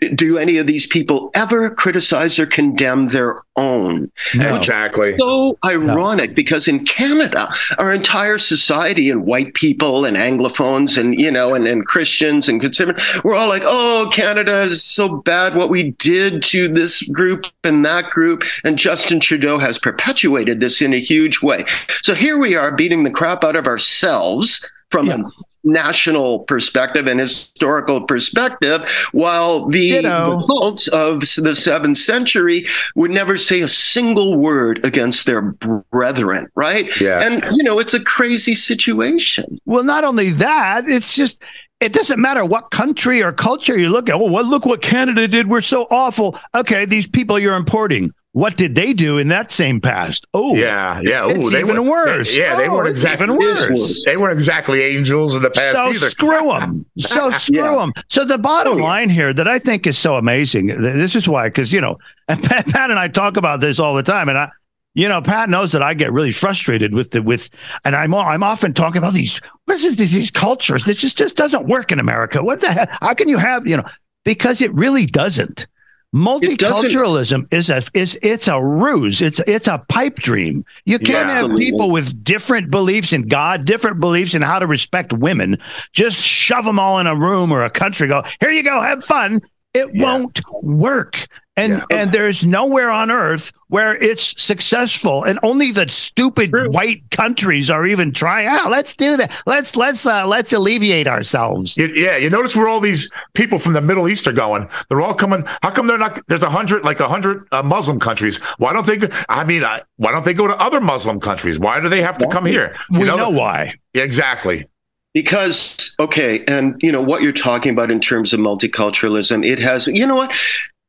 do 0.08 0.38
any 0.38 0.58
of 0.58 0.66
these 0.66 0.86
people 0.86 1.30
ever 1.34 1.70
criticize 1.70 2.38
or 2.38 2.46
condemn 2.46 3.08
their 3.08 3.42
own? 3.56 4.10
No. 4.34 4.54
Exactly. 4.54 5.16
So 5.18 5.58
ironic 5.64 6.30
no. 6.30 6.34
because 6.34 6.68
in 6.68 6.84
Canada, 6.84 7.48
our 7.78 7.92
entire 7.92 8.38
society 8.38 9.10
and 9.10 9.26
white 9.26 9.54
people 9.54 10.04
and 10.04 10.16
Anglophones 10.16 10.98
and, 10.98 11.18
you 11.20 11.30
know, 11.30 11.54
and, 11.54 11.66
and 11.66 11.86
Christians 11.86 12.48
and 12.48 12.60
conservatives, 12.60 13.22
we're 13.24 13.34
all 13.34 13.48
like, 13.48 13.62
oh, 13.64 14.10
Canada 14.12 14.62
is 14.62 14.84
so 14.84 15.16
bad 15.16 15.54
what 15.54 15.70
we 15.70 15.92
did 15.92 16.42
to 16.44 16.68
this 16.68 17.02
group 17.08 17.46
and 17.62 17.84
that 17.84 18.10
group. 18.10 18.44
And 18.64 18.78
Justin 18.78 19.20
Trudeau 19.20 19.58
has 19.58 19.78
perpetuated 19.78 20.60
this 20.60 20.82
in 20.82 20.92
a 20.92 21.00
huge 21.00 21.42
way. 21.42 21.64
So 22.02 22.14
here 22.14 22.38
we 22.38 22.56
are 22.56 22.74
beating 22.74 23.04
the 23.04 23.10
crap 23.10 23.44
out 23.44 23.56
of 23.56 23.66
ourselves 23.66 24.68
from 24.90 25.06
yeah. 25.06 25.16
a 25.16 25.44
national 25.64 26.40
perspective 26.40 27.06
and 27.06 27.18
historical 27.18 28.02
perspective, 28.02 28.88
while 29.12 29.66
the 29.66 29.96
adults 29.96 30.88
of 30.88 31.20
the 31.20 31.54
seventh 31.56 31.96
century 31.96 32.64
would 32.94 33.10
never 33.10 33.36
say 33.36 33.60
a 33.60 33.68
single 33.68 34.36
word 34.36 34.84
against 34.84 35.26
their 35.26 35.42
brethren, 35.90 36.48
right? 36.54 37.00
Yeah. 37.00 37.24
And, 37.24 37.44
you 37.56 37.64
know, 37.64 37.78
it's 37.78 37.94
a 37.94 38.02
crazy 38.02 38.54
situation. 38.54 39.58
Well, 39.64 39.84
not 39.84 40.04
only 40.04 40.30
that, 40.30 40.84
it's 40.88 41.16
just, 41.16 41.42
it 41.80 41.92
doesn't 41.92 42.20
matter 42.20 42.44
what 42.44 42.70
country 42.70 43.22
or 43.22 43.32
culture 43.32 43.78
you 43.78 43.90
look 43.90 44.08
at. 44.08 44.18
Well, 44.18 44.44
look 44.44 44.64
what 44.64 44.80
Canada 44.82 45.26
did. 45.28 45.48
We're 45.48 45.60
so 45.60 45.86
awful. 45.90 46.38
Okay, 46.54 46.84
these 46.84 47.06
people 47.06 47.38
you're 47.38 47.56
importing. 47.56 48.12
What 48.34 48.56
did 48.56 48.74
they 48.74 48.94
do 48.94 49.18
in 49.18 49.28
that 49.28 49.52
same 49.52 49.80
past? 49.80 50.26
Oh, 50.34 50.56
yeah, 50.56 51.00
yeah. 51.00 51.24
Ooh, 51.24 51.28
it's 51.28 51.52
they 51.52 51.60
even 51.60 51.84
were, 51.84 51.90
worse. 51.90 52.32
They, 52.32 52.40
yeah, 52.40 52.54
oh, 52.54 52.58
they 52.58 52.68
weren't 52.68 52.88
oh, 52.88 52.90
exactly 52.90 53.30
worse. 53.30 54.04
They 54.04 54.16
weren't 54.16 54.32
exactly 54.32 54.82
angels 54.82 55.36
in 55.36 55.42
the 55.42 55.50
past 55.50 55.76
either. 55.76 55.94
so 55.94 56.04
either. 56.04 56.10
screw 56.10 56.48
them. 56.48 56.84
So 56.98 57.30
screw 57.30 57.58
yeah. 57.58 57.76
them. 57.76 57.92
So 58.08 58.24
the 58.24 58.38
bottom 58.38 58.80
oh, 58.80 58.82
line 58.82 59.08
here 59.08 59.32
that 59.32 59.46
I 59.46 59.60
think 59.60 59.86
is 59.86 59.96
so 59.96 60.16
amazing. 60.16 60.66
This 60.66 61.14
is 61.14 61.28
why, 61.28 61.46
because 61.46 61.72
you 61.72 61.80
know, 61.80 61.98
and 62.28 62.42
Pat, 62.42 62.66
Pat 62.66 62.90
and 62.90 62.98
I 62.98 63.06
talk 63.06 63.36
about 63.36 63.60
this 63.60 63.78
all 63.78 63.94
the 63.94 64.02
time, 64.02 64.28
and 64.28 64.36
I, 64.36 64.50
you 64.94 65.08
know, 65.08 65.22
Pat 65.22 65.48
knows 65.48 65.70
that 65.70 65.82
I 65.84 65.94
get 65.94 66.12
really 66.12 66.32
frustrated 66.32 66.92
with 66.92 67.12
the 67.12 67.22
with, 67.22 67.50
and 67.84 67.94
I'm 67.94 68.12
I'm 68.12 68.42
often 68.42 68.72
talking 68.72 68.98
about 68.98 69.12
these 69.12 69.40
what 69.66 69.76
is 69.76 69.94
this, 69.94 70.10
these 70.10 70.32
cultures. 70.32 70.82
This 70.82 70.98
just 70.98 71.16
just 71.16 71.36
doesn't 71.36 71.68
work 71.68 71.92
in 71.92 72.00
America. 72.00 72.42
What 72.42 72.60
the 72.60 72.72
hell? 72.72 72.86
How 73.00 73.14
can 73.14 73.28
you 73.28 73.38
have 73.38 73.64
you 73.64 73.76
know? 73.76 73.88
Because 74.24 74.60
it 74.60 74.74
really 74.74 75.06
doesn't. 75.06 75.68
Multiculturalism 76.14 77.52
is 77.52 77.68
a 77.68 77.82
is 77.92 78.16
it's 78.22 78.46
a 78.46 78.62
ruse. 78.62 79.20
It's 79.20 79.40
it's 79.48 79.66
a 79.66 79.78
pipe 79.88 80.14
dream. 80.14 80.64
You 80.84 81.00
can't 81.00 81.28
yeah, 81.28 81.42
have 81.42 81.56
people 81.56 81.90
with 81.90 82.22
different 82.22 82.70
beliefs 82.70 83.12
in 83.12 83.26
God, 83.26 83.64
different 83.64 83.98
beliefs 83.98 84.32
in 84.32 84.40
how 84.40 84.60
to 84.60 84.66
respect 84.68 85.12
women. 85.12 85.56
Just 85.92 86.20
shove 86.20 86.66
them 86.66 86.78
all 86.78 87.00
in 87.00 87.08
a 87.08 87.16
room 87.16 87.50
or 87.50 87.64
a 87.64 87.70
country. 87.70 88.06
Go 88.06 88.22
here, 88.38 88.50
you 88.50 88.62
go, 88.62 88.80
have 88.80 89.04
fun. 89.04 89.40
It 89.74 89.90
yeah. 89.92 90.04
won't 90.04 90.40
work. 90.62 91.26
And 91.56 91.74
yeah. 91.74 91.84
and 91.90 92.12
there's 92.12 92.44
nowhere 92.44 92.90
on 92.90 93.12
earth 93.12 93.52
where 93.68 93.96
it's 94.02 94.40
successful, 94.42 95.22
and 95.22 95.38
only 95.44 95.70
the 95.70 95.88
stupid 95.88 96.50
True. 96.50 96.68
white 96.70 97.08
countries 97.12 97.70
are 97.70 97.86
even 97.86 98.12
trying. 98.12 98.48
Oh, 98.50 98.68
let's 98.70 98.96
do 98.96 99.16
that. 99.16 99.40
Let's 99.46 99.76
let's 99.76 100.04
uh, 100.04 100.26
let's 100.26 100.52
alleviate 100.52 101.06
ourselves. 101.06 101.76
Yeah, 101.76 102.16
you 102.16 102.28
notice 102.28 102.56
where 102.56 102.66
all 102.66 102.80
these 102.80 103.08
people 103.34 103.60
from 103.60 103.72
the 103.72 103.80
Middle 103.80 104.08
East 104.08 104.26
are 104.26 104.32
going. 104.32 104.68
They're 104.88 105.00
all 105.00 105.14
coming. 105.14 105.44
How 105.62 105.70
come 105.70 105.86
they're 105.86 105.96
not? 105.96 106.20
There's 106.26 106.42
a 106.42 106.50
hundred, 106.50 106.84
like 106.84 106.98
a 106.98 107.08
hundred 107.08 107.46
uh, 107.52 107.62
Muslim 107.62 108.00
countries. 108.00 108.38
Why 108.58 108.72
don't 108.72 108.86
they? 108.86 108.96
Go, 108.96 109.06
I 109.28 109.44
mean, 109.44 109.62
uh, 109.62 109.80
why 109.96 110.10
don't 110.10 110.24
they 110.24 110.34
go 110.34 110.48
to 110.48 110.56
other 110.58 110.80
Muslim 110.80 111.20
countries? 111.20 111.60
Why 111.60 111.78
do 111.78 111.88
they 111.88 112.02
have 112.02 112.18
to 112.18 112.26
come 112.26 112.46
here? 112.46 112.74
You 112.90 113.00
we 113.00 113.06
know, 113.06 113.16
know 113.16 113.30
why. 113.30 113.74
Exactly 113.94 114.66
because 115.14 115.94
okay 116.00 116.44
and 116.48 116.74
you 116.82 116.90
know 116.90 117.00
what 117.00 117.22
you're 117.22 117.32
talking 117.32 117.72
about 117.72 117.88
in 117.90 118.00
terms 118.00 118.32
of 118.32 118.40
multiculturalism 118.40 119.46
it 119.46 119.60
has 119.60 119.86
you 119.86 120.04
know 120.04 120.16
what 120.16 120.36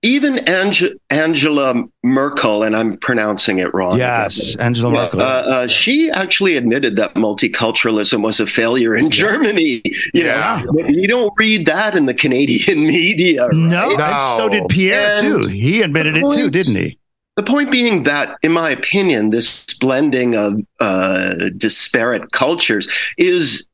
even 0.02 0.48
Ange- 0.48 0.96
Angela 1.10 1.84
Merkel, 2.04 2.64
and 2.64 2.76
I'm 2.76 2.98
pronouncing 2.98 3.58
it 3.60 3.74
wrong. 3.74 3.98
Yes, 3.98 4.56
Angela 4.58 4.92
Merkel. 4.92 5.22
Uh, 5.22 5.24
uh, 5.24 5.68
she 5.68 6.12
actually 6.12 6.58
admitted 6.58 6.96
that 6.98 7.16
multiculturalism 7.16 8.22
was 8.22 8.40
a 8.40 8.46
failure 8.46 8.96
in 8.96 9.10
Germany. 9.10 9.82
You 10.14 10.26
yeah. 10.26 10.64
know, 10.66 10.88
you 10.88 11.08
don't 11.08 11.34
read 11.38 11.66
that 11.66 11.96
in 11.96 12.06
the 12.06 12.14
Canadian 12.14 12.86
media. 12.88 13.48
Right? 13.48 13.56
No, 13.56 13.96
no. 13.96 14.36
so 14.38 14.50
did 14.50 14.70
Pierre 14.70 15.18
and 15.18 15.28
too. 15.28 15.48
He 15.48 15.82
admitted 15.82 16.16
point, 16.16 16.34
it 16.36 16.38
too, 16.38 16.50
didn't 16.52 16.76
he? 16.76 17.00
The 17.36 17.44
point 17.44 17.72
being 17.72 18.04
that, 18.04 18.38
in 18.44 18.52
my 18.52 18.70
opinion, 18.70 19.32
this 19.32 19.66
blending 19.80 20.36
of 20.36 20.62
uh, 20.80 21.50
disparate 21.58 22.32
cultures 22.32 22.90
is 23.18 23.68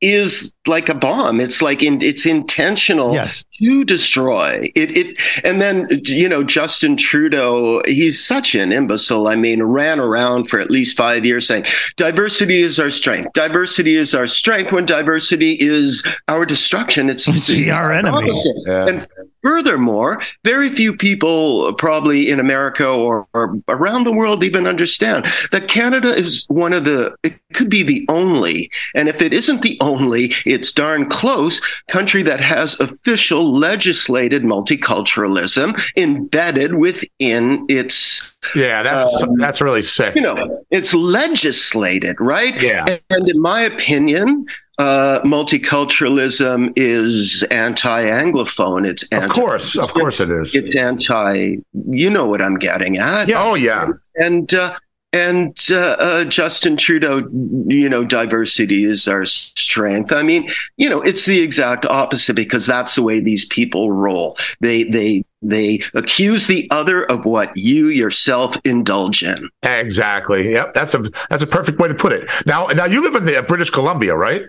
is 0.00 0.54
like 0.66 0.88
a 0.88 0.94
bomb. 0.94 1.40
It's 1.40 1.62
like 1.62 1.82
in, 1.82 2.02
it's 2.02 2.26
intentional 2.26 3.14
yes. 3.14 3.44
to 3.58 3.84
destroy 3.84 4.70
it. 4.74 4.96
It 4.96 5.44
and 5.44 5.60
then 5.60 5.88
you 6.04 6.28
know 6.28 6.44
Justin 6.44 6.96
Trudeau, 6.96 7.82
he's 7.86 8.22
such 8.22 8.54
an 8.54 8.72
imbecile. 8.72 9.28
I 9.28 9.36
mean, 9.36 9.62
ran 9.62 9.98
around 10.00 10.48
for 10.48 10.60
at 10.60 10.70
least 10.70 10.96
five 10.96 11.24
years 11.24 11.46
saying 11.46 11.64
diversity 11.96 12.60
is 12.60 12.78
our 12.78 12.90
strength. 12.90 13.32
Diversity 13.32 13.94
is 13.94 14.14
our 14.14 14.26
strength. 14.26 14.72
When 14.72 14.86
diversity 14.86 15.52
is 15.52 16.04
our 16.28 16.44
destruction, 16.44 17.08
it's, 17.08 17.26
it's 17.28 17.68
our 17.70 17.92
enemy. 17.92 18.30
Yeah. 18.66 18.86
And 18.86 19.06
Furthermore, 19.46 20.20
very 20.42 20.68
few 20.68 20.96
people, 20.96 21.72
probably 21.74 22.30
in 22.30 22.40
America 22.40 22.84
or, 22.84 23.28
or, 23.32 23.56
around 23.68 24.02
the 24.02 24.12
world, 24.12 24.42
even 24.42 24.66
understand 24.66 25.24
that 25.52 25.68
Canada 25.68 26.12
is 26.12 26.46
one 26.48 26.72
of 26.72 26.82
the, 26.82 27.14
it 27.22 27.38
could 27.54 27.70
be 27.70 27.84
the 27.84 28.04
only, 28.08 28.68
and 28.96 29.08
if 29.08 29.22
it 29.22 29.32
isn't 29.32 29.62
the 29.62 29.78
only, 29.80 30.32
it's 30.46 30.72
darn 30.72 31.08
close, 31.08 31.60
country 31.88 32.24
that 32.24 32.40
has 32.40 32.80
official 32.80 33.56
legislated 33.56 34.42
multiculturalism 34.42 35.80
embedded 35.96 36.74
within 36.74 37.66
its. 37.68 38.34
Yeah, 38.56 38.82
that's 38.82 39.22
um, 39.22 39.36
that's 39.38 39.60
really 39.60 39.82
sick. 39.82 40.16
You 40.16 40.22
know, 40.22 40.64
it's 40.72 40.92
legislated, 40.92 42.16
right? 42.20 42.60
Yeah. 42.60 42.84
And, 42.88 43.00
and 43.10 43.28
in 43.28 43.40
my 43.40 43.60
opinion, 43.60 44.46
uh, 44.78 45.20
multiculturalism 45.22 46.72
is 46.76 47.42
anti-anglophone. 47.50 48.86
It's 48.86 49.04
anti- 49.10 49.26
of 49.26 49.32
course, 49.32 49.78
of 49.78 49.92
course, 49.92 50.20
it 50.20 50.30
is. 50.30 50.54
It's 50.54 50.76
anti. 50.76 51.56
You 51.72 52.10
know 52.10 52.26
what 52.26 52.42
I'm 52.42 52.56
getting 52.56 52.98
at? 52.98 53.28
Yeah. 53.28 53.42
Oh, 53.42 53.54
yeah. 53.54 53.88
And 54.16 54.52
uh, 54.52 54.76
and 55.12 55.58
uh, 55.70 55.96
uh, 55.98 56.24
Justin 56.24 56.76
Trudeau, 56.76 57.26
you 57.66 57.88
know, 57.88 58.04
diversity 58.04 58.84
is 58.84 59.08
our 59.08 59.24
strength. 59.24 60.12
I 60.12 60.22
mean, 60.22 60.50
you 60.76 60.90
know, 60.90 61.00
it's 61.00 61.24
the 61.24 61.40
exact 61.40 61.86
opposite 61.86 62.34
because 62.34 62.66
that's 62.66 62.96
the 62.96 63.02
way 63.02 63.20
these 63.20 63.46
people 63.46 63.92
roll. 63.92 64.36
They 64.60 64.82
they 64.82 65.24
they 65.40 65.80
accuse 65.94 66.48
the 66.48 66.68
other 66.70 67.04
of 67.04 67.24
what 67.24 67.56
you 67.56 67.86
yourself 67.86 68.56
indulge 68.64 69.22
in. 69.22 69.48
Exactly. 69.62 70.52
Yep. 70.52 70.74
That's 70.74 70.94
a 70.94 71.10
that's 71.30 71.42
a 71.42 71.46
perfect 71.46 71.78
way 71.78 71.88
to 71.88 71.94
put 71.94 72.12
it. 72.12 72.28
Now, 72.44 72.66
now 72.66 72.84
you 72.84 73.00
live 73.02 73.14
in 73.14 73.24
the 73.24 73.42
British 73.42 73.70
Columbia, 73.70 74.14
right? 74.14 74.42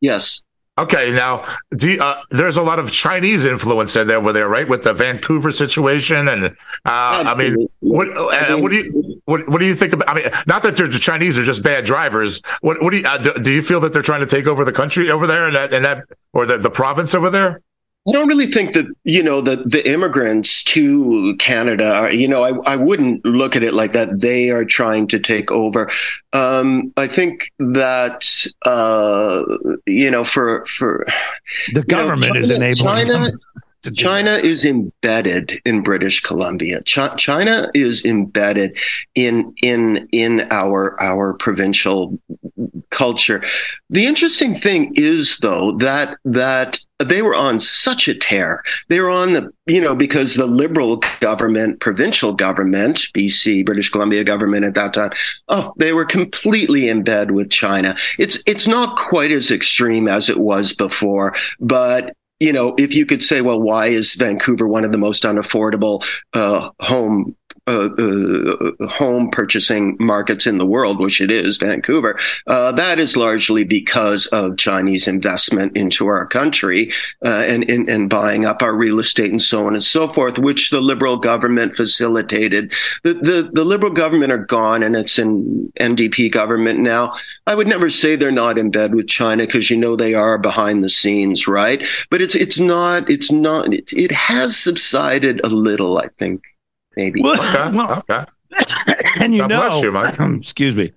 Yes. 0.00 0.42
Okay, 0.78 1.10
now 1.10 1.42
you, 1.80 1.98
uh, 2.02 2.20
there's 2.30 2.58
a 2.58 2.62
lot 2.62 2.78
of 2.78 2.92
Chinese 2.92 3.46
influence 3.46 3.96
in 3.96 4.08
there, 4.08 4.18
over 4.18 4.30
there, 4.34 4.46
right? 4.46 4.68
With 4.68 4.82
the 4.82 4.92
Vancouver 4.92 5.50
situation, 5.50 6.28
and 6.28 6.44
uh, 6.44 6.50
I 6.84 7.34
mean, 7.34 7.66
what, 7.80 8.08
uh, 8.14 8.58
what 8.58 8.72
do 8.72 8.76
you 8.76 9.20
what, 9.24 9.48
what 9.48 9.58
do 9.58 9.66
you 9.66 9.74
think 9.74 9.94
about? 9.94 10.10
I 10.10 10.14
mean, 10.14 10.30
not 10.46 10.62
that 10.64 10.76
the 10.76 10.98
Chinese 11.00 11.38
are 11.38 11.44
just 11.44 11.62
bad 11.62 11.86
drivers. 11.86 12.42
What, 12.60 12.82
what 12.82 12.90
do 12.90 12.98
you 12.98 13.06
uh, 13.06 13.16
do, 13.16 13.32
do? 13.34 13.50
you 13.50 13.62
feel 13.62 13.80
that 13.80 13.94
they're 13.94 14.02
trying 14.02 14.20
to 14.20 14.26
take 14.26 14.46
over 14.46 14.66
the 14.66 14.72
country 14.72 15.10
over 15.10 15.26
there, 15.26 15.46
and 15.46 15.56
that, 15.56 15.72
and 15.72 15.82
that, 15.84 16.04
or 16.34 16.44
the, 16.44 16.58
the 16.58 16.70
province 16.70 17.14
over 17.14 17.30
there? 17.30 17.62
I 18.08 18.12
don't 18.12 18.28
really 18.28 18.46
think 18.46 18.72
that 18.74 18.86
you 19.04 19.22
know 19.22 19.40
the 19.40 19.56
the 19.56 19.88
immigrants 19.88 20.62
to 20.64 21.36
Canada 21.38 21.92
are 21.92 22.12
you 22.12 22.28
know 22.28 22.44
I 22.44 22.52
I 22.72 22.76
wouldn't 22.76 23.24
look 23.24 23.56
at 23.56 23.62
it 23.62 23.74
like 23.74 23.92
that 23.92 24.20
they 24.20 24.50
are 24.50 24.64
trying 24.64 25.08
to 25.08 25.18
take 25.18 25.50
over. 25.50 25.90
Um, 26.32 26.92
I 26.96 27.08
think 27.08 27.50
that 27.58 28.46
uh, 28.64 29.44
you 29.86 30.10
know 30.10 30.22
for 30.22 30.64
for 30.66 31.06
the 31.72 31.82
government 31.82 32.34
know, 32.34 32.40
China, 32.40 32.40
is 32.40 32.50
enabling 32.50 33.06
China, 33.06 33.30
China 33.94 34.32
is 34.32 34.64
embedded 34.64 35.60
in 35.64 35.82
British 35.82 36.20
Columbia. 36.22 36.82
Ch- 36.82 37.16
China 37.16 37.70
is 37.74 38.04
embedded 38.04 38.78
in 39.14 39.54
in 39.62 40.08
in 40.12 40.46
our 40.50 41.00
our 41.00 41.34
provincial 41.34 42.18
culture. 42.90 43.42
The 43.90 44.06
interesting 44.06 44.54
thing 44.54 44.92
is 44.94 45.38
though 45.38 45.76
that 45.78 46.16
that 46.24 46.78
they 46.98 47.20
were 47.20 47.34
on 47.34 47.60
such 47.60 48.08
a 48.08 48.14
tear. 48.14 48.62
They 48.88 49.00
were 49.00 49.10
on 49.10 49.34
the, 49.34 49.52
you 49.66 49.80
know, 49.82 49.94
because 49.94 50.34
the 50.34 50.46
liberal 50.46 51.02
government, 51.20 51.80
provincial 51.80 52.32
government, 52.32 53.08
BC, 53.14 53.66
British 53.66 53.90
Columbia 53.90 54.24
government 54.24 54.64
at 54.64 54.74
that 54.74 54.94
time, 54.94 55.10
oh, 55.48 55.74
they 55.76 55.92
were 55.92 56.06
completely 56.06 56.88
in 56.88 57.02
bed 57.02 57.32
with 57.32 57.50
China. 57.50 57.96
It's 58.18 58.42
it's 58.46 58.66
not 58.66 58.96
quite 58.96 59.30
as 59.30 59.50
extreme 59.50 60.08
as 60.08 60.28
it 60.30 60.38
was 60.38 60.72
before, 60.72 61.34
but 61.60 62.16
you 62.40 62.52
know, 62.52 62.74
if 62.78 62.94
you 62.94 63.06
could 63.06 63.22
say, 63.22 63.40
well, 63.40 63.60
why 63.60 63.86
is 63.86 64.14
Vancouver 64.14 64.68
one 64.68 64.84
of 64.84 64.92
the 64.92 64.98
most 64.98 65.22
unaffordable 65.22 66.04
uh, 66.34 66.70
home 66.80 67.34
uh, 67.68 67.88
uh, 67.98 68.86
home 68.86 69.30
purchasing 69.30 69.96
markets 69.98 70.46
in 70.46 70.58
the 70.58 70.66
world, 70.66 71.00
which 71.00 71.20
it 71.20 71.30
is, 71.30 71.58
Vancouver, 71.58 72.18
uh, 72.46 72.70
that 72.72 72.98
is 73.00 73.16
largely 73.16 73.64
because 73.64 74.26
of 74.26 74.56
Chinese 74.56 75.08
investment 75.08 75.76
into 75.76 76.06
our 76.06 76.26
country 76.26 76.92
uh, 77.24 77.44
and, 77.48 77.68
and, 77.68 77.88
and 77.88 78.08
buying 78.08 78.44
up 78.44 78.62
our 78.62 78.76
real 78.76 79.00
estate 79.00 79.30
and 79.30 79.42
so 79.42 79.66
on 79.66 79.74
and 79.74 79.82
so 79.82 80.06
forth, 80.06 80.38
which 80.38 80.70
the 80.70 80.80
Liberal 80.80 81.16
government 81.16 81.74
facilitated. 81.74 82.72
The, 83.02 83.14
the, 83.14 83.50
the 83.52 83.64
Liberal 83.64 83.92
government 83.92 84.30
are 84.30 84.38
gone 84.38 84.84
and 84.84 84.94
it's 84.94 85.18
an 85.18 85.72
NDP 85.80 86.30
government 86.30 86.78
now. 86.78 87.14
I 87.48 87.54
would 87.54 87.68
never 87.68 87.88
say 87.88 88.14
they're 88.14 88.30
not 88.30 88.58
in 88.58 88.70
bed 88.70 88.94
with 88.94 89.08
China 89.08 89.44
because 89.44 89.70
you 89.70 89.76
know 89.76 89.96
they 89.96 90.14
are 90.14 90.38
behind 90.38 90.84
the 90.84 90.88
scenes, 90.88 91.48
right? 91.48 91.84
But 92.10 92.20
it's 92.20 92.34
it's 92.34 92.60
not 92.60 93.10
it's 93.10 93.32
not 93.32 93.72
it, 93.72 93.92
it 93.92 94.12
has 94.12 94.56
subsided 94.56 95.40
a 95.44 95.48
little, 95.48 95.98
I 95.98 96.08
think 96.08 96.42
maybe. 96.96 97.22
Well, 97.22 97.40
okay. 97.40 97.76
Well, 97.76 98.04
okay. 98.08 98.24
and 99.20 99.34
you 99.34 99.40
God 99.48 99.50
know, 99.50 99.82
you, 99.82 100.36
excuse 100.38 100.74
me. 100.74 100.92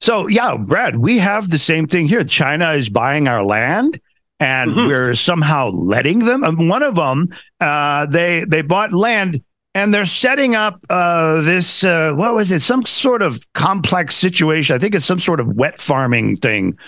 So 0.00 0.28
yeah, 0.28 0.56
Brad, 0.56 0.96
we 0.96 1.18
have 1.18 1.50
the 1.50 1.58
same 1.58 1.86
thing 1.86 2.06
here. 2.06 2.24
China 2.24 2.72
is 2.72 2.88
buying 2.88 3.28
our 3.28 3.44
land, 3.44 4.00
and 4.40 4.70
mm-hmm. 4.70 4.86
we're 4.86 5.14
somehow 5.14 5.70
letting 5.70 6.20
them. 6.20 6.44
And 6.44 6.68
one 6.68 6.82
of 6.82 6.94
them, 6.96 7.28
uh, 7.60 8.06
they 8.06 8.44
they 8.44 8.62
bought 8.62 8.92
land. 8.92 9.42
And 9.74 9.92
they're 9.92 10.06
setting 10.06 10.54
up 10.54 10.80
uh, 10.88 11.42
this, 11.42 11.84
uh, 11.84 12.14
what 12.14 12.34
was 12.34 12.50
it? 12.50 12.60
Some 12.60 12.86
sort 12.86 13.20
of 13.20 13.38
complex 13.52 14.16
situation. 14.16 14.74
I 14.74 14.78
think 14.78 14.94
it's 14.94 15.04
some 15.04 15.20
sort 15.20 15.38
of 15.38 15.48
wet 15.48 15.82
farming 15.82 16.38
thing. 16.38 16.78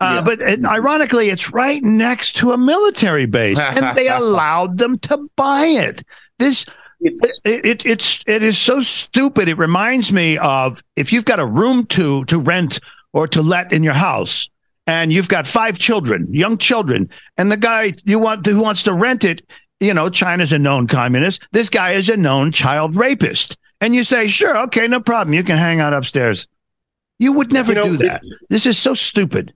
Uh, 0.00 0.18
yeah. 0.18 0.24
But 0.24 0.48
it, 0.48 0.64
ironically, 0.64 1.30
it's 1.30 1.52
right 1.52 1.82
next 1.82 2.36
to 2.36 2.52
a 2.52 2.58
military 2.58 3.26
base, 3.26 3.58
and 3.58 3.96
they 3.96 4.06
allowed 4.16 4.78
them 4.78 4.96
to 5.00 5.28
buy 5.34 5.64
it. 5.64 6.04
This 6.38 6.66
it, 7.00 7.38
it, 7.44 7.86
it's 7.86 8.22
it 8.26 8.42
is 8.42 8.58
so 8.58 8.80
stupid. 8.80 9.48
It 9.48 9.58
reminds 9.58 10.12
me 10.12 10.38
of 10.38 10.82
if 10.96 11.12
you've 11.12 11.24
got 11.24 11.40
a 11.40 11.46
room 11.46 11.86
to 11.86 12.24
to 12.26 12.38
rent 12.38 12.80
or 13.12 13.28
to 13.28 13.42
let 13.42 13.72
in 13.72 13.82
your 13.82 13.94
house, 13.94 14.48
and 14.86 15.12
you've 15.12 15.28
got 15.28 15.46
five 15.46 15.78
children, 15.78 16.26
young 16.32 16.58
children, 16.58 17.08
and 17.36 17.50
the 17.50 17.56
guy 17.56 17.92
you 18.04 18.18
want 18.18 18.46
who 18.46 18.60
wants 18.60 18.82
to 18.84 18.92
rent 18.92 19.24
it, 19.24 19.42
you 19.80 19.94
know, 19.94 20.08
China's 20.08 20.52
a 20.52 20.58
known 20.58 20.86
communist. 20.86 21.46
This 21.52 21.68
guy 21.68 21.92
is 21.92 22.08
a 22.08 22.16
known 22.16 22.52
child 22.52 22.96
rapist, 22.96 23.56
and 23.80 23.94
you 23.94 24.04
say, 24.04 24.28
sure, 24.28 24.58
okay, 24.64 24.88
no 24.88 25.00
problem, 25.00 25.34
you 25.34 25.44
can 25.44 25.58
hang 25.58 25.80
out 25.80 25.92
upstairs. 25.92 26.46
You 27.18 27.32
would 27.32 27.52
never 27.52 27.72
you 27.72 27.76
know, 27.76 27.84
do 27.84 27.96
that. 27.98 28.22
It, 28.22 28.38
this 28.50 28.66
is 28.66 28.78
so 28.78 28.94
stupid. 28.94 29.54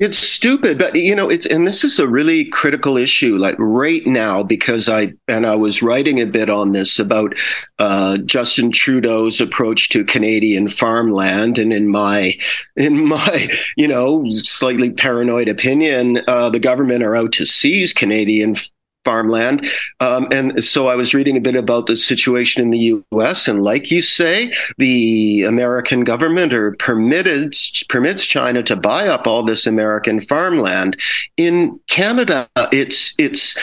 It's 0.00 0.18
stupid, 0.18 0.78
but 0.78 0.94
you 0.94 1.14
know, 1.14 1.28
it's 1.28 1.44
and 1.44 1.66
this 1.66 1.84
is 1.84 1.98
a 1.98 2.08
really 2.08 2.46
critical 2.46 2.96
issue. 2.96 3.36
Like 3.36 3.54
right 3.58 4.04
now, 4.06 4.42
because 4.42 4.88
I 4.88 5.12
and 5.28 5.46
I 5.46 5.56
was 5.56 5.82
writing 5.82 6.22
a 6.22 6.26
bit 6.26 6.48
on 6.48 6.72
this 6.72 6.98
about 6.98 7.34
uh, 7.78 8.16
Justin 8.24 8.72
Trudeau's 8.72 9.42
approach 9.42 9.90
to 9.90 10.02
Canadian 10.02 10.70
farmland, 10.70 11.58
and 11.58 11.70
in 11.70 11.90
my 11.90 12.32
in 12.76 13.04
my 13.04 13.50
you 13.76 13.86
know 13.86 14.24
slightly 14.30 14.90
paranoid 14.90 15.48
opinion, 15.48 16.22
uh, 16.26 16.48
the 16.48 16.60
government 16.60 17.04
are 17.04 17.14
out 17.14 17.32
to 17.32 17.44
seize 17.44 17.92
Canadian 17.92 18.56
farmland. 19.04 19.66
Um, 20.00 20.28
and 20.30 20.62
so 20.62 20.88
I 20.88 20.96
was 20.96 21.14
reading 21.14 21.36
a 21.36 21.40
bit 21.40 21.54
about 21.54 21.86
the 21.86 21.96
situation 21.96 22.62
in 22.62 22.70
the 22.70 23.02
U.S. 23.12 23.48
And 23.48 23.62
like 23.62 23.90
you 23.90 24.02
say, 24.02 24.52
the 24.78 25.44
American 25.44 26.04
government 26.04 26.52
or 26.52 26.72
permitted 26.72 27.54
permits 27.88 28.26
China 28.26 28.62
to 28.62 28.76
buy 28.76 29.08
up 29.08 29.26
all 29.26 29.42
this 29.42 29.66
American 29.66 30.20
farmland. 30.20 31.00
In 31.36 31.80
Canada, 31.88 32.48
it's 32.72 33.14
it's 33.18 33.56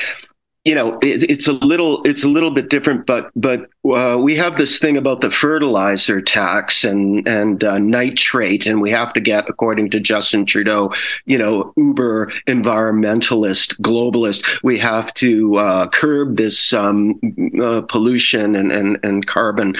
you 0.67 0.75
know 0.75 0.99
it, 1.01 1.23
it's 1.29 1.47
a 1.47 1.53
little 1.53 2.03
it's 2.03 2.25
a 2.25 2.27
little 2.27 2.51
bit 2.51 2.69
different 2.69 3.05
but 3.05 3.31
but 3.37 3.69
uh, 3.85 4.17
we 4.19 4.35
have 4.35 4.57
this 4.57 4.79
thing 4.79 4.97
about 4.97 5.21
the 5.21 5.31
fertilizer 5.31 6.21
tax 6.21 6.83
and 6.83 7.25
and 7.25 7.63
uh, 7.63 7.79
nitrate 7.79 8.65
and 8.65 8.81
we 8.81 8.91
have 8.91 9.13
to 9.13 9.21
get 9.21 9.47
according 9.47 9.89
to 9.89 10.01
Justin 10.01 10.45
Trudeau 10.45 10.93
you 11.25 11.37
know 11.37 11.73
uber 11.77 12.27
environmentalist 12.47 13.79
globalist. 13.79 14.61
We 14.61 14.77
have 14.79 15.13
to 15.15 15.55
uh, 15.55 15.87
curb 15.87 16.35
this 16.35 16.73
um, 16.73 17.19
uh, 17.61 17.81
pollution 17.83 18.55
and, 18.55 18.69
and 18.73 18.99
and 19.03 19.25
carbon 19.25 19.75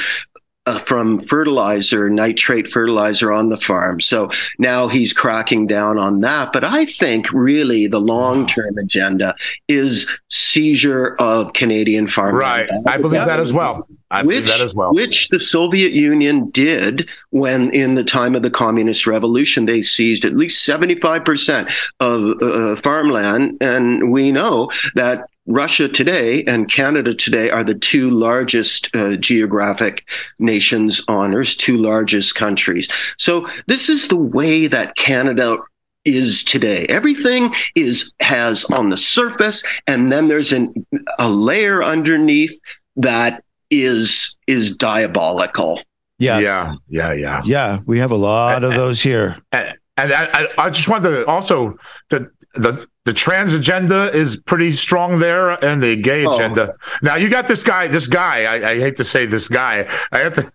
uh, 0.67 0.79
from 0.79 1.21
fertilizer, 1.21 2.09
nitrate 2.09 2.67
fertilizer 2.67 3.31
on 3.31 3.49
the 3.49 3.57
farm. 3.57 4.01
So 4.01 4.29
now 4.59 4.89
he's 4.89 5.13
cracking 5.13 5.65
down 5.65 5.97
on 5.97 6.19
that. 6.21 6.51
But 6.51 6.65
I 6.65 6.85
think 6.85 7.31
really 7.31 7.87
the 7.87 8.01
long 8.01 8.45
term 8.45 8.77
agenda 8.77 9.33
is 9.69 10.09
seizure 10.29 11.15
of 11.19 11.53
Canadian 11.53 12.07
farmland. 12.07 12.69
Right. 12.69 12.69
I 12.85 12.97
believe 12.97 13.25
that 13.25 13.39
as 13.39 13.53
well. 13.53 13.87
I 14.11 14.23
which, 14.23 14.37
believe 14.37 14.47
that 14.47 14.61
as 14.61 14.75
well. 14.75 14.93
Which 14.93 15.29
the 15.29 15.39
Soviet 15.39 15.93
Union 15.93 16.49
did 16.49 17.09
when, 17.31 17.71
in 17.71 17.95
the 17.95 18.03
time 18.03 18.35
of 18.35 18.41
the 18.41 18.51
Communist 18.51 19.07
Revolution, 19.07 19.65
they 19.65 19.81
seized 19.81 20.25
at 20.25 20.33
least 20.33 20.67
75% 20.67 21.71
of 21.99 22.41
uh, 22.41 22.75
farmland. 22.81 23.57
And 23.61 24.11
we 24.11 24.31
know 24.31 24.69
that 24.95 25.29
Russia 25.47 25.87
today 25.87 26.43
and 26.45 26.71
Canada 26.71 27.13
today 27.13 27.49
are 27.49 27.63
the 27.63 27.73
two 27.73 28.09
largest 28.11 28.95
uh, 28.95 29.15
geographic 29.15 30.03
nations 30.39 31.01
on 31.07 31.33
Earth, 31.33 31.57
two 31.57 31.77
largest 31.77 32.35
countries. 32.35 32.87
So 33.17 33.47
this 33.65 33.89
is 33.89 34.09
the 34.09 34.17
way 34.17 34.67
that 34.67 34.95
Canada 34.95 35.57
is 36.05 36.43
today. 36.43 36.85
Everything 36.89 37.53
is 37.75 38.13
has 38.21 38.65
on 38.65 38.89
the 38.89 38.97
surface, 38.97 39.63
and 39.87 40.11
then 40.11 40.27
there's 40.27 40.53
an, 40.53 40.73
a 41.19 41.29
layer 41.29 41.83
underneath 41.83 42.59
that 42.97 43.43
is 43.69 44.35
is 44.47 44.75
diabolical. 44.75 45.81
Yeah, 46.19 46.39
yeah, 46.39 46.75
yeah, 46.87 47.13
yeah, 47.13 47.41
yeah. 47.45 47.79
We 47.85 47.99
have 47.99 48.11
a 48.11 48.15
lot 48.15 48.63
of 48.63 48.73
those 48.73 49.01
here. 49.01 49.37
And, 49.51 49.77
and 49.97 50.13
I, 50.13 50.47
I 50.57 50.69
just 50.69 50.87
wanted 50.87 51.11
to 51.11 51.25
also 51.27 51.77
the 52.09 52.31
the 52.53 52.87
the 53.07 53.13
trans 53.13 53.53
agenda 53.53 54.11
is 54.13 54.35
pretty 54.35 54.69
strong 54.69 55.19
there, 55.19 55.51
and 55.63 55.81
the 55.81 55.95
gay 55.95 56.25
oh. 56.25 56.35
agenda. 56.35 56.75
Now 57.01 57.15
you 57.15 57.29
got 57.29 57.47
this 57.47 57.63
guy. 57.63 57.87
This 57.87 58.05
guy. 58.05 58.43
I, 58.43 58.71
I 58.71 58.79
hate 58.79 58.97
to 58.97 59.05
say 59.05 59.25
this 59.25 59.47
guy. 59.47 59.87
I 60.11 60.19
have 60.19 60.35
to. 60.35 60.51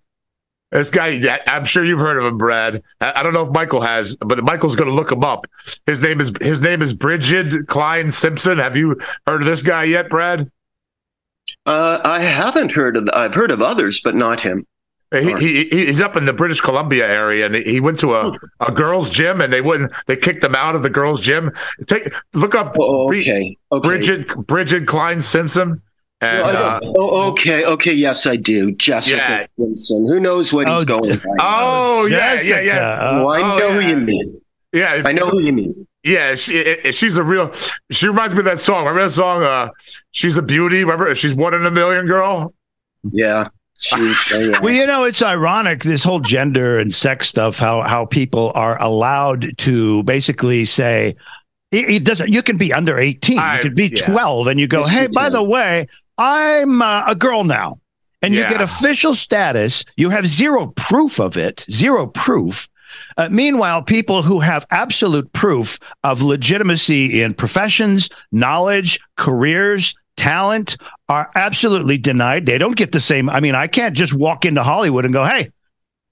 This 0.70 0.90
guy, 0.90 1.38
I'm 1.46 1.64
sure 1.64 1.82
you've 1.82 2.00
heard 2.00 2.18
of 2.18 2.24
him, 2.24 2.36
Brad. 2.36 2.82
I 3.00 3.22
don't 3.22 3.32
know 3.32 3.46
if 3.46 3.54
Michael 3.54 3.80
has, 3.80 4.16
but 4.16 4.42
Michael's 4.44 4.76
going 4.76 4.88
to 4.88 4.94
look 4.94 5.10
him 5.10 5.24
up. 5.24 5.46
His 5.86 6.02
name 6.02 6.20
is 6.20 6.30
his 6.42 6.60
name 6.60 6.82
is 6.82 6.92
Brigid 6.92 7.66
Klein 7.68 8.10
Simpson. 8.10 8.58
Have 8.58 8.76
you 8.76 9.00
heard 9.26 9.40
of 9.40 9.46
this 9.46 9.62
guy 9.62 9.84
yet, 9.84 10.10
Brad? 10.10 10.50
Uh, 11.64 12.00
I 12.04 12.20
haven't 12.20 12.72
heard 12.72 12.98
of. 12.98 13.08
I've 13.14 13.34
heard 13.34 13.50
of 13.50 13.62
others, 13.62 14.02
but 14.02 14.14
not 14.14 14.40
him. 14.40 14.66
He, 15.12 15.34
he, 15.34 15.68
he's 15.68 16.00
up 16.00 16.16
in 16.16 16.24
the 16.24 16.32
British 16.32 16.60
Columbia 16.60 17.06
area, 17.06 17.46
and 17.46 17.54
he 17.54 17.80
went 17.80 17.98
to 18.00 18.14
a, 18.14 18.32
a 18.60 18.72
girls' 18.72 19.10
gym, 19.10 19.40
and 19.40 19.52
they 19.52 19.60
wouldn't. 19.60 19.92
They 20.06 20.16
kicked 20.16 20.42
him 20.42 20.54
out 20.54 20.74
of 20.74 20.82
the 20.82 20.90
girls' 20.90 21.20
gym. 21.20 21.52
Take 21.86 22.14
look 22.32 22.54
up. 22.54 22.76
Oh, 22.80 23.10
okay. 23.10 23.56
okay. 23.70 23.86
Brigid 23.86 24.46
Brigid 24.46 24.86
Klein 24.86 25.20
Simpson. 25.20 25.82
And, 26.22 26.56
uh, 26.56 26.80
oh, 26.84 27.30
okay, 27.32 27.64
okay, 27.64 27.92
yes, 27.92 28.26
I 28.26 28.36
do. 28.36 28.70
Jessica 28.72 29.16
yeah. 29.16 29.46
Simpson. 29.58 30.06
Who 30.08 30.20
knows 30.20 30.52
what 30.52 30.68
oh, 30.68 30.76
he's 30.76 30.84
going? 30.84 31.10
Right 31.10 31.20
oh, 31.40 32.06
yeah, 32.06 32.40
yeah, 32.40 32.60
yeah. 32.60 32.98
Oh, 33.00 33.28
I 33.28 33.40
know 33.40 33.68
yeah. 33.68 33.74
who 33.74 33.80
you 33.80 33.96
mean. 33.96 34.40
Yeah, 34.72 35.02
I 35.04 35.10
know 35.12 35.28
who 35.28 35.42
you 35.42 35.52
mean. 35.52 35.86
Yeah, 36.04 36.36
she, 36.36 36.76
she's 36.92 37.16
a 37.16 37.22
real. 37.22 37.52
She 37.90 38.06
reminds 38.06 38.34
me 38.34 38.38
of 38.38 38.44
that 38.46 38.60
song. 38.60 38.86
Remember 38.86 39.02
that 39.02 39.10
song? 39.10 39.42
Uh, 39.42 39.70
she's 40.12 40.36
a 40.36 40.42
beauty. 40.42 40.84
Remember, 40.84 41.14
she's 41.14 41.34
one 41.34 41.54
in 41.54 41.66
a 41.66 41.70
million, 41.70 42.06
girl. 42.06 42.54
Yeah. 43.10 43.48
well, 44.60 44.72
you 44.72 44.86
know, 44.86 45.04
it's 45.04 45.22
ironic 45.22 45.82
this 45.82 46.04
whole 46.04 46.20
gender 46.20 46.78
and 46.78 46.92
sex 46.94 47.28
stuff. 47.28 47.58
How 47.58 47.82
how 47.82 48.06
people 48.06 48.52
are 48.54 48.80
allowed 48.80 49.58
to 49.58 50.02
basically 50.04 50.64
say 50.64 51.16
it, 51.70 51.90
it 51.90 52.04
doesn't. 52.04 52.30
You 52.30 52.42
can 52.42 52.58
be 52.58 52.72
under 52.72 52.98
eighteen. 52.98 53.38
I, 53.38 53.56
you 53.56 53.62
could 53.62 53.74
be 53.74 53.88
yeah. 53.88 54.06
twelve, 54.06 54.46
and 54.46 54.60
you 54.60 54.68
go, 54.68 54.86
"Hey, 54.86 55.08
by 55.08 55.30
the 55.30 55.42
way, 55.42 55.86
I'm 56.18 56.82
uh, 56.82 57.04
a 57.06 57.14
girl 57.14 57.44
now. 57.44 57.78
And 58.24 58.32
you 58.32 58.46
get 58.46 58.60
official 58.60 59.16
status. 59.16 59.84
You 59.96 60.10
have 60.10 60.26
zero 60.28 60.68
proof 60.76 61.18
of 61.18 61.36
it, 61.36 61.66
zero 61.68 62.06
proof. 62.06 62.68
Uh, 63.16 63.28
meanwhile, 63.32 63.82
people 63.82 64.22
who 64.22 64.38
have 64.38 64.64
absolute 64.70 65.32
proof 65.32 65.80
of 66.04 66.22
legitimacy 66.22 67.20
in 67.20 67.34
professions, 67.34 68.10
knowledge, 68.30 69.00
careers, 69.16 69.94
talent 70.22 70.76
are 71.08 71.28
absolutely 71.34 71.98
denied. 71.98 72.46
They 72.46 72.56
don't 72.56 72.76
get 72.76 72.92
the 72.92 73.00
same. 73.00 73.28
I 73.28 73.40
mean, 73.40 73.56
I 73.56 73.66
can't 73.66 73.96
just 73.96 74.14
walk 74.14 74.44
into 74.44 74.62
Hollywood 74.62 75.04
and 75.04 75.12
go, 75.12 75.24
hey, 75.24 75.50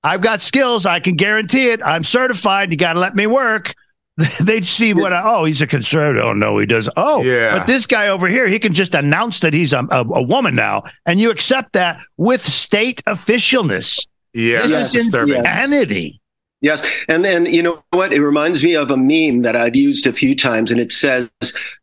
I've 0.03 0.21
got 0.21 0.41
skills. 0.41 0.85
I 0.85 0.99
can 0.99 1.15
guarantee 1.15 1.71
it. 1.71 1.81
I'm 1.85 2.03
certified. 2.03 2.71
You 2.71 2.77
got 2.77 2.95
to 2.95 3.01
let 3.01 3.15
me 3.15 3.29
work. 3.29 3.73
they'd 4.41 4.67
see 4.67 4.93
what 4.93 5.15
I, 5.15 5.23
oh 5.25 5.45
he's 5.47 5.63
a 5.63 5.67
conservative 5.67 6.23
oh 6.23 6.35
no 6.35 6.59
he 6.59 6.67
does 6.67 6.91
oh 6.99 7.23
yeah 7.23 7.57
but 7.57 7.67
this 7.67 7.87
guy 7.87 8.09
over 8.09 8.29
here 8.29 8.49
he 8.49 8.59
can 8.59 8.75
just 8.75 8.95
announce 8.95 9.41
that 9.41 9.55
he's 9.55 9.73
a, 9.73 9.87
a, 9.91 10.01
a 10.01 10.23
woman 10.23 10.55
now 10.55 10.83
and 11.07 11.19
you 11.19 11.31
accept 11.31 11.73
that 11.73 12.01
with 12.19 12.45
state 12.45 13.03
officialness 13.07 14.07
yeah 14.35 14.61
this 14.67 14.95
is 14.95 15.15
insanity 15.15 16.20
yes 16.61 16.87
and 17.09 17.25
then 17.25 17.47
you 17.47 17.63
know 17.63 17.83
what 17.91 18.13
it 18.13 18.21
reminds 18.21 18.63
me 18.63 18.75
of 18.75 18.91
a 18.91 18.97
meme 18.97 19.43
that 19.43 19.57
i've 19.57 19.77
used 19.77 20.07
a 20.07 20.13
few 20.13 20.35
times 20.35 20.71
and 20.71 20.81
it 20.81 20.93
says 20.93 21.29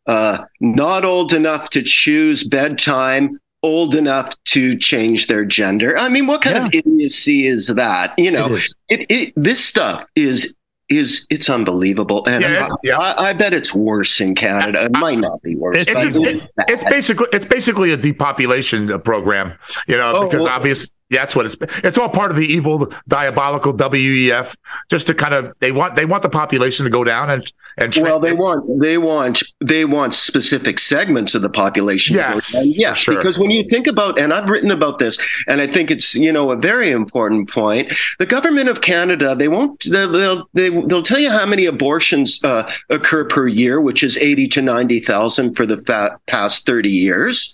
uh, 0.08 0.46
not 0.62 1.04
old 1.04 1.34
enough 1.34 1.70
to 1.70 1.82
choose 1.84 2.44
bedtime 2.44 3.40
old 3.64 3.96
enough 3.96 4.32
to 4.46 4.78
change 4.78 5.28
their 5.28 5.44
gender. 5.44 5.98
I 5.98 6.10
mean, 6.10 6.28
what 6.28 6.42
kind 6.42 6.56
yeah. 6.56 6.66
of 6.66 6.74
idiocy 6.74 7.48
is 7.48 7.68
that? 7.68 8.14
You 8.18 8.32
know, 8.32 8.56
it, 8.56 8.66
it, 8.90 9.06
it, 9.10 9.34
this 9.36 9.64
stuff 9.64 10.06
is 10.16 10.56
is 10.90 11.28
it's 11.30 11.50
unbelievable, 11.50 12.26
and 12.28 12.42
yeah, 12.42 12.70
I, 12.72 12.76
yeah. 12.82 12.98
I, 12.98 13.30
I, 13.30 13.34
bet 13.34 13.52
it's 13.52 13.76
worse 13.76 14.22
in 14.22 14.36
Canada. 14.36 14.86
It 14.86 14.94
might 14.94 15.18
not 15.18 15.42
be 15.42 15.56
worse. 15.58 15.86
It's, 15.86 15.92
it's, 15.94 16.46
it's 16.70 16.84
basically 16.86 17.28
it's 17.34 17.46
basically 17.46 17.92
a 17.92 17.98
depopulation 17.98 19.02
program, 19.02 19.54
you 19.88 19.98
know, 19.98 20.14
oh, 20.16 20.24
because 20.24 20.44
well, 20.44 20.54
obviously 20.54 20.90
yeah, 21.10 21.20
that's 21.20 21.36
what 21.38 21.46
it's. 21.46 21.56
It's 21.86 21.98
all 21.98 22.10
part 22.10 22.32
of 22.32 22.38
the 22.38 22.46
evil, 22.46 22.92
diabolical 23.08 23.74
WEF. 23.74 24.58
Just 24.90 25.08
to 25.08 25.14
kind 25.14 25.34
of 25.34 25.54
they 25.60 25.72
want 25.72 25.96
they 25.96 26.04
want 26.04 26.22
the 26.22 26.30
population 26.30 26.84
to 26.84 26.90
go 26.90 27.06
down 27.06 27.30
and 27.30 27.54
and 27.78 27.94
tra- 27.94 28.04
well 28.04 28.20
they 28.20 28.34
want 28.34 28.82
they 28.82 28.98
want 28.98 29.42
they 29.62 29.86
want 29.86 30.14
specific 30.14 30.80
segments 30.80 31.34
of 31.34 31.42
the 31.42 31.50
population. 31.50 32.18
Yes, 32.18 32.54
yes, 32.78 32.98
sure. 32.98 33.16
because 33.16 33.38
when 33.38 33.52
you 33.52 33.64
think 33.70 33.88
about 33.88 34.20
and 34.20 34.34
I've 34.34 34.50
written 34.50 34.70
about 34.70 35.00
this 35.00 35.18
and 35.48 35.62
I 35.62 35.68
think 35.68 35.92
it's 35.92 36.14
you 36.14 36.34
know 36.34 36.52
a 36.52 36.58
very 36.58 36.92
important 36.92 37.50
point. 37.50 37.94
The 38.20 38.26
government 38.26 38.68
of 38.68 38.82
Canada 38.82 39.34
they 39.34 39.48
won't 39.48 39.82
they'll 39.90 40.12
they'll, 40.12 40.50
they, 40.54 40.70
will 40.70 40.82
they 40.82 40.96
will 40.96 41.04
tell 41.04 41.20
you 41.20 41.30
how 41.30 41.46
many 41.46 41.66
abortions 41.66 42.44
uh, 42.44 42.70
occur 42.90 43.24
per 43.24 43.48
year, 43.48 43.80
which 43.80 44.04
is 44.04 44.18
eighty 44.18 44.48
to 44.50 44.62
ninety 44.62 45.00
thousand 45.00 45.56
for 45.56 45.66
the 45.66 45.78
fa- 45.78 46.20
past 46.28 46.66
thirty 46.66 46.90
years 46.90 47.54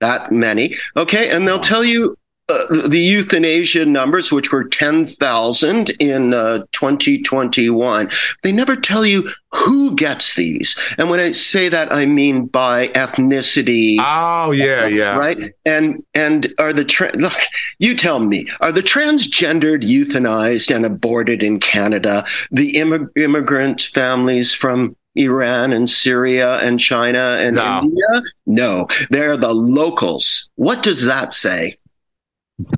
that 0.00 0.30
many. 0.32 0.76
Okay. 0.96 1.30
And 1.30 1.46
they'll 1.46 1.60
tell 1.60 1.84
you 1.84 2.16
uh, 2.48 2.88
the 2.88 2.98
euthanasia 2.98 3.84
numbers, 3.84 4.30
which 4.30 4.52
were 4.52 4.64
10,000 4.64 5.90
in 5.98 6.32
uh, 6.32 6.58
2021, 6.70 8.08
they 8.42 8.52
never 8.52 8.76
tell 8.76 9.04
you 9.04 9.28
who 9.50 9.96
gets 9.96 10.36
these. 10.36 10.78
And 10.96 11.10
when 11.10 11.18
I 11.18 11.32
say 11.32 11.68
that, 11.68 11.92
I 11.92 12.06
mean 12.06 12.46
by 12.46 12.88
ethnicity. 12.88 13.96
Oh, 13.98 14.52
yeah, 14.52 14.86
yeah. 14.86 15.16
Right. 15.16 15.52
And, 15.64 16.04
and 16.14 16.52
are 16.58 16.72
the, 16.72 16.84
tra- 16.84 17.16
look, 17.16 17.36
you 17.80 17.96
tell 17.96 18.20
me, 18.20 18.46
are 18.60 18.70
the 18.70 18.82
transgendered 18.82 19.82
euthanized 19.82 20.74
and 20.74 20.86
aborted 20.86 21.42
in 21.42 21.58
Canada? 21.58 22.24
The 22.52 22.74
immig- 22.74 23.10
immigrant 23.16 23.82
families 23.82 24.54
from 24.54 24.94
Iran 25.16 25.72
and 25.72 25.90
Syria 25.90 26.58
and 26.58 26.78
China 26.78 27.38
and 27.40 27.56
no. 27.56 27.80
India? 27.82 28.30
No, 28.46 28.86
they're 29.10 29.36
the 29.36 29.52
locals. 29.52 30.50
What 30.56 30.82
does 30.82 31.04
that 31.06 31.34
say? 31.34 31.76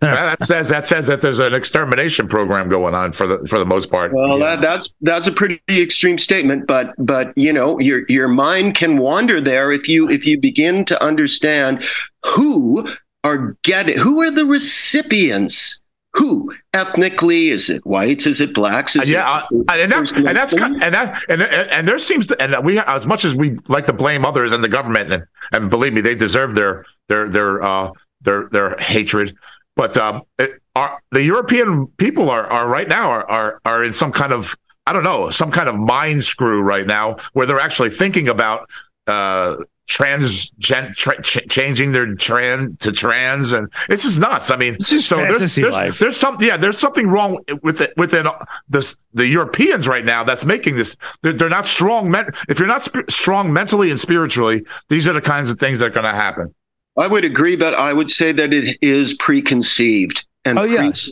That 0.00 0.40
says 0.40 0.68
that 0.70 0.86
says 0.86 1.06
that 1.06 1.20
there's 1.20 1.38
an 1.38 1.54
extermination 1.54 2.26
program 2.26 2.68
going 2.68 2.94
on 2.94 3.12
for 3.12 3.28
the 3.28 3.46
for 3.46 3.58
the 3.60 3.64
most 3.64 3.90
part. 3.90 4.12
Well, 4.12 4.38
yeah. 4.38 4.56
that, 4.56 4.60
that's 4.60 4.94
that's 5.02 5.28
a 5.28 5.32
pretty 5.32 5.60
extreme 5.70 6.18
statement, 6.18 6.66
but 6.66 6.94
but 6.98 7.32
you 7.36 7.52
know 7.52 7.78
your 7.78 8.02
your 8.08 8.28
mind 8.28 8.74
can 8.74 8.98
wander 8.98 9.40
there 9.40 9.70
if 9.70 9.88
you 9.88 10.08
if 10.08 10.26
you 10.26 10.38
begin 10.38 10.84
to 10.86 11.02
understand 11.02 11.84
who 12.24 12.88
are 13.22 13.56
getting 13.62 13.96
who 13.98 14.20
are 14.20 14.30
the 14.30 14.46
recipients. 14.46 15.82
Who 16.14 16.52
ethnically 16.72 17.48
is 17.48 17.70
it 17.70 17.86
whites? 17.86 18.26
Is 18.26 18.40
it 18.40 18.52
blacks? 18.52 18.96
Is 18.96 19.08
yeah, 19.08 19.44
it, 19.52 19.64
uh, 19.68 19.74
and 19.74 19.92
that's 19.92 20.10
and 20.10 20.26
that's 20.26 20.52
and 20.54 20.80
that 20.80 21.22
and 21.28 21.42
and 21.42 21.86
there 21.86 21.98
seems 21.98 22.26
to 22.28 22.42
and 22.42 22.64
we 22.64 22.80
as 22.80 23.06
much 23.06 23.24
as 23.24 23.36
we 23.36 23.58
like 23.68 23.86
to 23.86 23.92
blame 23.92 24.24
others 24.24 24.52
and 24.52 24.64
the 24.64 24.68
government 24.68 25.12
and 25.12 25.24
and 25.52 25.70
believe 25.70 25.92
me 25.92 26.00
they 26.00 26.16
deserve 26.16 26.56
their 26.56 26.86
their 27.08 27.28
their 27.28 27.62
uh 27.62 27.92
their 28.22 28.48
their 28.48 28.74
hatred 28.78 29.36
but 29.78 29.96
um, 29.96 30.22
it, 30.40 30.60
are, 30.74 31.00
the 31.12 31.22
European 31.22 31.86
people 31.98 32.30
are, 32.30 32.44
are 32.46 32.68
right 32.68 32.88
now 32.88 33.10
are, 33.10 33.30
are 33.30 33.60
are 33.64 33.84
in 33.84 33.94
some 33.94 34.10
kind 34.10 34.32
of 34.32 34.58
I 34.86 34.92
don't 34.92 35.04
know 35.04 35.30
some 35.30 35.52
kind 35.52 35.68
of 35.68 35.76
mind 35.76 36.24
screw 36.24 36.60
right 36.60 36.86
now 36.86 37.16
where 37.32 37.46
they're 37.46 37.60
actually 37.60 37.90
thinking 37.90 38.28
about 38.28 38.68
uh, 39.06 39.56
trans 39.86 40.50
gen, 40.58 40.92
tra- 40.94 41.22
ch- 41.22 41.48
changing 41.48 41.92
their 41.92 42.12
trans 42.16 42.76
to 42.80 42.90
trans 42.90 43.52
and 43.52 43.72
it's 43.88 44.02
just 44.02 44.18
nuts. 44.18 44.50
I 44.50 44.56
mean, 44.56 44.80
so 44.80 45.16
there's, 45.16 45.54
there's, 45.54 45.98
there's, 45.98 46.16
some 46.16 46.36
yeah 46.40 46.56
there's 46.56 46.78
something 46.78 47.06
wrong 47.06 47.38
with 47.62 47.80
it 47.80 47.96
within 47.96 48.26
this 48.68 48.96
the 49.14 49.28
Europeans 49.28 49.86
right 49.86 50.04
now 50.04 50.24
that's 50.24 50.44
making 50.44 50.74
this 50.74 50.96
they're, 51.22 51.32
they're 51.32 51.48
not 51.48 51.66
strong. 51.66 52.10
Men- 52.10 52.30
if 52.48 52.58
you're 52.58 52.66
not 52.66 52.82
sp- 52.82 53.06
strong 53.08 53.52
mentally 53.52 53.90
and 53.90 54.00
spiritually, 54.00 54.66
these 54.88 55.06
are 55.06 55.12
the 55.12 55.20
kinds 55.20 55.50
of 55.50 55.60
things 55.60 55.78
that 55.78 55.86
are 55.86 55.90
going 55.90 56.02
to 56.02 56.10
happen. 56.10 56.52
I 56.98 57.06
would 57.06 57.24
agree, 57.24 57.56
but 57.56 57.74
I 57.74 57.92
would 57.92 58.10
say 58.10 58.32
that 58.32 58.52
it 58.52 58.76
is 58.82 59.14
preconceived 59.14 60.26
and 60.44 60.58
oh, 60.58 60.64
yes. 60.64 61.10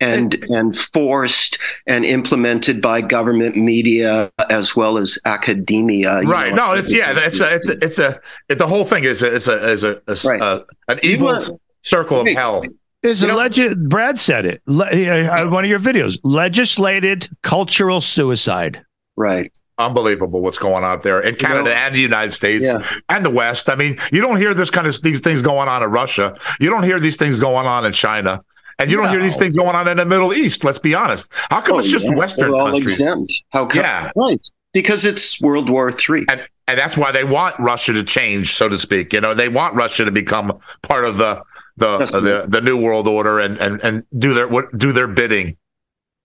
and 0.00 0.34
and 0.48 0.78
forced 0.92 1.58
and 1.86 2.04
implemented 2.04 2.82
by 2.82 3.00
government 3.00 3.56
media 3.56 4.30
as 4.50 4.76
well 4.76 4.98
as 4.98 5.18
academia. 5.24 6.20
Right. 6.22 6.54
Know, 6.54 6.68
no, 6.68 6.72
it's 6.72 6.92
yeah, 6.92 7.14
it's 7.16 7.40
a, 7.40 7.54
it's 7.54 7.68
a, 7.68 7.84
it's 7.84 7.98
a 7.98 8.20
it, 8.48 8.58
the 8.58 8.66
whole 8.66 8.84
thing 8.84 9.04
is 9.04 9.22
a, 9.22 9.32
is 9.32 9.48
a, 9.48 9.64
is 9.64 9.84
a, 9.84 10.00
a, 10.06 10.14
right. 10.24 10.42
a 10.42 10.64
an 10.88 11.00
evil 11.02 11.28
want, 11.28 11.60
circle 11.82 12.20
of 12.20 12.26
hell. 12.28 12.64
Is 13.02 13.22
a 13.22 13.34
legend? 13.34 13.90
Brad 13.90 14.18
said 14.18 14.46
it. 14.46 14.62
Le- 14.66 14.86
uh, 14.86 15.50
one 15.50 15.62
of 15.62 15.68
your 15.68 15.78
videos, 15.78 16.18
legislated 16.22 17.28
cultural 17.42 18.00
suicide. 18.00 18.82
Right 19.16 19.52
unbelievable 19.78 20.40
what's 20.40 20.58
going 20.58 20.84
on 20.84 21.00
there 21.00 21.20
in 21.20 21.34
Canada 21.36 21.58
you 21.58 21.64
know, 21.64 21.72
and 21.72 21.94
the 21.94 22.00
United 22.00 22.32
States 22.32 22.66
yeah. 22.66 22.86
and 23.08 23.24
the 23.24 23.30
West. 23.30 23.68
I 23.68 23.74
mean, 23.74 23.98
you 24.12 24.20
don't 24.20 24.36
hear 24.36 24.54
this 24.54 24.70
kind 24.70 24.86
of 24.86 25.00
these 25.02 25.20
things 25.20 25.42
going 25.42 25.68
on 25.68 25.82
in 25.82 25.90
Russia. 25.90 26.36
You 26.60 26.70
don't 26.70 26.84
hear 26.84 27.00
these 27.00 27.16
things 27.16 27.40
going 27.40 27.66
on 27.66 27.84
in 27.84 27.92
China. 27.92 28.42
And 28.78 28.90
you 28.90 28.96
no. 28.96 29.04
don't 29.04 29.12
hear 29.12 29.22
these 29.22 29.36
things 29.36 29.56
going 29.56 29.76
on 29.76 29.86
in 29.86 29.98
the 29.98 30.04
Middle 30.04 30.34
East. 30.34 30.64
Let's 30.64 30.78
be 30.78 30.94
honest. 30.94 31.30
How 31.50 31.60
come 31.60 31.76
oh, 31.76 31.78
it's 31.78 31.90
just 31.90 32.06
yeah. 32.06 32.14
Western 32.14 32.56
countries? 32.58 33.00
Exempt. 33.00 33.32
How 33.50 33.66
come? 33.66 33.82
Yeah. 33.82 34.10
Right. 34.16 34.40
because 34.72 35.04
it's 35.04 35.40
World 35.40 35.70
War 35.70 35.92
Three. 35.92 36.26
And, 36.28 36.46
and 36.66 36.78
that's 36.78 36.96
why 36.96 37.12
they 37.12 37.24
want 37.24 37.58
Russia 37.58 37.92
to 37.92 38.02
change, 38.02 38.52
so 38.52 38.68
to 38.68 38.78
speak. 38.78 39.12
You 39.12 39.20
know, 39.20 39.34
they 39.34 39.48
want 39.48 39.74
Russia 39.74 40.04
to 40.04 40.10
become 40.10 40.58
part 40.82 41.04
of 41.04 41.18
the 41.18 41.42
the 41.76 41.88
uh, 41.88 42.20
the, 42.20 42.44
the 42.48 42.60
new 42.60 42.76
world 42.76 43.08
order 43.08 43.40
and, 43.40 43.58
and 43.58 43.80
and 43.82 44.04
do 44.18 44.34
their 44.34 44.48
what 44.48 44.76
do 44.76 44.92
their 44.92 45.06
bidding. 45.06 45.56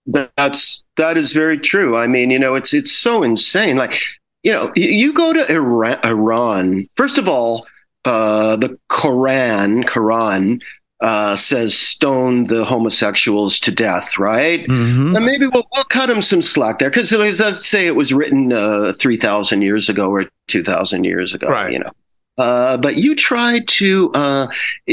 That's 0.06 0.84
that 1.00 1.16
is 1.16 1.32
very 1.32 1.58
true. 1.58 1.96
I 1.96 2.06
mean, 2.06 2.30
you 2.30 2.38
know, 2.38 2.54
it's 2.54 2.72
it's 2.72 2.92
so 2.92 3.22
insane. 3.22 3.76
Like, 3.76 4.00
you 4.42 4.52
know, 4.52 4.72
you 4.76 5.12
go 5.12 5.32
to 5.32 5.50
Iran. 5.52 5.98
Iran 6.04 6.88
first 6.96 7.18
of 7.18 7.28
all, 7.28 7.66
uh, 8.04 8.56
the 8.56 8.78
Quran, 8.90 9.84
Quran 9.84 10.62
uh, 11.00 11.34
says 11.36 11.76
stone 11.76 12.44
the 12.44 12.64
homosexuals 12.64 13.58
to 13.60 13.72
death, 13.72 14.18
right? 14.18 14.66
Mm-hmm. 14.66 15.16
And 15.16 15.24
maybe 15.24 15.46
we'll, 15.46 15.66
we'll 15.72 15.84
cut 15.84 16.10
him 16.10 16.22
some 16.22 16.42
slack 16.42 16.78
there 16.78 16.90
because 16.90 17.10
let's 17.12 17.66
say 17.66 17.86
it 17.86 17.96
was 17.96 18.12
written 18.12 18.52
uh, 18.52 18.92
three 18.98 19.16
thousand 19.16 19.62
years 19.62 19.88
ago 19.88 20.10
or 20.10 20.26
two 20.48 20.62
thousand 20.62 21.04
years 21.04 21.34
ago, 21.34 21.48
right. 21.48 21.72
you 21.72 21.78
know. 21.78 21.90
Uh, 22.38 22.78
but 22.78 22.96
you 22.96 23.14
try 23.14 23.60
to 23.66 24.10
uh, 24.14 24.46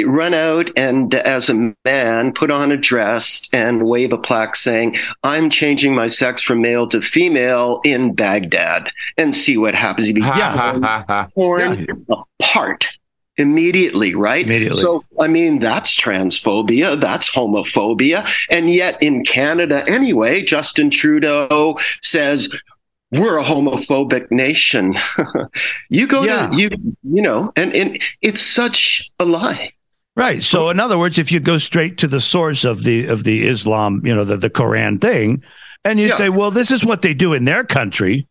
run 0.06 0.34
out 0.34 0.70
and, 0.76 1.16
as 1.16 1.50
a 1.50 1.74
man, 1.86 2.34
put 2.34 2.52
on 2.52 2.72
a 2.72 2.78
dress 2.78 3.48
and 3.54 3.88
wave 3.88 4.12
a 4.12 4.18
plaque 4.18 4.56
saying, 4.56 4.98
I'm 5.24 5.50
changing 5.50 5.96
my 5.96 6.08
sex 6.08 6.42
from 6.42 6.62
male 6.62 6.88
to 6.88 7.02
female 7.02 7.80
in 7.86 8.14
Baghdad 8.14 8.92
and 9.18 9.34
see 9.34 9.58
what 9.58 9.76
happens. 9.76 10.10
You 10.10 10.16
be 10.16 10.22
yeah. 10.22 11.28
torn 11.34 11.86
yeah. 11.88 12.16
apart 12.42 12.88
immediately, 13.38 14.16
right? 14.16 14.46
Immediately. 14.46 14.82
So, 14.82 15.04
I 15.20 15.28
mean, 15.28 15.60
that's 15.60 15.96
transphobia, 15.96 17.00
that's 17.00 17.32
homophobia. 17.32 18.28
And 18.50 18.74
yet 18.74 19.02
in 19.02 19.24
Canada, 19.24 19.84
anyway, 19.88 20.44
Justin 20.44 20.90
Trudeau 20.90 21.80
says, 22.02 22.60
we're 23.12 23.38
a 23.38 23.44
homophobic 23.44 24.32
nation. 24.32 24.96
you 25.90 26.08
go 26.08 26.24
yeah. 26.24 26.48
to 26.48 26.56
you 26.56 26.70
you 27.04 27.22
know, 27.22 27.52
and, 27.56 27.74
and 27.76 28.02
it's 28.22 28.42
such 28.42 29.12
a 29.20 29.26
lie. 29.26 29.72
Right. 30.16 30.42
So 30.42 30.70
in 30.70 30.80
other 30.80 30.98
words, 30.98 31.20
if 31.20 31.32
you 31.32 31.40
go 31.40 31.58
straight 31.58 32.00
to 32.00 32.08
the 32.08 32.20
source 32.20 32.66
of 32.66 32.84
the 32.84 33.08
of 33.08 33.24
the 33.24 33.46
Islam, 33.46 34.02
you 34.04 34.16
know, 34.16 34.24
the, 34.24 34.38
the 34.38 34.50
Quran 34.50 35.00
thing, 35.00 35.44
and 35.86 36.00
you 36.00 36.08
yeah. 36.08 36.18
say, 36.18 36.30
well, 36.30 36.52
this 36.52 36.72
is 36.72 36.84
what 36.84 37.02
they 37.02 37.14
do 37.14 37.34
in 37.34 37.46
their 37.46 37.64
country. 37.64 38.28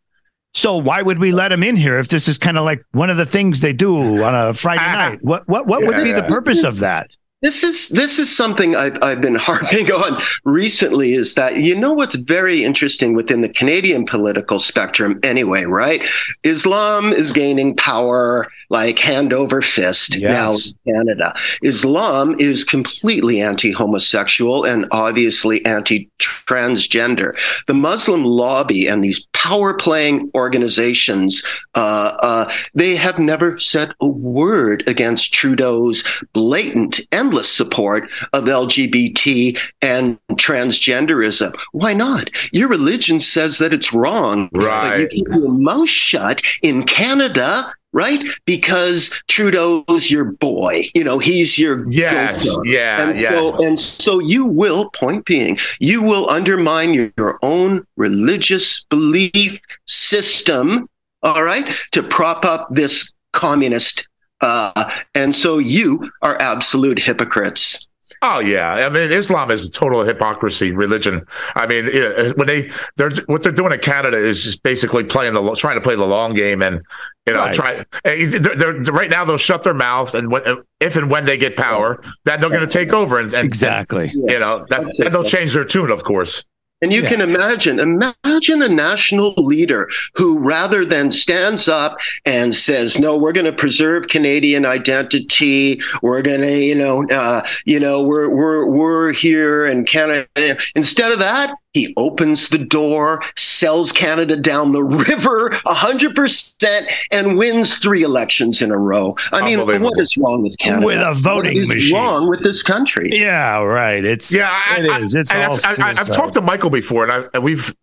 So 0.53 0.77
why 0.77 1.03
would 1.03 1.19
we 1.19 1.33
let 1.33 1.51
them 1.51 1.63
in 1.63 1.77
here 1.77 1.99
if 1.99 2.09
this 2.09 2.29
is 2.29 2.39
kind 2.39 2.57
of 2.57 2.65
like 2.65 2.83
one 2.93 3.11
of 3.11 3.19
the 3.19 3.27
things 3.27 3.61
they 3.61 3.75
do 3.75 4.25
on 4.25 4.35
a 4.35 4.55
Friday 4.55 4.81
night? 4.93 5.19
What 5.23 5.47
what 5.49 5.67
what 5.67 5.83
yeah, 5.83 5.89
would 5.89 6.03
be 6.03 6.13
the 6.13 6.23
purpose 6.23 6.65
of 6.65 6.81
that? 6.81 7.11
This 7.43 7.63
is 7.63 7.91
this 7.91 8.19
is 8.19 8.35
something 8.35 8.75
I've, 8.75 8.97
I've 9.03 9.21
been 9.21 9.35
harping 9.39 9.93
on 9.93 10.23
recently. 10.45 11.13
Is 11.13 11.35
that 11.35 11.57
you 11.57 11.77
know 11.77 11.93
what's 11.93 12.15
very 12.15 12.65
interesting 12.65 13.15
within 13.15 13.43
the 13.43 13.49
Canadian 13.51 14.07
political 14.07 14.59
spectrum, 14.59 15.21
anyway, 15.23 15.65
right? 15.65 16.07
Islam 16.45 17.13
is 17.13 17.33
gaining 17.33 17.77
power 17.77 18.49
like 18.71 18.99
hand 18.99 19.35
over 19.35 19.61
fist 19.61 20.17
yes. 20.17 20.33
now 20.33 20.55
in 20.55 20.95
Canada. 20.95 21.35
Islam 21.63 22.37
is 22.39 22.65
completely 22.65 23.43
anti-homosexual 23.43 24.65
and 24.65 24.87
obviously 24.91 25.65
anti-transgender. 25.67 27.37
The 27.67 27.75
Muslim 27.75 28.25
lobby 28.25 28.87
and 28.87 29.05
these 29.05 29.27
power-playing 29.37 30.31
organizations, 30.35 31.45
uh, 31.75 32.17
uh, 32.21 32.51
they 32.75 32.97
have 32.97 33.19
never 33.19 33.59
said 33.61 33.93
a 34.01 34.09
word 34.09 34.83
against 34.89 35.35
Trudeau's 35.35 36.03
blatant 36.33 37.01
endless 37.13 37.51
support 37.53 38.11
of 38.33 38.45
LGBT 38.45 39.61
and 39.83 40.19
transgenderism. 40.33 41.55
Why 41.73 41.93
not? 41.93 42.31
Your 42.53 42.69
religion 42.69 43.21
says 43.21 43.59
that 43.59 43.75
it's 43.75 43.93
wrong. 43.93 44.49
Right. 44.53 44.91
But 44.91 45.01
you 45.01 45.09
keep 45.09 45.29
your 45.29 45.49
mouth 45.51 45.89
shut 45.89 46.41
in 46.63 46.85
Canada 46.85 47.75
right? 47.97 48.23
Because 48.45 49.11
Trudeau's 49.27 50.11
your 50.11 50.27
boy. 50.27 50.85
You 50.95 51.03
know, 51.03 51.19
he's 51.19 51.59
your 51.59 51.91
yes, 51.91 52.47
yeah, 52.65 53.03
and 53.03 53.19
yeah. 53.19 53.31
So 53.31 53.65
and 53.65 53.81
so 53.81 54.19
you 54.19 54.45
will 54.45 54.91
point 54.91 55.25
being 55.25 55.59
you 55.81 56.03
will 56.03 56.29
undermine 56.29 56.93
your, 56.93 57.11
your 57.17 57.39
own 57.43 57.85
religious 57.97 58.85
belief 58.85 59.59
system. 59.87 60.89
All 61.23 61.43
right, 61.43 61.67
to 61.93 62.03
prop 62.03 62.45
up 62.45 62.69
this 62.71 63.13
communist 63.33 64.07
uh, 64.41 64.91
and 65.15 65.35
so 65.35 65.59
you 65.59 66.11
are 66.23 66.37
absolute 66.41 66.99
hypocrites. 66.99 67.89
Oh 68.23 68.39
yeah, 68.39 68.75
I 68.75 68.89
mean 68.89 69.13
Islam 69.13 69.51
is 69.51 69.69
a 69.69 69.71
total 69.71 70.03
hypocrisy 70.05 70.73
religion. 70.73 71.27
I 71.55 71.67
mean 71.67 71.87
uh, 71.87 72.33
when 72.37 72.47
they 72.47 72.71
they're 72.97 73.11
what 73.27 73.43
they're 73.43 73.53
doing 73.53 73.73
in 73.73 73.79
Canada 73.79 74.17
is 74.17 74.43
just 74.43 74.63
basically 74.63 75.05
playing 75.05 75.35
the 75.35 75.55
trying 75.55 75.77
to 75.77 75.81
play 75.81 75.97
the 75.97 76.07
long 76.07 76.35
game 76.35 76.63
and 76.63 76.83
you 77.27 77.35
know 77.35 77.41
right. 77.41 77.55
try 77.55 77.85
eh, 78.05 78.27
they're, 78.39 78.57
they're, 78.57 78.75
right 78.93 79.11
now 79.11 79.25
they'll 79.25 79.37
shut 79.37 79.63
their 79.63 79.75
mouth 79.75 80.15
and 80.15 80.31
when, 80.31 80.43
if 80.81 80.97
and 80.97 81.11
when 81.11 81.25
they 81.27 81.37
get 81.37 81.57
power 81.57 82.03
then 82.25 82.41
they're 82.41 82.51
going 82.51 82.61
to 82.61 82.67
take 82.67 82.93
over 82.93 83.19
and, 83.19 83.35
and 83.35 83.47
exactly 83.47 84.09
and, 84.09 84.31
you 84.31 84.39
know 84.39 84.65
that, 84.69 84.83
and 84.99 85.15
they'll 85.15 85.25
change 85.25 85.55
their 85.55 85.65
tune 85.65 85.91
of 85.91 86.05
course. 86.05 86.45
And 86.83 86.93
you 86.93 87.03
yeah. 87.03 87.09
can 87.09 87.21
imagine, 87.23 87.79
imagine 87.79 88.63
a 88.63 88.69
national 88.69 89.33
leader 89.39 89.89
who 90.15 90.39
rather 90.39 90.85
than 90.85 91.11
stands 91.11 91.69
up 91.69 91.99
and 92.27 92.55
says, 92.55 92.99
no, 92.99 93.17
we're 93.17 93.33
going 93.33 93.47
to 93.47 93.53
preserve 93.53 94.09
Canadian 94.09 94.67
identity. 94.67 95.81
We're 96.03 96.21
going 96.21 96.43
to, 96.43 96.59
you 96.59 96.75
know, 96.75 97.07
uh, 97.09 97.47
you 97.65 97.81
know, 97.81 98.03
we're, 98.03 98.29
we're, 98.29 98.67
we're 98.67 99.13
here 99.13 99.65
and 99.65 99.87
Canada. 99.87 100.29
Instead 100.75 101.13
of 101.13 101.19
that, 101.21 101.57
he 101.77 101.93
opens 101.99 102.49
the 102.49 102.57
door, 102.57 103.23
sells 103.37 103.93
Canada 103.93 104.35
down 104.35 104.73
the 104.73 104.83
river 104.83 105.51
100%, 105.51 106.93
and 107.13 107.37
wins 107.37 107.77
three 107.77 108.03
elections 108.03 108.63
in 108.63 108.71
a 108.71 108.79
row. 108.79 109.15
I 109.31 109.45
mean, 109.45 109.59
what 109.83 110.01
is 110.01 110.17
wrong 110.17 110.43
with 110.43 110.57
Canada? 110.57 110.87
With 110.87 110.99
a 110.99 111.13
voting 111.13 111.69
machine. 111.69 111.95
wrong 111.95 112.31
with 112.31 112.43
this 112.43 112.63
country? 112.63 113.11
Yeah, 113.11 113.63
right. 113.63 114.03
It's 114.03 114.33
yeah, 114.33 114.49
I, 114.51 114.79
it 114.79 115.03
is. 115.03 115.15
It's 115.15 115.31
all 115.35 115.59
I, 115.65 115.93
have 115.95 116.11
talked 116.11 116.33
to 116.35 116.41
Michael 116.41 116.71
before, 116.71 117.03
and, 117.03 117.13
I, 117.13 117.29
and 117.35 117.45
we've 117.45 117.75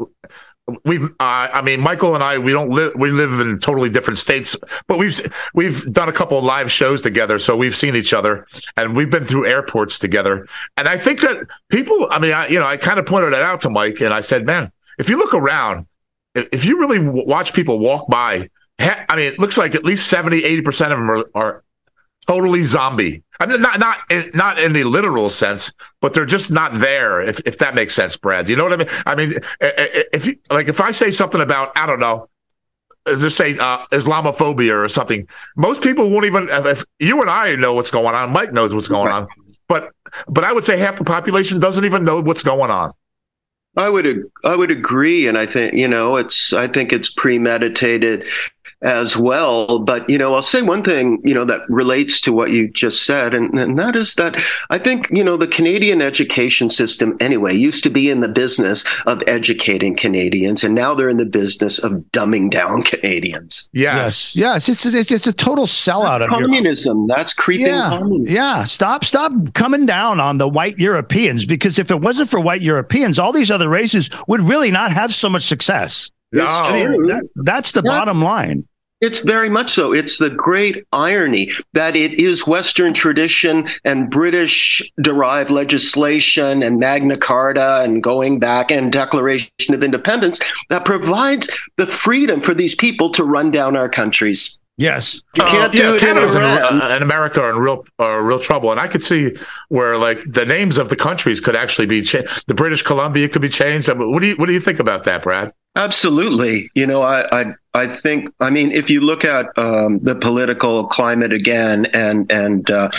we've 0.85 1.03
uh, 1.19 1.47
i 1.53 1.61
mean 1.61 1.79
michael 1.81 2.15
and 2.15 2.23
i 2.23 2.37
we 2.37 2.51
don't 2.51 2.69
live 2.69 2.93
we 2.95 3.11
live 3.11 3.39
in 3.39 3.59
totally 3.59 3.89
different 3.89 4.17
states 4.17 4.55
but 4.87 4.97
we've 4.97 5.21
we've 5.53 5.91
done 5.91 6.07
a 6.07 6.13
couple 6.13 6.37
of 6.37 6.43
live 6.43 6.71
shows 6.71 7.01
together 7.01 7.37
so 7.37 7.55
we've 7.55 7.75
seen 7.75 7.95
each 7.95 8.13
other 8.13 8.47
and 8.77 8.95
we've 8.95 9.09
been 9.09 9.25
through 9.25 9.45
airports 9.45 9.99
together. 9.99 10.47
And 10.77 10.87
i 10.87 10.97
think 10.97 11.21
that 11.21 11.47
people 11.69 12.07
i 12.11 12.19
mean 12.19 12.31
i 12.31 12.47
you 12.47 12.59
know 12.59 12.65
i 12.65 12.77
kind 12.77 12.97
of 12.97 13.05
pointed 13.05 13.33
it 13.33 13.41
out 13.41 13.61
to 13.61 13.69
mike 13.69 13.99
and 13.99 14.13
i 14.13 14.21
said 14.21 14.45
man 14.45 14.71
if 14.97 15.09
you 15.09 15.17
look 15.17 15.33
around 15.33 15.85
if 16.33 16.63
you 16.63 16.79
really 16.79 16.99
watch 16.99 17.53
people 17.53 17.79
walk 17.79 18.07
by 18.07 18.49
i 18.79 19.15
mean 19.15 19.25
it 19.25 19.39
looks 19.39 19.57
like 19.57 19.75
at 19.75 19.83
least 19.83 20.07
70 20.07 20.41
80% 20.41 20.67
of 20.67 20.89
them 20.91 21.09
are, 21.09 21.25
are 21.35 21.63
totally 22.25 22.63
zombie. 22.63 23.23
I 23.39 23.45
mean, 23.45 23.61
not 23.61 23.79
not 23.79 23.97
not 24.33 24.59
in 24.59 24.73
the 24.73 24.83
literal 24.83 25.29
sense, 25.29 25.73
but 26.01 26.13
they're 26.13 26.25
just 26.25 26.49
not 26.51 26.75
there. 26.75 27.21
If 27.21 27.41
if 27.45 27.57
that 27.59 27.75
makes 27.75 27.93
sense, 27.93 28.15
Brad. 28.17 28.49
You 28.49 28.55
know 28.55 28.63
what 28.63 28.73
I 28.73 28.77
mean? 28.77 28.87
I 29.05 29.15
mean, 29.15 29.33
if 29.61 30.25
you 30.25 30.37
like, 30.49 30.67
if 30.67 30.79
I 30.79 30.91
say 30.91 31.11
something 31.11 31.41
about 31.41 31.71
I 31.77 31.85
don't 31.85 31.99
know, 31.99 32.29
let's 33.05 33.35
say 33.35 33.57
uh, 33.57 33.85
Islamophobia 33.91 34.83
or 34.83 34.87
something, 34.89 35.27
most 35.55 35.81
people 35.81 36.09
won't 36.09 36.25
even. 36.25 36.49
If 36.49 36.85
you 36.99 37.21
and 37.21 37.29
I 37.29 37.55
know 37.55 37.73
what's 37.73 37.91
going 37.91 38.15
on, 38.15 38.31
Mike 38.31 38.53
knows 38.53 38.73
what's 38.73 38.87
going 38.87 39.11
on, 39.11 39.27
but 39.67 39.91
but 40.27 40.43
I 40.43 40.53
would 40.53 40.63
say 40.63 40.77
half 40.77 40.97
the 40.97 41.03
population 41.03 41.59
doesn't 41.59 41.85
even 41.85 42.03
know 42.03 42.21
what's 42.21 42.43
going 42.43 42.71
on. 42.71 42.93
I 43.75 43.89
would 43.89 44.25
I 44.43 44.55
would 44.55 44.71
agree, 44.71 45.27
and 45.27 45.37
I 45.37 45.45
think 45.45 45.73
you 45.73 45.87
know 45.87 46.17
it's 46.17 46.53
I 46.53 46.67
think 46.67 46.93
it's 46.93 47.11
premeditated 47.11 48.25
as 48.83 49.17
well. 49.17 49.79
But, 49.79 50.07
you 50.09 50.17
know, 50.17 50.35
I'll 50.35 50.41
say 50.41 50.61
one 50.61 50.83
thing, 50.83 51.21
you 51.23 51.33
know, 51.33 51.45
that 51.45 51.61
relates 51.69 52.19
to 52.21 52.33
what 52.33 52.51
you 52.51 52.67
just 52.67 53.05
said, 53.05 53.33
and, 53.33 53.57
and 53.57 53.79
that 53.79 53.95
is 53.95 54.15
that 54.15 54.39
I 54.69 54.77
think, 54.77 55.07
you 55.09 55.23
know, 55.23 55.37
the 55.37 55.47
Canadian 55.47 56.01
education 56.01 56.69
system 56.69 57.17
anyway 57.19 57.53
used 57.55 57.83
to 57.83 57.89
be 57.89 58.09
in 58.09 58.19
the 58.19 58.27
business 58.27 58.85
of 59.05 59.23
educating 59.25 59.95
Canadians, 59.95 60.63
and 60.63 60.75
now 60.75 60.93
they're 60.93 61.09
in 61.09 61.17
the 61.17 61.25
business 61.25 61.79
of 61.79 61.93
dumbing 62.11 62.51
down 62.51 62.83
Canadians. 62.83 63.69
Yes. 63.73 64.35
Yes. 64.35 64.67
It's, 64.67 64.85
it's, 64.85 65.11
it's 65.11 65.27
a 65.27 65.33
total 65.33 65.65
sellout 65.65 66.19
That's 66.19 66.33
of 66.33 66.41
communism. 66.41 66.97
Your... 66.99 67.07
That's 67.07 67.33
creeping 67.33 67.67
yeah. 67.67 67.97
communism. 67.97 68.35
Yeah. 68.35 68.65
Stop, 68.65 69.05
stop 69.05 69.31
coming 69.53 69.85
down 69.85 70.19
on 70.19 70.37
the 70.37 70.47
white 70.47 70.77
Europeans 70.77 71.45
because 71.45 71.79
if 71.79 71.89
it 71.89 72.01
wasn't 72.01 72.29
for 72.29 72.39
white 72.39 72.61
Europeans, 72.61 73.17
all 73.17 73.31
these 73.31 73.49
other 73.49 73.69
races 73.69 74.09
would 74.27 74.41
really 74.41 74.71
not 74.71 74.91
have 74.91 75.13
so 75.13 75.29
much 75.29 75.43
success. 75.43 76.11
No. 76.33 76.45
I 76.45 76.73
mean, 76.73 77.03
that, 77.03 77.29
that's 77.35 77.71
the 77.71 77.83
yeah. 77.85 77.91
bottom 77.91 78.21
line. 78.21 78.67
It's 79.03 79.19
very 79.19 79.49
much 79.49 79.69
so. 79.69 79.91
It's 79.91 80.17
the 80.17 80.29
great 80.29 80.87
irony 80.93 81.51
that 81.73 81.93
it 81.93 82.13
is 82.13 82.47
Western 82.47 82.93
tradition 82.93 83.67
and 83.83 84.09
British 84.09 84.81
derived 85.01 85.49
legislation 85.49 86.63
and 86.63 86.79
Magna 86.79 87.17
Carta 87.17 87.81
and 87.81 88.01
going 88.01 88.39
back 88.39 88.71
and 88.71 88.93
Declaration 88.93 89.51
of 89.73 89.83
Independence 89.83 90.39
that 90.69 90.85
provides 90.85 91.49
the 91.75 91.85
freedom 91.85 92.39
for 92.39 92.53
these 92.53 92.75
people 92.75 93.09
to 93.09 93.25
run 93.25 93.51
down 93.51 93.75
our 93.75 93.89
countries. 93.89 94.61
Yes, 94.77 95.21
you 95.35 95.43
can't 95.43 95.55
uh, 95.55 95.67
do 95.67 95.77
yeah, 95.77 95.93
it 95.93 95.99
Canada's 95.99 96.35
in 96.35 96.41
in, 96.41 96.47
uh, 96.47 96.95
in 96.95 97.03
America 97.03 97.41
are 97.41 97.51
in 97.51 97.57
real 97.57 97.85
are 97.99 98.23
real 98.23 98.39
trouble, 98.39 98.71
and 98.71 98.79
I 98.79 98.87
could 98.87 99.03
see 99.03 99.35
where 99.69 99.97
like 99.99 100.19
the 100.25 100.45
names 100.45 100.79
of 100.79 100.89
the 100.89 100.95
countries 100.95 101.39
could 101.39 101.55
actually 101.55 101.85
be 101.85 102.01
changed. 102.01 102.47
The 102.47 102.55
British 102.55 102.81
Columbia 102.81 103.29
could 103.29 103.43
be 103.43 103.49
changed. 103.49 103.87
I 103.87 103.93
mean, 103.93 104.11
what 104.11 104.21
do 104.21 104.27
you 104.27 104.35
what 104.35 104.47
do 104.47 104.53
you 104.53 104.59
think 104.59 104.79
about 104.79 105.03
that, 105.03 105.21
Brad? 105.21 105.53
Absolutely. 105.75 106.69
You 106.75 106.85
know, 106.85 107.01
I, 107.01 107.41
I, 107.41 107.53
I 107.73 107.87
think, 107.87 108.31
I 108.39 108.51
mean, 108.51 108.71
if 108.71 108.91
you 108.91 109.01
look 109.01 109.25
at 109.25 109.47
um, 109.57 109.99
the 109.99 110.15
political 110.15 110.87
climate 110.87 111.33
again, 111.33 111.87
and 111.93 112.31
and 112.31 112.69
uh, 112.69 112.89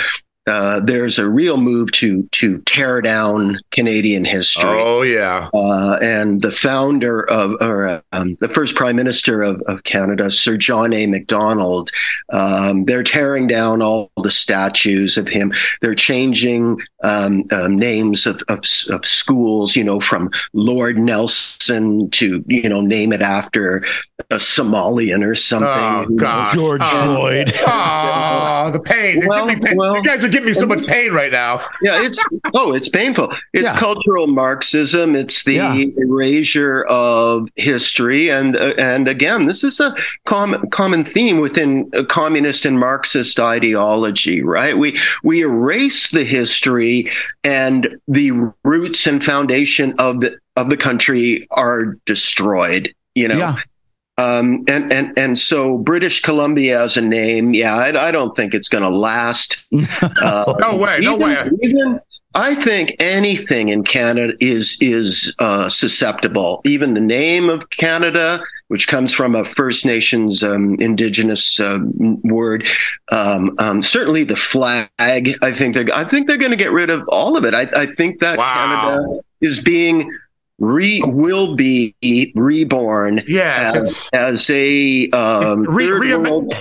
uh, 0.47 0.81
there's 0.81 1.19
a 1.19 1.29
real 1.29 1.57
move 1.57 1.91
to 1.93 2.23
to 2.33 2.59
tear 2.63 3.01
down 3.01 3.59
Canadian 3.71 4.25
history. 4.25 4.65
Oh 4.69 5.03
yeah, 5.03 5.49
Uh, 5.55 5.99
and 6.03 6.43
the 6.43 6.53
founder 6.53 7.29
of, 7.31 7.55
or 7.61 8.03
um, 8.13 8.37
the 8.41 8.49
first 8.49 8.75
prime 8.75 8.97
minister 8.97 9.43
of, 9.43 9.61
of 9.63 9.85
Canada, 9.85 10.31
Sir 10.31 10.57
John 10.57 10.93
A. 10.93 11.07
Macdonald, 11.07 11.91
um, 12.33 12.85
they're 12.85 13.03
tearing 13.03 13.47
down 13.47 13.81
all 13.83 14.11
the 14.23 14.31
statues 14.31 15.17
of 15.17 15.29
him. 15.29 15.53
They're 15.81 15.95
changing 15.95 16.81
um, 17.03 17.45
um, 17.53 17.77
names 17.79 18.27
of, 18.27 18.43
of, 18.49 18.61
of 18.91 19.05
schools, 19.07 19.77
you 19.77 19.85
know, 19.85 20.01
from 20.01 20.31
Lord 20.53 20.99
Nelson 20.99 22.11
to, 22.11 22.45
you 22.49 22.69
know, 22.69 22.81
name 22.81 23.13
it 23.13 23.21
after 23.23 23.85
a 24.31 24.37
Somalian 24.37 25.25
or 25.27 25.35
something. 25.35 25.69
Oh, 25.71 26.05
Who 26.07 26.17
George 26.55 26.81
Oh. 26.83 27.15
Floyd. 27.17 27.53
oh, 27.67 28.71
the 28.73 28.81
pain. 28.81 29.23
Well, 29.27 29.47
giving 29.49 29.63
pain. 29.63 29.77
well- 29.77 29.97
you 29.97 30.03
guys 30.03 30.25
are 30.25 30.29
giving 30.35 30.47
me 30.47 30.53
so 30.53 30.67
much 30.67 30.85
pain 30.87 31.13
right 31.13 31.33
now. 31.33 31.61
Yeah, 31.83 32.03
it's 32.03 32.23
oh, 32.55 32.75
it's 32.75 32.89
painful. 32.89 33.33
It's 33.53 33.65
Yeah. 33.65 33.79
cultural 33.79 34.27
Marxism. 34.27 35.15
It's 35.15 35.45
the 35.45 35.55
Yeah. 35.55 35.85
erasure 35.97 36.85
of 36.89 37.49
history, 37.57 38.29
and 38.31 38.57
uh, 38.57 38.75
and 38.79 39.09
again, 39.09 39.47
this 39.47 39.65
is 39.65 39.81
a 39.81 39.95
common 40.27 40.69
common 40.71 41.05
theme 41.05 41.39
within 41.39 41.91
a 41.95 42.05
communist 42.05 42.65
and 42.67 42.79
Marxist 42.79 43.39
ideology, 43.41 44.43
right? 44.43 44.77
We 44.77 44.99
we 45.23 45.41
erase 45.43 46.11
the 46.11 46.25
history, 46.25 47.11
and 47.45 47.97
the 48.09 48.33
roots 48.65 49.07
and 49.07 49.23
foundation 49.25 49.95
of 49.99 50.21
the 50.21 50.37
of 50.57 50.71
the 50.71 50.77
country 50.77 51.47
are 51.53 51.97
destroyed. 52.07 52.93
You 53.15 53.29
know. 53.29 53.37
Yeah. 53.37 53.57
Um, 54.17 54.65
and, 54.69 54.93
and, 54.93 55.19
and 55.19 55.39
so 55.39 55.79
British 55.79 56.21
Columbia 56.23 56.81
as 56.83 56.97
a 56.97 57.01
name, 57.03 57.53
yeah, 57.53 57.75
I, 57.75 58.09
I 58.09 58.11
don't 58.13 58.37
think 58.37 58.55
it's 58.55 58.69
going 58.69 58.85
to 58.85 58.89
last. 58.91 59.65
Uh, 60.23 60.55
No 60.61 60.77
way, 60.77 60.99
no 61.01 61.15
even- 61.17 61.21
way. 61.21 61.51
Even 61.63 62.01
I 62.37 62.55
think 62.57 62.97
anything 62.99 63.69
in 63.69 63.85
Canada 63.85 64.35
is 64.41 64.77
is 64.81 65.35
uh, 65.39 65.69
susceptible. 65.69 66.61
Even 66.65 66.95
the 66.95 67.01
name 67.01 67.49
of 67.49 67.71
Canada, 67.71 68.41
which 68.69 68.89
comes 68.89 69.13
from 69.13 69.37
a 69.37 69.45
First 69.45 69.87
Nations 69.87 70.43
um, 70.43 70.75
Indigenous 70.81 71.61
um, 71.61 71.93
word, 72.25 72.67
um, 73.13 73.55
um, 73.61 73.83
certainly 73.83 74.25
the 74.25 74.35
flag. 74.35 74.89
I 74.99 75.53
think 75.53 75.75
they're 75.75 75.87
I 75.95 76.03
think 76.03 76.27
they're 76.27 76.37
going 76.37 76.51
to 76.51 76.57
get 76.57 76.73
rid 76.73 76.91
of 76.91 77.07
all 77.09 77.37
of 77.37 77.45
it. 77.45 77.55
I, 77.55 77.69
I 77.77 77.87
think 77.87 78.19
that 78.19 78.37
Wow. 78.37 78.53
Canada 78.53 79.21
is 79.41 79.63
being 79.63 80.11
re 80.59 81.03
will 81.05 81.57
be 81.57 81.95
reborn 82.35 83.21
Yes, 83.27 83.75
as, 83.75 84.11
as 84.13 84.51
a 84.51 85.11
um, 85.11 85.65
Re- 85.65 85.87
third 85.87 86.03
reima- 86.03 86.31
world 86.31 86.55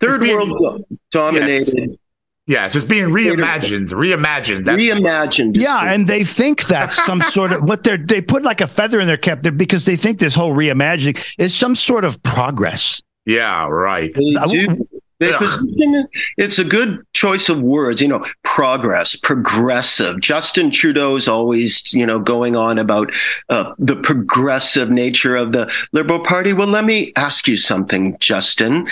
third 0.00 0.20
being- 0.20 0.36
world 0.36 0.84
dominated 1.12 1.98
yes, 2.46 2.74
it's 2.74 2.84
being 2.84 3.06
reimagined. 3.06 3.88
Reimagined. 3.90 4.64
That's, 4.64 4.78
reimagined. 4.78 5.56
Yeah, 5.56 5.92
and 5.92 6.06
they 6.06 6.24
think 6.24 6.64
that's 6.66 6.96
some 7.04 7.20
sort 7.30 7.52
of 7.52 7.62
what 7.62 7.84
they're 7.84 7.98
they 7.98 8.20
put 8.22 8.42
like 8.42 8.60
a 8.60 8.66
feather 8.66 9.00
in 9.00 9.06
their 9.06 9.16
cap 9.18 9.42
there 9.42 9.52
because 9.52 9.84
they 9.84 9.96
think 9.96 10.18
this 10.18 10.34
whole 10.34 10.54
reimagining 10.54 11.22
is 11.38 11.54
some 11.54 11.76
sort 11.76 12.04
of 12.04 12.22
progress. 12.22 13.00
yeah, 13.26 13.66
right. 13.68 14.12
They 14.14 14.32
do- 14.48 14.88
they 15.20 15.30
Yeah. 15.30 15.38
position 15.38 15.94
it- 15.94 16.06
it's 16.36 16.58
a 16.58 16.64
good 16.64 16.98
choice 17.12 17.48
of 17.48 17.60
words, 17.60 18.00
you 18.00 18.08
know, 18.08 18.24
progress, 18.44 19.16
progressive. 19.16 20.20
Justin 20.20 20.70
Trudeau's 20.70 21.28
always, 21.28 21.82
you 21.92 22.06
know, 22.06 22.18
going 22.18 22.56
on 22.56 22.78
about 22.78 23.12
uh, 23.48 23.72
the 23.78 23.96
progressive 23.96 24.90
nature 24.90 25.36
of 25.36 25.52
the 25.52 25.70
Liberal 25.92 26.20
Party. 26.20 26.52
Well, 26.52 26.68
let 26.68 26.84
me 26.84 27.12
ask 27.16 27.48
you 27.48 27.56
something, 27.56 28.16
Justin. 28.20 28.86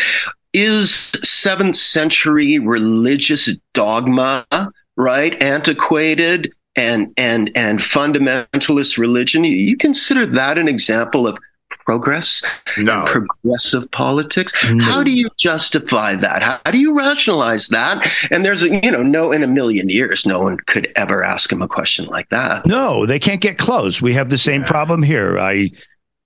Is 0.53 0.91
seventh 1.23 1.77
century 1.77 2.59
religious 2.59 3.59
dogma, 3.75 4.47
right, 4.97 5.41
antiquated 5.43 6.51
and 6.77 7.13
and 7.17 7.51
and 7.55 7.79
fundamentalist 7.81 8.97
religion? 8.99 9.45
You, 9.45 9.57
you 9.57 9.77
consider 9.77 10.25
that 10.27 10.57
an 10.59 10.67
example 10.69 11.27
of 11.27 11.37
progress 11.87 12.43
No. 12.77 13.01
and 13.01 13.07
progressive 13.09 13.91
politics. 13.93 14.53
No. 14.71 14.85
How 14.85 15.03
do 15.03 15.11
you 15.11 15.29
justify 15.39 16.15
that? 16.17 16.43
How, 16.43 16.59
how 16.67 16.73
do 16.73 16.79
you 16.79 16.93
rationalize 16.95 17.69
that? 17.69 18.07
And 18.31 18.45
there's 18.45 18.63
a, 18.63 18.79
you 18.85 18.91
know, 18.91 19.03
no, 19.03 19.33
in 19.33 19.43
a 19.43 19.47
million 19.47 19.89
years, 19.89 20.27
no 20.27 20.41
one 20.41 20.59
could 20.67 20.93
ever 20.97 21.23
ask 21.25 21.51
him 21.51 21.63
a 21.63 21.69
question 21.69 22.05
like 22.07 22.29
that. 22.31 22.67
No, 22.67 23.07
they 23.07 23.19
can't 23.19 23.41
get 23.41 23.57
close. 23.57 24.03
We 24.03 24.13
have 24.15 24.29
the 24.31 24.39
same 24.39 24.65
problem 24.65 25.03
here. 25.03 25.39
I 25.39 25.71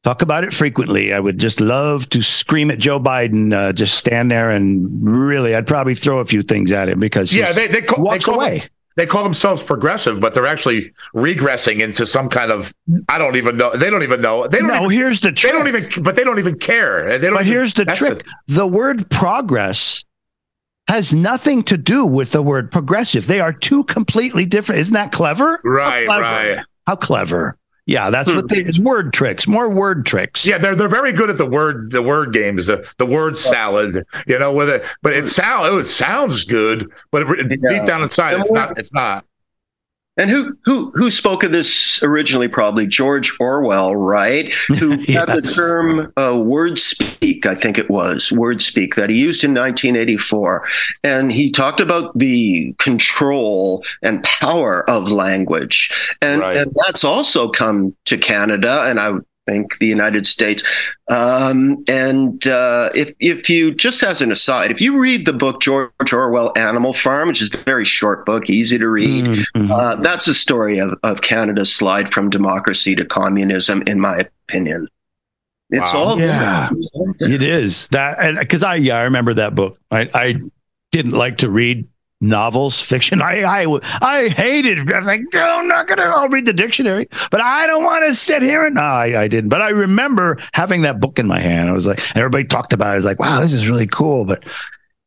talk 0.03 0.23
about 0.23 0.45
it 0.45 0.55
frequently. 0.55 1.13
I 1.13 1.21
would 1.21 1.39
just 1.39 1.61
love 1.61 2.09
to 2.09 2.23
scream 2.23 2.71
at 2.71 2.79
Joe 2.79 2.99
Biden, 2.99 3.53
uh, 3.53 3.75
just 3.75 3.99
stand 3.99 4.31
there 4.31 4.51
and 4.51 4.89
really, 5.07 5.55
I'd 5.55 5.67
probably 5.67 5.95
throw 5.95 6.21
a 6.21 6.25
few 6.25 6.43
things 6.43 6.73
at 6.73 6.89
him 6.89 6.99
because 6.99 7.37
Yeah, 7.37 7.53
they 7.53 7.67
they 7.69 7.83
call, 7.83 7.99
they 7.99 8.03
walks 8.03 8.25
call 8.25 8.37
away. 8.37 8.59
them- 8.61 8.69
they 8.97 9.07
call 9.07 9.23
themselves 9.23 9.63
progressive, 9.63 10.21
but 10.21 10.35
they're 10.35 10.47
actually 10.47 10.93
regressing 11.15 11.81
into 11.81 12.07
some 12.07 12.29
kind 12.29 12.51
of 12.51 12.75
I 13.09 13.19
don't 13.19 13.37
even 13.37 13.57
know. 13.57 13.71
They 13.75 13.89
don't 13.91 14.03
even 14.03 14.21
know. 14.21 14.47
They 14.49 14.59
don't. 14.59 14.69
No, 14.69 14.77
even, 14.85 14.91
here's 14.91 15.21
the 15.21 15.33
trick. 15.33 15.53
they 15.53 15.59
don't 15.59 15.69
even. 15.69 16.03
But 16.03 16.17
they 16.17 16.25
don't 16.25 16.39
even 16.39 16.59
care. 16.59 17.19
They 17.19 17.27
don't. 17.29 17.35
But 17.35 17.43
even- 17.43 17.53
here's 17.53 17.75
the 17.75 17.85
trick 17.85 18.27
the 18.49 18.67
word 18.67 19.09
progress 19.11 20.05
has 20.89 21.15
nothing 21.15 21.63
to 21.63 21.77
do 21.77 22.05
with 22.05 22.33
the 22.33 22.43
word 22.43 22.73
progressive. 22.73 23.27
They 23.29 23.41
are 23.41 23.53
two 23.53 23.85
completely 23.85 24.45
different. 24.45 24.81
Isn't 24.81 24.95
that 24.95 25.13
clever? 25.13 25.61
How 25.63 25.71
Right, 25.71 26.07
clever. 26.07 26.23
right. 26.23 26.65
How 26.87 26.97
clever. 26.97 27.57
Yeah, 27.91 28.09
that's 28.09 28.31
Hmm. 28.31 28.37
what 28.37 28.49
they, 28.49 28.59
it's 28.59 28.79
word 28.79 29.13
tricks, 29.13 29.49
more 29.49 29.69
word 29.69 30.07
tricks. 30.07 30.47
Yeah, 30.47 30.59
they're 30.59 30.77
they're 30.77 30.89
very 30.89 31.13
good 31.13 31.29
at 31.29 31.39
the 31.39 31.45
word 31.47 31.91
the 31.91 32.03
word 32.03 32.33
games, 32.33 32.67
the 32.67 32.89
the 32.99 33.07
word 33.07 33.37
salad. 33.37 34.05
You 34.29 34.39
know, 34.39 34.53
with 34.53 34.69
it, 34.69 34.85
but 35.03 35.13
it 35.13 35.27
sound 35.27 35.67
oh, 35.67 35.79
it 35.79 35.87
sounds 35.87 36.45
good, 36.45 36.89
but 37.11 37.29
it, 37.29 37.51
Yeah. 37.51 37.79
deep 37.79 37.87
down 37.87 38.03
inside, 38.03 38.39
it's 38.39 38.53
not. 38.53 38.79
It's 38.79 38.95
not. 38.95 39.25
And 40.17 40.29
who 40.29 40.57
who 40.65 40.91
who 40.95 41.11
spoke 41.11 41.45
of 41.45 41.53
this 41.53 42.03
originally? 42.03 42.49
Probably 42.49 42.87
George 42.87 43.35
Orwell, 43.41 43.97
right? 43.97 44.53
Who 44.69 44.91
had 45.13 45.29
the 45.29 45.41
term 45.41 46.13
uh, 46.17 46.37
"word 46.39 46.79
speak," 46.79 47.47
I 47.47 47.55
think 47.55 47.79
it 47.79 47.89
was 47.89 48.31
"word 48.33 48.61
speak" 48.61 48.97
that 48.97 49.09
he 49.09 49.19
used 49.19 49.45
in 49.45 49.55
1984, 49.55 50.67
and 51.05 51.33
he 51.33 51.51
talked 51.51 51.81
about 51.81 52.17
the 52.19 52.75
control 52.79 53.85
and 54.03 54.23
power 54.25 54.89
of 54.91 55.11
language, 55.11 55.91
and 56.21 56.41
Right. 56.41 56.55
and 56.55 56.75
that's 56.87 57.05
also 57.05 57.49
come 57.49 57.95
to 58.07 58.19
Canada, 58.19 58.83
and 58.87 58.99
I 59.01 59.11
would 59.13 59.25
think 59.47 59.79
the 59.79 59.87
United 59.87 60.27
States. 60.27 60.63
Um, 61.09 61.83
and 61.89 62.47
uh, 62.47 62.91
if 62.95 63.15
if 63.21 63.51
you 63.51 63.75
just 63.75 64.03
as 64.03 64.23
an 64.23 64.31
aside, 64.31 64.71
if 64.71 64.81
you 64.81 64.99
read 64.99 65.27
the 65.27 65.33
book 65.33 65.61
George 65.61 66.13
Orwell, 66.13 66.53
Animal 66.57 66.93
Farm, 66.95 67.29
which 67.29 67.43
is 67.43 67.53
a 67.53 67.59
very 67.59 67.85
short 67.85 68.25
book, 68.27 68.49
easy 68.49 68.79
to 68.79 68.89
read. 68.89 69.25
Mhm. 69.57 69.71
Uh, 69.71 69.97
that's 69.97 70.27
a 70.29 70.35
story 70.35 70.79
of, 70.79 70.99
of 71.03 71.23
Canada's 71.23 71.75
slide 71.75 72.13
from 72.13 72.31
democracy 72.31 72.95
to 72.97 73.05
communism, 73.05 73.83
in 73.87 74.01
my 74.01 74.25
opinion. 74.49 74.87
It's 75.71 75.93
Wow. 75.95 76.01
all 76.01 76.19
Yeah. 76.19 76.71
It 77.21 77.43
is 77.43 77.87
that, 77.89 78.19
and 78.21 78.39
because 78.39 78.63
I, 78.63 78.75
yeah, 78.77 78.97
I 78.99 79.03
remember 79.03 79.35
that 79.35 79.55
book. 79.55 79.79
I, 79.91 80.11
I 80.13 80.35
didn't 80.91 81.13
like 81.13 81.39
to 81.39 81.49
read 81.51 81.87
novels, 82.21 82.81
fiction. 82.81 83.23
I, 83.23 83.43
I, 83.43 83.81
I 84.01 84.29
hated. 84.29 84.79
it. 84.79 84.93
I 84.93 84.99
was 84.99 85.07
like, 85.07 85.23
no, 85.35 85.61
I'm 85.61 85.69
not 85.69 85.87
gonna. 85.87 86.03
I'll 86.03 86.29
read 86.29 86.47
the 86.47 86.53
dictionary, 86.53 87.09
but 87.31 87.41
I 87.41 87.67
don't 87.67 87.85
want 87.85 88.07
to 88.07 88.15
sit 88.15 88.43
here 88.43 88.65
and. 88.65 88.75
No, 88.75 88.83
I, 88.83 89.23
I 89.23 89.29
didn't. 89.29 89.51
But 89.51 89.63
I 89.63 89.71
remember 89.71 90.39
having 90.53 90.83
that 90.83 91.01
book 91.01 91.19
in 91.19 91.27
my 91.27 91.39
hand. 91.39 91.69
I 91.69 91.73
was 91.73 91.87
like, 91.87 91.99
and 91.99 92.19
everybody 92.19 92.45
talked 92.45 92.73
about 92.73 92.89
it. 92.89 92.93
I 92.93 92.97
was 92.97 93.05
like, 93.05 93.19
wow, 93.19 93.41
this 93.41 93.53
is 93.53 93.69
really 93.69 93.87
cool. 93.87 94.25
But 94.25 94.45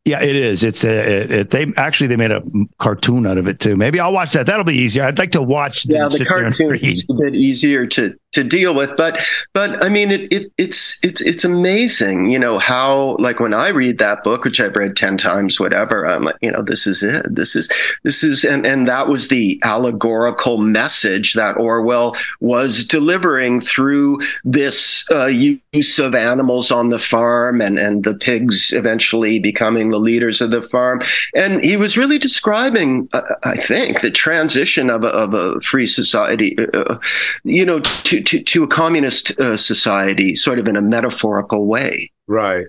yeah, 0.06 0.22
it 0.22 0.36
is. 0.36 0.64
It's 0.64 0.84
a. 0.84 1.22
It, 1.24 1.32
it, 1.32 1.50
they 1.52 1.72
actually 1.78 2.08
they 2.08 2.18
made 2.18 2.32
a 2.32 2.44
cartoon 2.80 3.26
out 3.26 3.38
of 3.38 3.48
it 3.48 3.60
too. 3.60 3.76
Maybe 3.76 4.00
I'll 4.00 4.14
watch 4.14 4.34
that. 4.34 4.46
That'll 4.46 4.66
be 4.66 4.76
easier. 4.76 5.04
I'd 5.04 5.18
like 5.18 5.32
to 5.32 5.42
watch. 5.42 5.86
Yeah, 5.86 6.06
the 6.06 6.18
sit 6.18 6.28
there 6.30 6.44
and 6.44 6.56
cartoon 6.56 6.80
is 6.82 7.06
a 7.10 7.14
bit 7.14 7.36
easier 7.36 7.88
to 7.88 8.18
to 8.34 8.44
deal 8.44 8.76
with, 8.76 8.96
but 8.98 9.22
but 9.54 9.84
I 9.84 9.90
mean, 9.90 10.12
it, 10.12 10.32
it 10.32 10.52
it's 10.58 11.00
it's 11.04 11.22
it's 11.22 11.46
amazing, 11.46 12.30
you 12.30 12.40
know 12.40 12.58
how 12.58 13.16
like 13.20 13.40
when 13.40 13.54
I 13.54 13.70
read 13.70 14.00
that 14.00 14.24
book, 14.24 14.44
which 14.44 14.60
I've 14.60 14.76
read 14.76 14.96
ten 14.96 15.18
times, 15.18 15.60
whatever, 15.60 16.06
I'm 16.06 16.24
like, 16.24 16.36
you 16.42 16.52
know, 16.52 16.62
this 16.62 16.88
is 16.88 17.04
it. 17.04 17.26
This 17.30 17.56
is 17.56 17.70
this 18.04 18.24
is, 18.24 18.44
and 18.44 18.66
and 18.66 18.88
that 18.88 19.08
was 19.08 19.28
the 19.28 19.60
allegorical 19.64 20.58
message 20.58 21.34
that 21.34 21.58
Orwell 21.58 22.16
was 22.40 22.84
delivering 22.84 23.62
through 23.62 24.20
this 24.44 25.06
uh, 25.12 25.28
use 25.28 26.00
of 26.00 26.16
animals 26.16 26.72
on 26.72 26.90
the 26.90 27.00
farm 27.00 27.62
and 27.62 27.78
and 27.78 28.04
the 28.04 28.16
pigs 28.16 28.74
eventually 28.74 29.40
becoming 29.40 29.92
the 29.92 30.00
leaders 30.00 30.42
of 30.42 30.52
the 30.52 30.62
farm, 30.62 31.02
and 31.36 31.64
he 31.64 31.78
was 31.78 31.98
really 31.98 32.18
describing, 32.18 33.08
uh, 33.14 33.22
I 33.44 33.58
think, 33.58 34.02
the 34.02 34.12
transition 34.12 34.90
of 34.90 35.04
a, 35.04 35.10
of 35.10 35.34
a 35.34 35.62
free 35.62 35.86
society, 35.86 36.58
uh, 36.74 36.98
you 37.44 37.66
know, 37.66 37.80
to 37.80 38.23
to, 38.24 38.42
to 38.44 38.64
a 38.64 38.68
communist 38.68 39.40
uh, 39.40 39.58
society, 39.58 40.36
sort 40.36 40.60
of 40.60 40.68
in 40.68 40.76
a 40.76 40.82
metaphorical 40.82 41.66
way. 41.68 42.12
Right. 42.28 42.66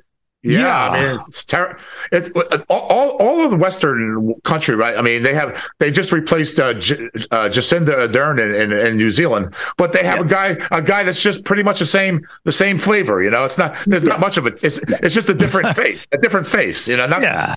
Yeah, 0.46 0.58
Yeah. 0.60 0.90
I 0.90 1.00
mean 1.06 1.20
it's 1.26 1.44
terrible. 1.46 1.80
It, 2.12 2.30
all, 2.68 3.16
all 3.16 3.44
of 3.46 3.50
the 3.50 3.56
Western 3.56 4.34
country, 4.44 4.74
right? 4.76 4.94
I 4.94 5.00
mean, 5.00 5.22
they 5.22 5.32
have 5.32 5.58
they 5.78 5.90
just 5.90 6.12
replaced 6.12 6.60
uh, 6.60 6.74
J- 6.74 7.08
uh, 7.30 7.48
Jacinda 7.48 8.06
Ardern 8.06 8.38
in, 8.38 8.70
in, 8.72 8.86
in 8.86 8.96
New 8.98 9.08
Zealand, 9.10 9.54
but 9.78 9.94
they 9.94 10.04
have 10.04 10.20
a 10.20 10.24
guy 10.26 10.56
a 10.70 10.82
guy 10.82 11.02
that's 11.02 11.22
just 11.22 11.44
pretty 11.46 11.62
much 11.62 11.78
the 11.78 11.86
same 11.86 12.20
the 12.44 12.52
same 12.52 12.78
flavor. 12.78 13.22
You 13.22 13.30
know, 13.30 13.44
it's 13.44 13.56
not 13.56 13.74
there's 13.86 14.02
not 14.04 14.20
much 14.20 14.36
of 14.36 14.46
it. 14.46 14.62
It's 14.62 14.78
it's 15.02 15.14
just 15.14 15.30
a 15.30 15.34
different 15.34 15.74
face, 15.76 16.06
a 16.12 16.18
different 16.18 16.46
face. 16.46 16.86
You 16.88 16.98
know, 16.98 17.06
not 17.06 17.22
Yeah. 17.22 17.54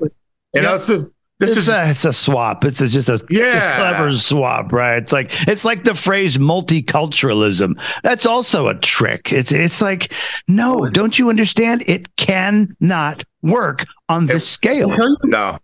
you 0.53 0.61
know. 0.61 0.75
It's 0.75 0.87
just, 0.87 1.07
this 1.39 1.51
It's 1.51 1.67
is 1.67 1.69
a, 1.69 1.89
it's 1.89 2.05
a 2.05 2.13
swap. 2.13 2.65
It's 2.65 2.81
a- 2.81 2.87
just 2.87 3.09
a, 3.09 3.23
Yeah. 3.29 3.73
a 3.73 3.75
clever 3.77 4.15
swap, 4.15 4.71
right? 4.73 4.97
It's 4.97 5.13
like 5.13 5.31
it's 5.47 5.63
like 5.63 5.83
the 5.83 5.93
phrase 5.93 6.37
multiculturalism. 6.37 7.79
That's 8.03 8.25
also 8.25 8.67
a 8.67 8.75
trick. 8.75 9.31
It's 9.31 9.51
it's 9.51 9.81
like 9.81 10.13
no, 10.47 10.87
don't 10.89 11.17
you 11.19 11.29
understand? 11.29 11.83
It 11.87 12.15
cannot 12.15 13.23
work 13.43 13.85
on 14.09 14.25
this 14.25 14.47
scale. 14.47 14.95
no. 15.23 15.59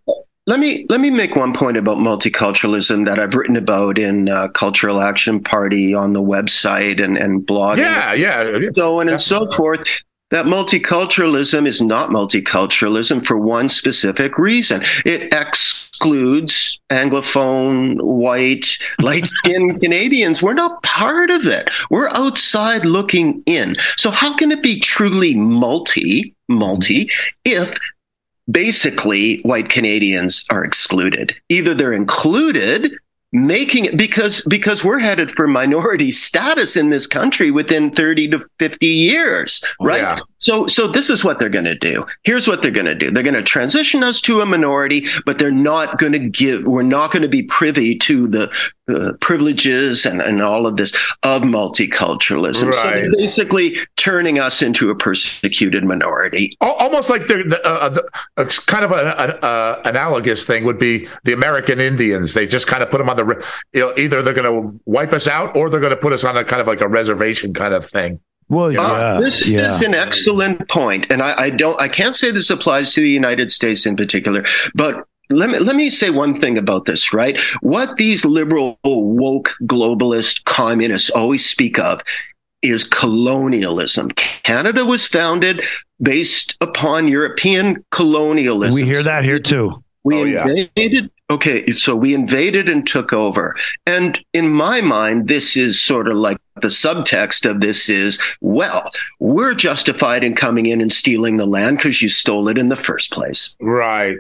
Let 0.45 0.59
me 0.59 0.86
let 0.89 0.99
me 0.99 1.09
make 1.09 1.38
one 1.38 1.53
point 1.53 1.78
about 1.78 1.97
multiculturalism 1.97 3.05
that 3.05 3.17
I've 3.17 3.34
written 3.34 3.55
about 3.55 3.97
in 3.97 4.28
uh, 4.28 4.49
Cultural 4.49 4.99
Action 5.01 5.41
Party 5.41 5.93
on 5.93 6.11
the 6.11 6.21
website 6.21 7.01
and 7.01 7.17
and 7.17 7.47
blogging. 7.47 7.78
Yeah, 7.78 8.13
yeah, 8.13 8.57
yeah. 8.57 8.69
so 8.76 8.99
on 8.99 9.07
and 9.07 9.21
so 9.21 9.49
forth. 9.55 9.88
That 10.34 10.47
multiculturalism 10.47 11.67
is 11.67 11.79
not 11.79 12.09
multiculturalism 12.09 13.23
for 13.23 13.38
one 13.38 13.69
specific 13.69 14.39
reason. 14.39 14.81
It 15.05 15.31
excludes 15.31 16.79
Anglophone, 16.89 18.01
white, 18.01 18.79
light 18.99 19.27
skinned 19.27 19.79
Canadians. 19.84 20.41
We're 20.41 20.55
not 20.55 20.81
part 20.81 21.29
of 21.29 21.45
it. 21.45 21.69
We're 21.91 22.09
outside 22.09 22.84
looking 22.84 23.43
in. 23.45 23.75
So, 23.95 24.09
how 24.09 24.36
can 24.36 24.51
it 24.51 24.63
be 24.63 24.79
truly 24.79 25.36
multi, 25.36 26.36
multi, 26.49 27.11
if 27.45 27.77
basically 28.49 29.39
white 29.41 29.69
Canadians 29.69 30.47
are 30.49 30.63
excluded? 30.63 31.36
Either 31.49 31.75
they're 31.75 31.93
included 31.93 32.91
making 33.34 33.86
it 33.86 33.97
because 33.97 34.45
because 34.47 34.84
we're 34.84 34.99
headed 34.99 35.31
for 35.31 35.47
minority 35.47 36.11
status 36.27 36.77
in 36.77 36.89
this 36.89 37.07
country 37.07 37.51
within 37.51 37.89
30 37.91 38.29
to 38.29 38.45
50 38.59 38.86
years 38.88 39.63
right 39.81 40.01
Yeah. 40.01 40.19
So 40.43 40.67
so 40.67 40.87
this 40.87 41.09
is 41.09 41.23
what 41.23 41.39
they're 41.39 41.49
going 41.49 41.65
to 41.65 41.75
do. 41.75 42.05
Here's 42.23 42.47
what 42.47 42.61
they're 42.61 42.71
going 42.71 42.85
to 42.85 42.95
do. 42.95 43.09
They're 43.11 43.23
going 43.23 43.33
to 43.35 43.43
transition 43.43 44.03
us 44.03 44.21
to 44.21 44.41
a 44.41 44.45
minority 44.45 45.05
but 45.25 45.39
they're 45.39 45.51
not 45.51 45.97
going 45.97 46.13
to 46.13 46.19
give 46.19 46.63
we're 46.63 46.83
not 46.83 47.11
going 47.11 47.23
to 47.23 47.29
be 47.29 47.43
privy 47.43 47.97
to 47.99 48.27
the 48.27 48.51
uh, 48.89 49.13
privileges 49.21 50.05
and, 50.05 50.21
and 50.21 50.41
all 50.41 50.67
of 50.67 50.75
this 50.75 50.93
of 51.23 51.43
multiculturalism. 51.43 52.73
So 52.73 52.89
they're 52.91 53.11
basically 53.11 53.77
turning 53.95 54.39
us 54.39 54.61
into 54.61 54.89
a 54.89 54.95
persecuted 54.95 55.85
minority. 55.85 56.57
Almost 56.59 57.09
like 57.09 57.27
the, 57.27 57.43
the, 57.47 57.65
uh, 57.65 57.89
the 57.89 58.63
kind 58.67 58.83
of 58.83 58.91
an 58.91 59.37
uh, 59.41 59.81
analogous 59.85 60.45
thing 60.45 60.65
would 60.65 60.79
be 60.79 61.07
the 61.23 61.31
American 61.31 61.79
Indians. 61.79 62.33
They 62.33 62.45
just 62.45 62.67
kind 62.67 62.83
of 62.83 62.91
put 62.91 62.97
them 62.97 63.09
on 63.09 63.15
the, 63.15 63.45
you 63.73 63.79
know, 63.79 63.93
either 63.97 64.21
they're 64.21 64.33
going 64.33 64.73
to 64.73 64.79
wipe 64.85 65.13
us 65.13 65.29
out 65.29 65.55
or 65.55 65.69
they're 65.69 65.79
going 65.79 65.91
to 65.91 65.97
put 65.97 66.11
us 66.11 66.25
on 66.25 66.35
a 66.35 66.43
kind 66.43 66.59
of 66.59 66.67
like 66.67 66.81
a 66.81 66.87
reservation 66.87 67.53
kind 67.53 67.73
of 67.73 67.85
thing. 67.85 68.19
Well, 68.49 68.79
Uh, 68.79 69.19
this 69.21 69.47
yeah. 69.47 69.75
is 69.75 69.81
an 69.81 69.93
excellent 69.93 70.67
point, 70.69 71.11
and 71.11 71.21
I, 71.21 71.33
I 71.45 71.49
don't, 71.49 71.79
I 71.79 71.87
can't 71.87 72.15
say 72.15 72.31
this 72.31 72.49
applies 72.49 72.93
to 72.93 73.01
the 73.01 73.09
United 73.09 73.51
States 73.51 73.85
in 73.85 73.95
particular, 73.95 74.43
but 74.75 75.05
let 75.29 75.49
me 75.49 75.59
let 75.59 75.75
me 75.75 75.89
say 75.89 76.09
one 76.09 76.39
thing 76.39 76.57
about 76.57 76.85
this. 76.85 77.13
Right, 77.13 77.39
what 77.61 77.97
these 77.97 78.25
liberal, 78.25 78.77
woke, 78.83 79.55
globalist, 79.63 80.43
communists 80.45 81.09
always 81.11 81.45
speak 81.45 81.79
of 81.79 82.01
is 82.61 82.83
colonialism. 82.85 84.09
Canada 84.43 84.85
was 84.85 85.07
founded 85.07 85.61
based 86.01 86.55
upon 86.61 87.07
European 87.07 87.83
colonialism. 87.91 88.75
we 88.75 88.85
hear 88.85 89.03
that 89.03 89.23
here 89.23 89.39
too. 89.39 89.83
We 90.03 90.21
Oh, 90.21 90.23
yeah. 90.25 90.47
invaded. 90.47 91.09
Okay, 91.31 91.67
so 91.71 91.95
we 91.95 92.13
invaded 92.13 92.67
and 92.69 92.85
took 92.85 93.13
over. 93.13 93.55
And 93.85 94.23
in 94.33 94.49
my 94.49 94.81
mind, 94.81 95.27
this 95.29 95.55
is 95.57 95.81
sort 95.81 96.07
of 96.09 96.15
like 96.15 96.37
the 96.62 96.68
subtext 96.68 97.49
of 97.49 97.62
this 97.62 97.89
is 97.89 98.22
well, 98.41 98.89
we're 99.20 99.54
justified 99.54 100.24
in 100.24 100.36
coming 100.36 100.66
in 100.66 100.82
and 100.82 100.91
stealing 100.91 101.38
the 101.38 101.45
land 101.45 101.78
because 101.78 102.01
you 102.01 102.10
stole 102.10 102.47
it 102.47 102.58
in 102.58 102.70
the 102.70 102.76
first 102.76 103.12
place. 103.12 103.56
Right. 103.60 104.18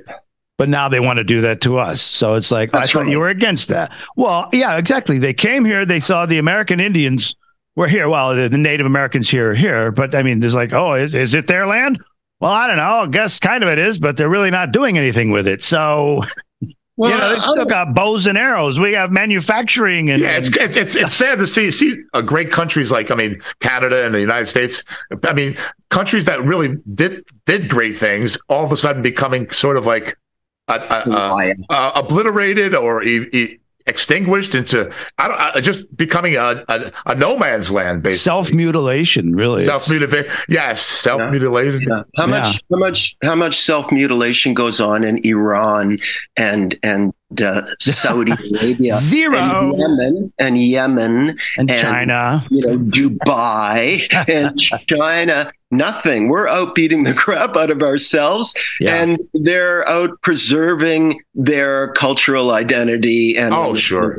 But 0.57 0.69
now 0.69 0.87
they 0.87 0.99
want 0.99 1.17
to 1.17 1.23
do 1.23 1.41
that 1.41 1.61
to 1.61 1.77
us. 1.77 2.01
So 2.01 2.35
it's 2.35 2.51
like, 2.51 2.73
I 2.73 2.85
thought 2.85 3.03
right. 3.03 3.07
you 3.07 3.19
were 3.19 3.29
against 3.29 3.69
that. 3.69 3.91
Well, 4.15 4.49
yeah, 4.53 4.77
exactly. 4.77 5.17
They 5.17 5.33
came 5.33 5.65
here, 5.65 5.85
they 5.85 5.99
saw 5.99 6.25
the 6.25 6.37
American 6.37 6.79
Indians 6.79 7.35
were 7.75 7.87
here. 7.87 8.07
Well, 8.07 8.35
the, 8.35 8.49
the 8.49 8.57
Native 8.57 8.85
Americans 8.85 9.29
here 9.29 9.51
are 9.51 9.55
here. 9.55 9.91
But 9.91 10.13
I 10.13 10.23
mean, 10.23 10.39
there's 10.39 10.55
like, 10.55 10.73
oh, 10.73 10.93
is, 10.93 11.13
is 11.15 11.33
it 11.33 11.47
their 11.47 11.65
land? 11.65 11.99
Well, 12.39 12.51
I 12.51 12.67
don't 12.67 12.77
know. 12.77 12.83
I 12.83 13.07
guess 13.07 13.39
kind 13.39 13.63
of 13.63 13.69
it 13.69 13.79
is, 13.79 13.99
but 13.99 14.17
they're 14.17 14.29
really 14.29 14.51
not 14.51 14.71
doing 14.71 14.97
anything 14.97 15.31
with 15.31 15.47
it. 15.47 15.63
So, 15.63 16.21
Well, 16.95 17.09
you 17.11 17.17
know, 17.17 17.29
they 17.29 17.39
still 17.39 17.65
got 17.65 17.95
bows 17.95 18.27
and 18.27 18.37
arrows. 18.37 18.79
We 18.79 18.93
have 18.93 19.11
manufacturing 19.11 20.11
and, 20.11 20.21
Yeah, 20.21 20.37
it's, 20.37 20.55
it's 20.55 20.75
it's 20.75 20.95
it's 20.95 21.15
sad 21.15 21.39
to 21.39 21.47
see 21.47 21.71
see 21.71 21.97
uh, 22.13 22.21
great 22.21 22.51
countries 22.51 22.91
like 22.91 23.09
I 23.09 23.15
mean 23.15 23.41
Canada 23.59 24.05
and 24.05 24.13
the 24.13 24.19
United 24.19 24.45
States. 24.45 24.83
I 25.23 25.33
mean 25.33 25.57
countries 25.89 26.25
that 26.25 26.43
really 26.43 26.77
did 26.93 27.25
did 27.45 27.67
great 27.67 27.95
things, 27.95 28.37
all 28.47 28.63
of 28.63 28.71
a 28.71 28.77
sudden 28.77 29.01
becoming 29.01 29.49
sort 29.49 29.77
of 29.77 29.87
like 29.87 30.15
uh, 30.67 30.77
uh, 30.89 31.03
uh, 31.09 31.53
uh, 31.69 31.91
obliterated 31.95 32.75
or 32.75 33.03
e- 33.03 33.27
e- 33.33 33.59
extinguished 33.85 34.55
into 34.55 34.91
I 35.17 35.27
don't 35.27 35.39
uh, 35.41 35.61
just 35.61 35.95
becoming 35.95 36.35
a, 36.35 36.63
a 36.67 36.91
a 37.07 37.15
no 37.15 37.37
man's 37.37 37.71
land 37.71 38.03
basically. 38.03 38.17
self 38.19 38.53
mutilation, 38.53 39.35
really. 39.35 39.63
Self 39.63 39.89
mutilated, 39.89 40.31
yes, 40.49 40.81
self 40.81 41.29
mutilation 41.31 41.81
Yeah. 41.81 42.03
How 42.15 42.27
much? 42.27 42.61
How 42.71 42.77
much? 42.77 43.15
How 43.23 43.35
much 43.35 43.59
self 43.59 43.91
mutilation 43.91 44.53
goes 44.53 44.79
on 44.79 45.03
in 45.03 45.19
Iran 45.25 45.99
and 46.37 46.77
and 46.83 47.13
uh, 47.41 47.63
Saudi 47.79 48.31
Arabia, 48.31 48.95
Zero. 48.97 49.37
and 49.37 49.77
Yemen, 49.79 50.33
and 50.39 50.57
Yemen, 50.57 51.37
and 51.57 51.69
and- 51.69 51.79
China. 51.79 52.43
you 52.51 52.61
know, 52.67 52.77
Dubai 52.77 54.07
and 54.29 54.59
China. 54.87 55.51
Nothing. 55.73 56.27
We're 56.29 56.47
out 56.47 56.75
beating 56.75 57.03
the 57.03 57.13
crap 57.23 57.55
out 57.55 57.69
of 57.71 57.81
ourselves, 57.81 58.53
Yeah. 58.79 58.95
and 59.01 59.19
they're 59.33 59.87
out 59.87 60.21
preserving 60.21 61.21
their 61.35 61.91
cultural 61.93 62.51
identity 62.51 63.37
and 63.37 63.53
Oh, 63.53 63.75
sure. 63.75 64.17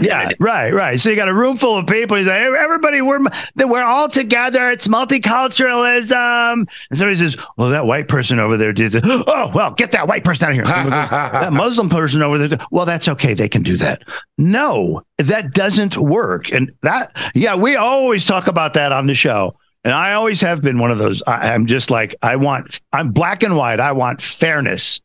Yeah, 0.00 0.30
right, 0.38 0.72
right. 0.72 0.98
So 1.00 1.10
you 1.10 1.16
got 1.16 1.28
a 1.28 1.34
room 1.34 1.56
full 1.56 1.76
of 1.76 1.88
people. 1.88 2.16
You 2.16 2.24
say, 2.24 2.44
everybody, 2.56 3.02
we're 3.02 3.18
we're 3.56 3.82
all 3.82 4.08
together. 4.08 4.70
It's 4.70 4.86
multiculturalism. 4.86 6.66
And 6.90 6.98
somebody 6.98 7.16
says, 7.16 7.36
"Well, 7.56 7.70
that 7.70 7.84
white 7.84 8.06
person 8.08 8.38
over 8.38 8.56
there 8.56 8.72
did." 8.72 8.94
It. 8.94 9.02
Oh, 9.26 9.50
well, 9.54 9.72
get 9.72 9.92
that 9.92 10.06
white 10.08 10.24
person 10.24 10.46
out 10.46 10.50
of 10.50 10.56
here. 10.56 10.64
That 11.10 11.52
Muslim 11.52 11.88
person 11.88 12.22
over 12.22 12.46
there. 12.46 12.58
Well, 12.70 12.86
that's 12.86 13.08
okay. 13.08 13.34
They 13.34 13.48
can 13.48 13.62
do 13.62 13.76
that. 13.78 14.02
No, 14.38 15.02
that 15.18 15.52
doesn't 15.52 15.96
work. 15.96 16.52
And 16.52 16.70
that, 16.82 17.16
yeah, 17.34 17.56
we 17.56 17.74
always 17.76 18.24
talk 18.24 18.46
about 18.46 18.74
that 18.74 18.92
on 18.92 19.06
the 19.08 19.14
show. 19.14 19.56
And 19.84 19.92
I 19.92 20.12
always 20.14 20.40
have 20.42 20.62
been 20.62 20.78
one 20.78 20.90
of 20.90 20.98
those. 20.98 21.22
I, 21.26 21.52
I'm 21.54 21.66
just 21.66 21.90
like, 21.90 22.14
I 22.22 22.36
want, 22.36 22.80
I'm 22.92 23.10
black 23.10 23.42
and 23.42 23.56
white. 23.56 23.80
I 23.80 23.92
want 23.92 24.22
fairness. 24.22 25.00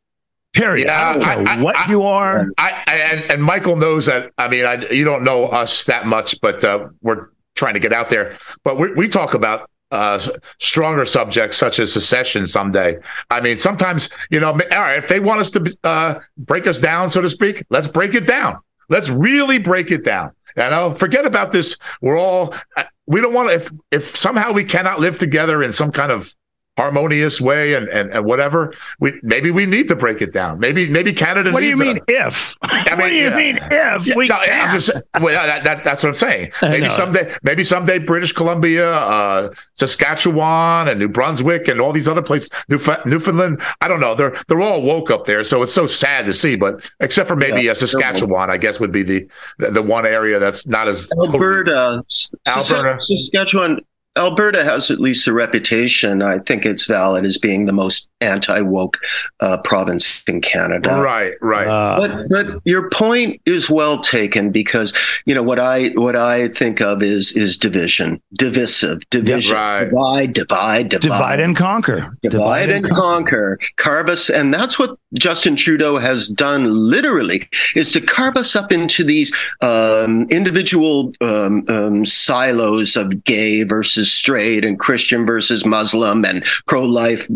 Period. 0.53 0.87
I 0.87 1.13
don't 1.13 1.21
Yeah, 1.21 1.43
know 1.43 1.51
I- 1.51 1.61
what 1.61 1.87
you 1.89 2.03
are. 2.03 2.47
I, 2.57 2.83
I 2.87 2.93
and, 2.95 3.31
and 3.31 3.43
Michael 3.43 3.75
knows 3.75 4.05
that. 4.05 4.31
I 4.37 4.47
mean, 4.47 4.65
I, 4.65 4.75
you 4.89 5.03
don't 5.03 5.23
know 5.23 5.45
us 5.45 5.83
that 5.85 6.05
much, 6.07 6.39
but 6.41 6.63
uh, 6.63 6.87
we're 7.01 7.27
trying 7.55 7.73
to 7.73 7.79
get 7.79 7.93
out 7.93 8.09
there. 8.09 8.37
But 8.63 8.77
we, 8.77 8.91
we 8.93 9.07
talk 9.07 9.33
about 9.33 9.69
uh, 9.91 10.19
stronger 10.59 11.05
subjects 11.05 11.57
such 11.57 11.79
as 11.79 11.91
secession 11.93 12.45
someday. 12.47 12.97
I 13.29 13.39
mean, 13.41 13.57
sometimes 13.57 14.09
you 14.29 14.39
know, 14.39 14.51
all 14.51 14.57
right, 14.57 14.97
if 14.97 15.07
they 15.07 15.19
want 15.19 15.41
us 15.41 15.51
to 15.51 15.77
uh, 15.83 16.19
break 16.37 16.67
us 16.67 16.77
down, 16.77 17.09
so 17.09 17.21
to 17.21 17.29
speak, 17.29 17.63
let's 17.69 17.87
break 17.87 18.13
it 18.15 18.25
down. 18.27 18.57
Let's 18.89 19.09
really 19.09 19.59
break 19.59 19.91
it 19.91 20.03
down. 20.03 20.31
You 20.57 20.69
know, 20.69 20.93
forget 20.93 21.25
about 21.25 21.51
this. 21.51 21.77
We're 22.01 22.17
all. 22.19 22.53
uh, 22.75 22.83
We 23.05 23.21
don't 23.21 23.33
want 23.33 23.49
to. 23.49 23.55
If 23.55 23.71
if 23.91 24.17
somehow 24.17 24.51
we 24.51 24.63
cannot 24.65 24.99
live 24.99 25.19
together 25.19 25.61
in 25.63 25.71
some 25.71 25.91
kind 25.91 26.11
of 26.11 26.33
harmonious 26.77 27.41
way 27.41 27.73
and, 27.73 27.87
and, 27.89 28.11
and 28.11 28.23
whatever 28.25 28.73
we 28.99 29.19
maybe 29.23 29.49
we 29.51 29.65
need 29.65 29.87
to 29.87 29.95
break 29.95 30.21
it 30.21 30.31
down 30.31 30.59
maybe 30.59 30.87
maybe 30.89 31.11
canada 31.11 31.51
What 31.51 31.61
do 31.61 31.65
you 31.67 31.75
needs 31.75 31.81
a- 31.81 31.93
mean 31.95 32.03
if? 32.07 32.55
what 32.61 32.97
mean, 32.99 33.09
do 33.09 33.15
you 33.15 33.23
yeah. 33.29 33.35
mean 33.35 33.57
if? 33.71 34.07
yeah, 34.07 34.15
we 34.15 34.27
no, 34.27 34.35
I'm 34.35 34.45
can't? 34.45 34.71
just 34.73 34.91
well, 35.19 35.45
that, 35.47 35.63
that, 35.63 35.83
that's 35.83 36.03
what 36.03 36.09
I'm 36.09 36.15
saying. 36.15 36.51
Maybe 36.61 36.87
someday, 36.89 37.35
maybe 37.43 37.63
someday, 37.63 37.97
British 37.97 38.31
Columbia, 38.31 38.91
uh, 38.93 39.53
Saskatchewan, 39.73 40.87
and 40.87 40.99
New 40.99 41.07
Brunswick, 41.07 41.67
and 41.67 41.79
all 41.81 41.91
these 41.91 42.07
other 42.07 42.21
places, 42.21 42.49
Newf- 42.69 43.05
Newfoundland. 43.05 43.61
I 43.81 43.87
don't 43.87 43.99
know. 43.99 44.13
They're 44.15 44.35
they're 44.47 44.61
all 44.61 44.81
woke 44.81 45.09
up 45.11 45.25
there, 45.25 45.43
so 45.43 45.63
it's 45.63 45.73
so 45.73 45.85
sad 45.87 46.25
to 46.25 46.33
see. 46.33 46.55
But 46.55 46.89
except 46.99 47.27
for 47.27 47.35
maybe 47.35 47.63
Yeah, 47.63 47.71
uh, 47.71 47.75
Saskatchewan, 47.75 48.49
I 48.49 48.57
guess 48.57 48.79
would 48.79 48.91
be 48.91 49.03
the, 49.03 49.27
the 49.57 49.71
the 49.71 49.81
one 49.81 50.05
area 50.05 50.39
that's 50.39 50.67
not 50.67 50.87
as 50.87 51.09
Alberta, 51.17 52.03
S- 52.07 52.31
Alberta. 52.47 52.99
Saskatchewan. 53.01 53.79
Alberta 54.17 54.63
has 54.63 54.91
at 54.91 54.99
least 54.99 55.27
a 55.27 55.33
reputation. 55.33 56.21
I 56.21 56.39
think 56.39 56.65
it's 56.65 56.85
valid 56.85 57.25
as 57.25 57.37
being 57.37 57.65
the 57.65 57.73
most 57.73 58.09
anti 58.21 58.61
woke 58.61 58.97
uh, 59.39 59.61
province 59.63 60.23
in 60.27 60.41
Canada. 60.41 61.01
Right, 61.01 61.33
right. 61.41 61.67
Uh, 61.67 61.99
But 61.99 62.29
but 62.29 62.61
your 62.65 62.89
point 62.89 63.41
is 63.45 63.69
well 63.69 63.99
taken 63.99 64.51
because 64.51 64.97
you 65.25 65.35
know 65.35 65.43
what 65.43 65.59
I 65.59 65.89
what 65.89 66.15
I 66.15 66.49
think 66.49 66.81
of 66.81 67.01
is 67.03 67.35
is 67.35 67.57
division, 67.57 68.21
divisive, 68.33 69.01
division, 69.09 69.55
right. 69.55 69.85
divide, 69.85 70.33
divide, 70.33 70.89
divide, 70.89 71.01
divide 71.01 71.39
and 71.39 71.55
conquer. 71.55 72.17
divide 72.23 72.69
and 72.69 72.89
conquer, 72.89 73.59
carve 73.77 74.09
us, 74.09 74.29
and 74.29 74.53
that's 74.53 74.79
what 74.79 74.97
Justin 75.13 75.55
Trudeau 75.55 75.97
has 75.97 76.27
done. 76.27 76.69
Literally, 76.69 77.47
is 77.75 77.91
to 77.93 78.01
carve 78.01 78.37
us 78.37 78.55
up 78.55 78.71
into 78.71 79.03
these 79.03 79.35
um, 79.61 80.27
individual 80.29 81.13
um, 81.21 81.63
um, 81.67 82.05
silos 82.05 82.95
of 82.95 83.23
gay 83.23 83.63
versus 83.63 84.06
straight 84.11 84.65
and 84.65 84.79
Christian 84.79 85.25
versus 85.25 85.65
Muslim 85.65 86.25
and 86.25 86.43
pro-life 86.65 87.27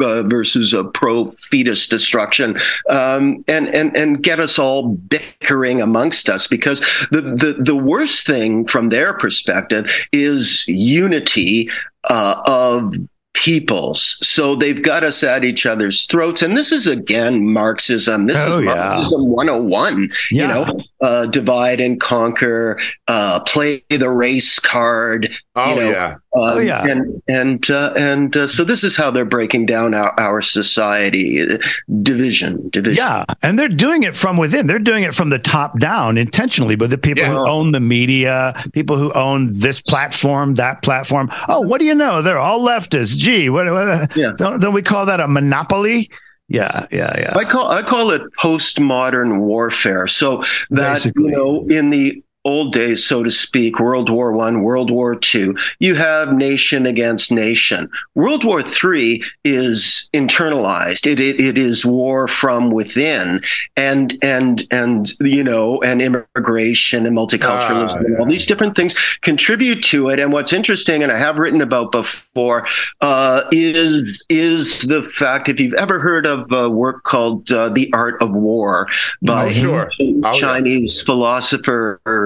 uh, 0.00 0.22
versus 0.22 0.72
a 0.72 0.84
pro 0.84 1.30
fetus 1.32 1.88
destruction, 1.88 2.56
um, 2.90 3.44
and 3.48 3.68
and 3.68 3.96
and 3.96 4.22
get 4.22 4.38
us 4.38 4.58
all 4.58 4.88
bickering 4.88 5.82
amongst 5.82 6.28
us 6.28 6.46
because 6.46 6.80
the 7.10 7.20
the 7.20 7.56
the 7.58 7.76
worst 7.76 8.26
thing 8.26 8.66
from 8.66 8.90
their 8.90 9.14
perspective 9.14 9.90
is 10.12 10.66
unity 10.68 11.68
uh, 12.04 12.40
of 12.46 12.94
peoples. 13.38 14.18
So 14.26 14.56
they've 14.56 14.82
got 14.82 15.04
us 15.04 15.22
at 15.22 15.44
each 15.44 15.64
other's 15.64 16.04
throats, 16.06 16.42
and 16.42 16.56
this 16.56 16.72
is 16.72 16.86
again 16.88 17.52
Marxism. 17.52 18.26
This 18.26 18.36
Oh, 18.40 18.58
is 18.58 18.64
yeah. 18.64 18.74
Marxism 18.94 19.28
101. 19.28 20.10
Yeah. 20.32 20.42
You 20.42 20.48
know, 20.48 20.80
uh, 21.00 21.26
divide 21.26 21.80
and 21.80 22.00
conquer, 22.00 22.80
uh, 23.06 23.40
play 23.46 23.84
the 23.90 24.10
race 24.10 24.58
card. 24.58 25.30
oh 25.54 25.70
you 25.70 25.76
know, 25.76 25.90
yeah. 25.90 26.14
Um, 26.42 26.56
Oh, 26.56 26.60
yeah. 26.60 26.84
and 26.86 27.22
and 27.28 27.70
uh, 27.70 27.92
and 27.96 28.36
uh, 28.36 28.46
so 28.46 28.64
this 28.64 28.84
is 28.84 28.96
how 28.96 29.10
they're 29.10 29.24
breaking 29.24 29.66
down 29.66 29.94
our, 29.94 30.12
our 30.18 30.40
society: 30.42 31.42
uh, 31.42 31.58
division, 32.02 32.68
division. 32.70 33.02
Yeah, 33.04 33.24
and 33.42 33.58
they're 33.58 33.68
doing 33.68 34.02
it 34.02 34.16
from 34.16 34.36
within. 34.36 34.66
They're 34.66 34.78
doing 34.78 35.02
it 35.04 35.14
from 35.14 35.30
the 35.30 35.38
top 35.38 35.78
down 35.78 36.16
intentionally, 36.18 36.76
but 36.76 36.90
the 36.90 36.98
people 36.98 37.22
Yeah. 37.24 37.30
who 37.30 37.48
own 37.48 37.72
the 37.72 37.80
media, 37.80 38.54
people 38.72 38.96
who 38.96 39.12
own 39.12 39.58
this 39.58 39.80
platform, 39.80 40.54
that 40.56 40.82
platform. 40.82 41.28
Oh, 41.48 41.60
what 41.60 41.78
do 41.80 41.84
you 41.86 41.94
know? 41.94 42.22
They're 42.22 42.38
all 42.38 42.60
leftists. 42.60 43.16
Gee, 43.16 43.48
what? 43.50 43.66
what 43.72 44.16
Yeah. 44.16 44.32
don't, 44.36 44.60
don't 44.60 44.74
we 44.74 44.82
call 44.82 45.06
that 45.06 45.20
a 45.20 45.28
monopoly? 45.28 46.10
Yeah, 46.50 46.86
yeah, 46.90 47.12
yeah. 47.18 47.36
I 47.36 47.44
call 47.44 47.68
I 47.70 47.82
call 47.82 48.10
it 48.10 48.22
postmodern 48.40 49.38
warfare. 49.40 50.06
So 50.06 50.38
that 50.70 50.94
Basically. 50.94 51.24
you 51.26 51.30
know, 51.30 51.66
in 51.68 51.90
the 51.90 52.22
old 52.44 52.72
days, 52.72 53.04
so 53.04 53.22
to 53.22 53.30
speak, 53.30 53.78
World 53.78 54.08
War 54.10 54.32
One, 54.32 54.62
World 54.62 54.90
War 54.90 55.14
Two, 55.14 55.56
you 55.80 55.94
have 55.94 56.32
nation 56.32 56.86
against 56.86 57.32
nation. 57.32 57.90
World 58.14 58.44
War 58.44 58.62
Three 58.62 59.22
is 59.44 60.08
internalized. 60.14 61.06
It, 61.06 61.20
it 61.20 61.40
it 61.40 61.58
is 61.58 61.84
war 61.84 62.28
from 62.28 62.70
within, 62.70 63.40
and 63.76 64.16
and 64.22 64.66
and 64.70 65.10
you 65.20 65.44
know, 65.44 65.82
and 65.82 66.00
immigration 66.00 67.06
and 67.06 67.16
multiculturalism, 67.16 67.88
Ah, 67.88 67.96
and 67.96 68.18
all 68.18 68.26
these 68.26 68.46
different 68.46 68.76
things 68.76 68.94
contribute 69.22 69.82
to 69.84 70.08
it. 70.08 70.18
And 70.18 70.32
what's 70.32 70.52
interesting, 70.52 71.02
and 71.02 71.12
I 71.12 71.18
have 71.18 71.38
written 71.38 71.60
about 71.60 71.92
before, 71.92 72.66
uh, 73.00 73.42
is 73.52 74.24
is 74.28 74.82
the 74.82 75.02
fact 75.02 75.48
if 75.48 75.60
you've 75.60 75.74
ever 75.74 75.98
heard 75.98 76.26
of 76.26 76.50
a 76.52 76.70
work 76.70 77.04
called 77.04 77.50
uh, 77.52 77.68
"The 77.68 77.90
Art 77.92 78.20
of 78.22 78.30
War" 78.30 78.86
by 79.22 79.46
Oh, 79.46 79.50
sure. 79.50 79.90
Oh, 80.00 80.04
yeah. 80.04 80.32
Chinese 80.32 81.02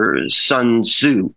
philosopher 0.03 0.29
Sun 0.29 0.83
Tzu. 0.83 1.35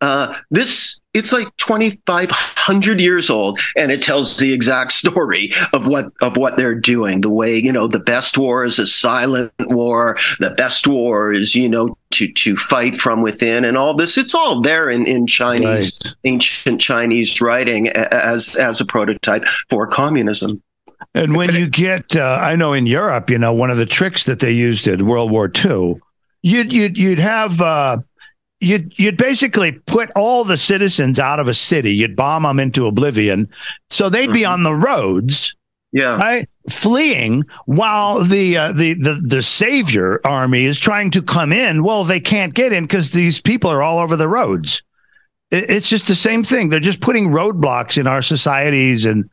Uh, 0.00 0.36
this 0.50 1.00
it's 1.14 1.32
like 1.32 1.46
2500 1.56 3.00
years 3.00 3.30
old 3.30 3.58
and 3.76 3.90
it 3.90 4.02
tells 4.02 4.36
the 4.36 4.52
exact 4.52 4.92
story 5.02 5.50
of 5.72 5.86
what 5.86 6.06
of 6.20 6.36
what 6.36 6.58
they're 6.58 6.74
doing 6.74 7.22
the 7.22 7.30
way 7.30 7.56
you 7.56 7.72
know 7.72 7.86
the 7.86 8.00
best 8.00 8.36
war 8.36 8.64
is 8.64 8.78
a 8.78 8.86
silent 8.86 9.50
war 9.60 10.18
the 10.40 10.50
best 10.58 10.86
war 10.86 11.32
is 11.32 11.54
you 11.54 11.68
know 11.68 11.96
to 12.10 12.30
to 12.32 12.54
fight 12.56 12.96
from 12.96 13.22
within 13.22 13.64
and 13.64 13.78
all 13.78 13.94
this 13.94 14.18
it's 14.18 14.34
all 14.34 14.60
there 14.60 14.90
in 14.90 15.06
in 15.06 15.26
chinese 15.26 15.98
Right. 16.04 16.14
ancient 16.24 16.80
chinese 16.82 17.40
writing 17.40 17.88
as 17.88 18.56
as 18.56 18.80
a 18.80 18.84
prototype 18.84 19.44
for 19.70 19.86
communism 19.86 20.60
And 21.14 21.36
when 21.36 21.54
you 21.54 21.68
get, 21.68 22.16
uh, 22.16 22.38
I 22.42 22.56
know 22.56 22.72
in 22.72 22.86
Europe, 22.86 23.30
you 23.30 23.38
know, 23.38 23.52
one 23.52 23.70
of 23.70 23.76
the 23.78 23.86
tricks 23.86 24.24
that 24.24 24.40
they 24.40 24.50
used 24.50 24.88
in 24.88 25.06
World 25.06 25.30
War 25.30 25.48
II, 25.64 26.00
you'd 26.44 26.72
you'd 26.72 26.96
you'd 26.96 27.18
have. 27.18 27.60
Uh, 27.60 27.98
You'd, 28.60 28.98
you'd 28.98 29.18
basically 29.18 29.72
put 29.72 30.10
all 30.16 30.42
the 30.42 30.56
citizens 30.56 31.18
out 31.18 31.38
of 31.38 31.48
a 31.48 31.54
city. 31.54 31.92
You'd 31.92 32.16
bomb 32.16 32.44
them 32.44 32.58
into 32.58 32.86
oblivion. 32.86 33.50
So 33.90 34.08
they'd 34.08 34.32
be 34.32 34.46
on 34.46 34.62
the 34.62 34.72
roads, 34.72 35.54
yeah 35.92 36.16
right? 36.16 36.48
Fleeing 36.70 37.42
while 37.66 38.24
the, 38.24 38.56
uh, 38.56 38.72
the, 38.72 38.94
the, 38.94 39.20
the 39.22 39.42
savior 39.42 40.18
army 40.24 40.64
is 40.64 40.80
trying 40.80 41.10
to 41.10 41.20
come 41.20 41.52
in. 41.52 41.84
Well, 41.84 42.04
they 42.04 42.20
can't 42.20 42.54
get 42.54 42.72
in 42.72 42.84
because 42.84 43.10
these 43.10 43.38
people 43.38 43.68
are 43.68 43.82
all 43.82 43.98
over 43.98 44.16
the 44.16 44.28
roads. 44.28 44.82
It, 45.50 45.68
it's 45.68 45.90
just 45.90 46.08
the 46.08 46.14
same 46.14 46.42
thing. 46.42 46.70
They're 46.70 46.80
just 46.80 47.02
putting 47.02 47.30
roadblocks 47.30 47.98
in 47.98 48.06
our 48.06 48.22
societies 48.22 49.04
and 49.04 49.28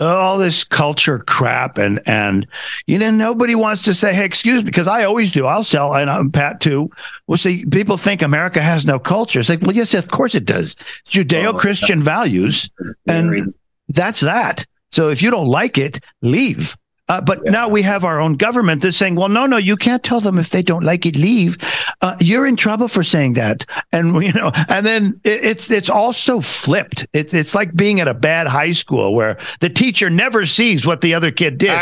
all 0.00 0.38
this 0.38 0.64
culture 0.64 1.18
crap. 1.18 1.78
And, 1.78 2.00
and, 2.06 2.46
you 2.86 2.98
know, 2.98 3.10
nobody 3.10 3.54
wants 3.54 3.82
to 3.82 3.94
say, 3.94 4.14
Hey, 4.14 4.24
excuse 4.24 4.56
me, 4.56 4.64
because 4.64 4.88
I 4.88 5.04
always 5.04 5.32
do. 5.32 5.46
I'll 5.46 5.64
sell, 5.64 5.94
and 5.94 6.10
I'm 6.10 6.30
Pat 6.30 6.60
too. 6.60 6.90
Well, 7.26 7.38
see, 7.38 7.64
people 7.66 7.96
think 7.96 8.22
America 8.22 8.60
has 8.60 8.86
no 8.86 8.98
culture. 8.98 9.40
It's 9.40 9.48
like, 9.48 9.62
well, 9.62 9.76
yes, 9.76 9.94
of 9.94 10.10
course 10.10 10.34
it 10.34 10.44
does. 10.44 10.74
Judeo 11.06 11.58
Christian 11.58 12.02
values. 12.02 12.70
And 13.08 13.54
that's 13.88 14.20
that. 14.20 14.66
So 14.90 15.08
if 15.08 15.22
you 15.22 15.30
don't 15.30 15.46
like 15.46 15.78
it, 15.78 16.00
leave. 16.22 16.76
Uh, 17.10 17.20
but 17.20 17.42
now 17.44 17.68
we 17.68 17.82
have 17.82 18.04
our 18.04 18.20
own 18.20 18.34
government 18.34 18.82
that's 18.82 18.96
saying, 18.96 19.16
well, 19.16 19.28
no, 19.28 19.44
no, 19.44 19.56
you 19.56 19.76
can't 19.76 20.04
tell 20.04 20.20
them 20.20 20.38
if 20.38 20.50
they 20.50 20.62
don't 20.62 20.84
like 20.84 21.04
it, 21.04 21.16
leave. 21.16 21.58
Uh, 22.00 22.14
you're 22.20 22.46
in 22.46 22.54
trouble 22.54 22.86
for 22.86 23.02
saying 23.02 23.32
that. 23.32 23.66
And, 23.92 24.14
you 24.22 24.32
know, 24.32 24.52
and 24.68 24.86
then 24.86 25.20
it, 25.24 25.44
it's, 25.44 25.72
it's 25.72 25.90
also 25.90 26.40
flipped. 26.40 27.08
It, 27.12 27.34
it's 27.34 27.52
like 27.52 27.74
being 27.74 27.98
at 27.98 28.06
a 28.06 28.14
bad 28.14 28.46
high 28.46 28.70
school 28.70 29.12
where 29.12 29.38
the 29.58 29.68
teacher 29.68 30.08
never 30.08 30.46
sees 30.46 30.86
what 30.86 31.00
the 31.00 31.12
other 31.14 31.32
kid 31.32 31.58
did. 31.58 31.72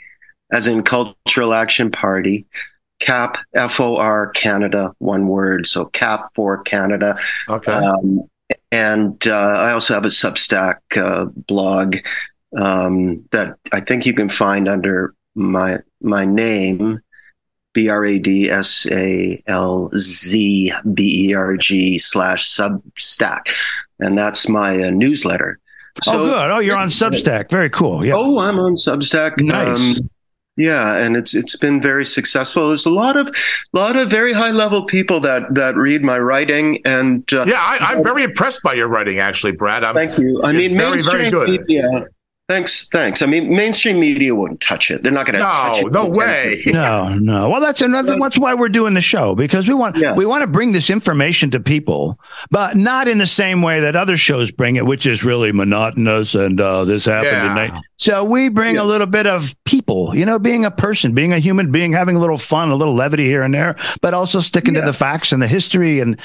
as 0.52 0.68
in 0.68 0.84
Cultural 0.84 1.54
Action 1.54 1.92
Party. 1.92 2.46
Cap 3.00 3.38
F 3.56 3.80
O 3.80 3.96
R 3.96 4.30
Canada, 4.30 4.94
one 5.00 5.28
word. 5.28 5.66
So 5.66 5.86
Cap 5.86 6.26
for 6.36 6.62
Canada. 6.62 7.18
okay. 7.50 7.72
Um, 7.72 8.22
and 8.72 9.28
uh, 9.28 9.58
I 9.60 9.72
also 9.72 9.96
have 9.96 10.06
a 10.06 10.10
Substack 10.10 10.78
uh, 10.96 11.26
blog 11.48 11.96
um, 12.58 13.26
that 13.32 13.58
I 13.72 13.82
think 13.82 14.06
you 14.06 14.14
can 14.14 14.30
find 14.30 14.68
under 14.68 15.14
my 15.36 15.78
my 16.02 16.26
name. 16.26 17.00
B 17.74 17.88
R 17.88 18.04
A 18.04 18.20
D 18.20 18.50
S 18.50 18.86
A 18.92 19.40
L 19.48 19.90
Z 19.96 20.74
B 20.94 21.30
E 21.30 21.34
R 21.34 21.56
G 21.56 21.98
slash 21.98 22.50
Substack, 22.50 23.50
and 24.00 24.18
that's 24.18 24.50
my 24.50 24.84
uh, 24.84 24.90
newsletter. 24.90 25.58
So, 26.04 26.24
oh, 26.24 26.26
good. 26.26 26.52
Oh, 26.52 26.60
you're 26.60 26.76
on 26.78 26.90
Substack. 26.90 27.50
Very 27.50 27.70
cool. 27.70 28.06
Yeah. 28.06 28.16
Oh, 28.16 28.40
I'm 28.40 28.60
on 28.60 28.76
Substack. 28.76 29.40
Nice. 29.40 30.00
Um, 30.02 30.10
yeah, 30.58 30.98
and 30.98 31.16
it's 31.16 31.34
it's 31.34 31.56
been 31.56 31.82
very 31.82 32.04
successful. 32.04 32.68
There's 32.68 32.86
a 32.86 32.90
lot 32.90 33.16
of 33.16 33.34
lot 33.74 33.96
of 33.96 34.10
very 34.10 34.34
high 34.34 34.52
level 34.52 34.86
people 34.86 35.20
that 35.22 35.54
that 35.56 35.76
read 35.76 36.04
my 36.04 36.20
writing, 36.20 36.82
and 36.86 37.24
uh, 37.34 37.46
yeah, 37.48 37.60
I, 37.60 37.94
am 37.94 38.04
very 38.04 38.24
impressed 38.24 38.62
by 38.62 38.74
your 38.74 38.90
writing, 38.90 39.20
actually, 39.20 39.54
Brad. 39.54 39.84
I'm, 39.84 39.96
thank 39.96 40.18
you. 40.18 40.42
I 40.44 40.52
mean, 40.52 40.78
very 40.78 41.02
very 41.04 41.30
good. 41.30 41.50
Media, 41.50 42.06
Thanks, 42.52 42.90
thanks. 42.90 43.22
I 43.22 43.28
mean, 43.28 43.56
mainstream 43.56 43.98
media 43.98 44.36
wouldn't 44.36 44.60
touch 44.60 44.92
it. 44.92 45.04
They're 45.04 45.12
not 45.14 45.26
going 45.26 45.36
to 45.36 45.40
no, 45.40 45.54
touch 45.54 45.80
it. 45.80 45.92
No 45.94 46.06
way. 46.06 46.62
no, 46.66 47.18
no. 47.18 47.50
Well, 47.50 47.62
that's 47.62 47.82
another. 47.82 48.18
That's 48.20 48.38
why 48.38 48.54
we're 48.56 48.68
doing 48.68 48.94
the 48.94 49.00
show 49.00 49.36
because 49.36 49.70
we 49.70 49.74
want 49.74 49.96
yeah. 49.96 50.14
we 50.14 50.26
want 50.26 50.42
to 50.42 50.48
bring 50.48 50.74
this 50.74 50.90
information 50.90 51.50
to 51.52 51.62
people, 51.62 52.20
but 52.50 52.76
not 52.76 53.08
in 53.08 53.20
the 53.20 53.28
same 53.28 53.62
way 53.62 53.80
that 53.80 53.96
other 53.96 54.18
shows 54.18 54.52
bring 54.52 54.76
it, 54.76 54.86
which 54.86 55.06
is 55.06 55.24
really 55.24 55.54
monotonous 55.54 56.36
and 56.36 56.60
uh, 56.60 56.84
this 56.84 57.06
happened 57.06 57.32
yeah. 57.32 57.48
tonight. 57.48 57.84
So 57.96 58.26
we 58.26 58.50
bring 58.50 58.76
yeah. 58.76 58.82
a 58.82 58.84
little 58.84 59.08
bit 59.08 59.28
of 59.28 59.56
people, 59.64 60.14
you 60.14 60.26
know, 60.26 60.38
being 60.38 60.66
a 60.66 60.72
person, 60.72 61.14
being 61.14 61.32
a 61.32 61.40
human 61.40 61.72
being, 61.72 61.94
having 61.94 62.18
a 62.18 62.20
little 62.20 62.38
fun, 62.38 62.70
a 62.70 62.76
little 62.76 62.96
levity 62.96 63.26
here 63.26 63.44
and 63.44 63.54
there, 63.54 63.78
but 64.02 64.14
also 64.14 64.42
sticking 64.42 64.74
to 64.74 64.82
the 64.82 64.92
facts 64.92 65.32
and 65.32 65.42
the 65.42 65.48
history 65.48 66.02
and 66.02 66.20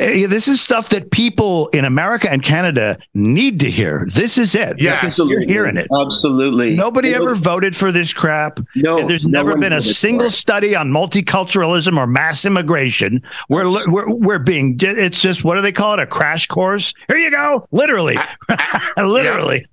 Eh, 0.00 0.26
this 0.26 0.48
is 0.48 0.60
stuff 0.62 0.88
that 0.88 1.10
people 1.10 1.68
in 1.68 1.84
America 1.84 2.30
and 2.30 2.42
Canada 2.42 2.96
need 3.14 3.60
to 3.60 3.70
hear. 3.70 4.06
This 4.14 4.38
is 4.38 4.54
it. 4.54 4.80
Yeah, 4.80 5.10
you're 5.18 5.46
hearing 5.46 5.76
it. 5.76 5.88
Absolutely. 5.92 6.74
Nobody 6.74 7.14
ever 7.14 7.34
voted 7.34 7.76
for 7.76 7.92
this 7.92 8.14
crap. 8.14 8.60
No, 8.74 9.06
there's 9.06 9.26
no 9.26 9.42
never 9.42 9.58
been 9.58 9.74
a 9.74 9.82
single 9.82 10.30
study 10.30 10.74
on 10.74 10.90
multiculturalism 10.90 11.96
or 11.98 12.06
mass 12.06 12.46
immigration. 12.46 13.20
We're, 13.50 13.70
we're 13.86 14.10
we're 14.10 14.38
being. 14.38 14.76
It's 14.80 15.20
just 15.20 15.44
what 15.44 15.56
do 15.56 15.60
they 15.60 15.72
call 15.72 15.94
it? 15.94 16.00
A 16.00 16.06
crash 16.06 16.46
course. 16.46 16.94
Here 17.08 17.18
you 17.18 17.30
go. 17.30 17.68
Literally, 17.70 18.16
literally. 18.96 19.66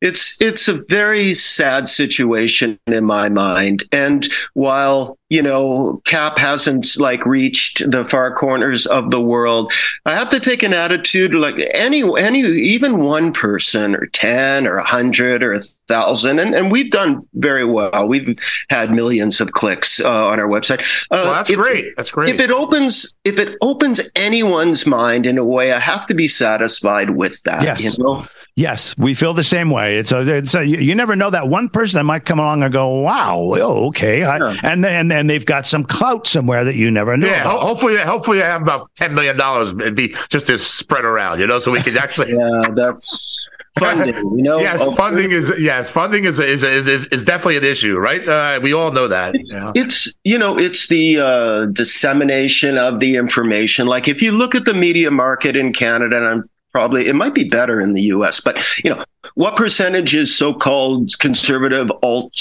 It's 0.00 0.40
it's 0.40 0.68
a 0.68 0.82
very 0.88 1.34
sad 1.34 1.88
situation 1.88 2.78
in 2.86 3.04
my 3.04 3.28
mind. 3.28 3.82
And 3.90 4.28
while 4.54 5.18
you 5.28 5.42
know 5.42 6.00
Cap 6.04 6.38
hasn't 6.38 6.98
like 6.98 7.26
reached 7.26 7.90
the 7.90 8.04
far 8.04 8.34
corners 8.34 8.86
of 8.86 9.10
the 9.10 9.20
world, 9.20 9.72
I 10.06 10.14
have 10.14 10.28
to 10.30 10.40
take 10.40 10.62
an 10.62 10.72
attitude 10.72 11.34
like 11.34 11.56
any 11.74 12.02
any 12.18 12.40
even 12.40 12.98
one 12.98 13.32
person 13.32 13.96
or 13.96 14.06
ten 14.06 14.66
or 14.68 14.76
a 14.76 14.84
hundred 14.84 15.42
or 15.42 15.52
a 15.52 15.62
thousand, 15.88 16.38
and, 16.38 16.54
and 16.54 16.70
we've 16.70 16.90
done 16.90 17.26
very 17.34 17.64
well. 17.64 18.06
We've 18.06 18.38
had 18.70 18.92
millions 18.92 19.40
of 19.40 19.52
clicks 19.52 20.00
uh, 20.00 20.26
on 20.26 20.38
our 20.38 20.48
website. 20.48 20.80
Uh, 21.10 21.22
well, 21.24 21.32
that's 21.32 21.50
if, 21.50 21.56
great. 21.56 21.96
That's 21.96 22.10
great. 22.10 22.28
If 22.28 22.40
it 22.40 22.50
opens, 22.50 23.16
if 23.24 23.38
it 23.38 23.56
opens 23.62 24.00
anyone's 24.14 24.86
mind 24.86 25.26
in 25.26 25.38
a 25.38 25.44
way, 25.44 25.72
I 25.72 25.78
have 25.78 26.06
to 26.06 26.14
be 26.14 26.28
satisfied 26.28 27.10
with 27.10 27.42
that. 27.42 27.62
Yes. 27.62 27.84
You 27.84 28.04
know? 28.04 28.26
Yes, 28.58 28.96
we 28.98 29.14
feel 29.14 29.34
the 29.34 29.44
same 29.44 29.70
way. 29.70 29.98
It's 29.98 30.10
a, 30.10 30.36
it's 30.36 30.52
a, 30.52 30.66
you, 30.66 30.78
you, 30.78 30.94
never 30.96 31.14
know 31.14 31.30
that 31.30 31.48
one 31.48 31.68
person 31.68 31.98
that 31.98 32.04
might 32.04 32.24
come 32.24 32.40
along 32.40 32.64
and 32.64 32.72
go, 32.72 33.02
"Wow, 33.02 33.38
oh, 33.38 33.86
okay," 33.86 34.24
I, 34.24 34.36
and 34.64 34.82
then 34.82 34.94
and 34.94 35.08
then 35.08 35.28
they've 35.28 35.46
got 35.46 35.64
some 35.64 35.84
clout 35.84 36.26
somewhere 36.26 36.64
that 36.64 36.74
you 36.74 36.90
never 36.90 37.16
know. 37.16 37.28
Yeah, 37.28 37.42
about. 37.42 37.60
hopefully, 37.60 37.96
hopefully, 37.98 38.42
I 38.42 38.46
have 38.46 38.62
about 38.62 38.90
ten 38.96 39.14
million 39.14 39.36
dollars. 39.36 39.70
It'd 39.70 39.94
be 39.94 40.12
just 40.28 40.48
to 40.48 40.58
spread 40.58 41.04
around, 41.04 41.38
you 41.38 41.46
know, 41.46 41.60
so 41.60 41.70
we 41.70 41.80
could 41.80 41.96
actually. 41.96 42.32
yeah, 42.36 42.60
that's 42.74 43.48
funding. 43.78 44.14
You 44.38 44.42
know, 44.44 44.58
yes, 44.60 44.82
funding 44.96 45.30
is 45.32 45.52
yes, 45.58 45.90
funding 45.90 46.24
is 46.24 46.38
is 46.38 46.62
is 46.62 46.86
is, 46.86 47.06
is 47.06 47.24
definitely 47.24 47.56
an 47.56 47.64
issue, 47.64 47.96
right? 47.96 48.26
Uh, 48.26 48.60
we 48.62 48.72
all 48.72 48.92
know 48.92 49.08
that. 49.08 49.34
It's, 49.34 49.52
yeah. 49.52 49.72
it's 49.74 50.14
you 50.24 50.38
know, 50.38 50.58
it's 50.58 50.88
the 50.88 51.18
uh, 51.18 51.66
dissemination 51.66 52.78
of 52.78 53.00
the 53.00 53.16
information. 53.16 53.86
Like 53.86 54.06
if 54.06 54.22
you 54.22 54.32
look 54.32 54.54
at 54.54 54.64
the 54.64 54.74
media 54.74 55.10
market 55.10 55.56
in 55.56 55.72
Canada, 55.72 56.16
and 56.16 56.26
I'm 56.26 56.50
probably 56.72 57.08
it 57.08 57.14
might 57.14 57.34
be 57.34 57.44
better 57.44 57.80
in 57.80 57.92
the 57.94 58.02
US, 58.02 58.40
but 58.40 58.62
you 58.84 58.90
know, 58.90 59.04
what 59.34 59.56
percentage 59.56 60.14
is 60.14 60.36
so-called 60.36 61.18
conservative 61.18 61.90
alt 62.02 62.32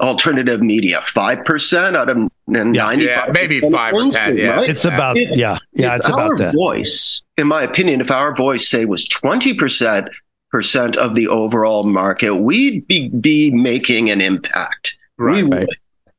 alternative 0.00 0.60
media? 0.60 1.00
Five 1.02 1.44
percent 1.44 1.96
out 1.96 2.08
of 2.08 2.18
ninety. 2.46 3.04
Yeah, 3.04 3.26
maybe 3.32 3.60
five 3.60 3.94
or 3.94 4.10
ten. 4.10 4.36
Yeah, 4.36 4.56
right? 4.56 4.68
it's 4.68 4.84
about 4.84 5.16
it, 5.16 5.36
yeah, 5.36 5.58
yeah, 5.72 5.96
it's 5.96 6.08
about 6.08 6.38
that. 6.38 6.54
Voice, 6.54 7.22
in 7.36 7.48
my 7.48 7.62
opinion, 7.62 8.00
if 8.00 8.10
our 8.10 8.34
voice 8.34 8.68
say 8.68 8.84
was 8.84 9.06
twenty 9.06 9.54
percent 9.54 10.08
percent 10.52 10.96
of 10.96 11.14
the 11.14 11.26
overall 11.28 11.82
market, 11.84 12.36
we'd 12.36 12.86
be, 12.86 13.08
be 13.08 13.50
making 13.50 14.10
an 14.10 14.20
impact. 14.20 14.96
Right. 15.18 15.44
right. 15.44 15.68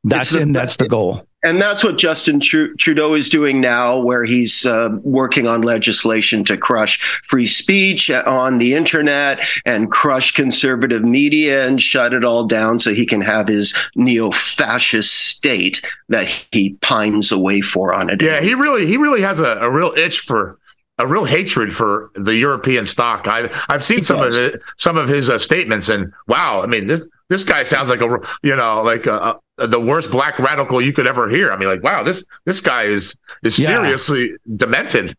That's 0.04 0.36
in, 0.36 0.52
that's 0.52 0.76
the 0.76 0.90
goal 0.90 1.26
and 1.44 1.62
that's 1.62 1.84
what 1.84 1.98
Justin 1.98 2.40
Trudeau 2.40 3.14
is 3.14 3.30
doing 3.30 3.60
now, 3.60 4.00
where 4.00 4.24
he's 4.24 4.66
uh, 4.66 4.90
working 5.04 5.46
on 5.46 5.62
legislation 5.62 6.46
to 6.46 6.58
crush 6.58 7.02
free 7.28 7.46
speech 7.46 8.10
on 8.10 8.58
the 8.58 8.74
internet 8.74 9.46
and 9.66 9.92
crush 9.92 10.32
conservative 10.32 11.04
media 11.04 11.68
and 11.68 11.82
shut 11.82 12.14
it 12.14 12.24
all 12.24 12.46
down 12.46 12.80
so 12.80 12.94
he 12.94 13.06
can 13.06 13.20
have 13.20 13.50
his 13.50 13.76
neo-fascist 13.96 15.14
state 15.14 15.86
that 16.08 16.28
he 16.52 16.76
pines 16.76 17.32
away 17.32 17.60
for 17.60 17.94
on 17.94 18.10
it. 18.10 18.22
Yeah, 18.22 18.40
he 18.40 18.54
really 18.54 18.86
he 18.86 18.96
really 18.96 19.22
has 19.22 19.42
a, 19.42 19.58
a 19.58 19.70
real 19.70 19.94
itch 19.98 20.20
for 20.20 20.58
a 21.00 21.08
real 21.08 21.26
hatred 21.26 21.74
for 21.74 22.12
the 22.16 22.36
European 22.36 22.86
stock. 22.86 23.28
I've 23.28 23.56
I've 23.70 23.84
seen 23.84 24.04
some 24.04 24.22
of 24.22 24.34
it, 24.34 24.62
some 24.78 24.98
of 24.98 25.08
his 25.08 25.30
uh, 25.30 25.38
statements, 25.38 25.90
and 25.90 26.14
wow, 26.28 26.62
I 26.62 26.68
mean 26.68 26.88
this 26.88 27.08
this 27.30 27.44
guy 27.44 27.64
sounds 27.64 27.90
like 27.90 28.02
a 28.02 28.20
you 28.44 28.56
know 28.56 28.82
like 28.84 29.08
a, 29.08 29.40
a, 29.58 29.68
the 29.68 29.80
worst 29.80 30.12
black 30.12 30.38
radical 30.40 30.82
you 30.82 30.94
could 30.94 31.08
ever 31.08 31.30
hear. 31.30 31.52
I 31.52 31.58
mean, 31.58 31.68
like 31.68 31.84
wow, 31.84 32.04
this 32.04 32.26
this 32.46 32.62
guy 32.62 32.84
is 32.84 33.16
is 33.44 33.56
seriously 33.56 34.36
demented. 34.56 35.16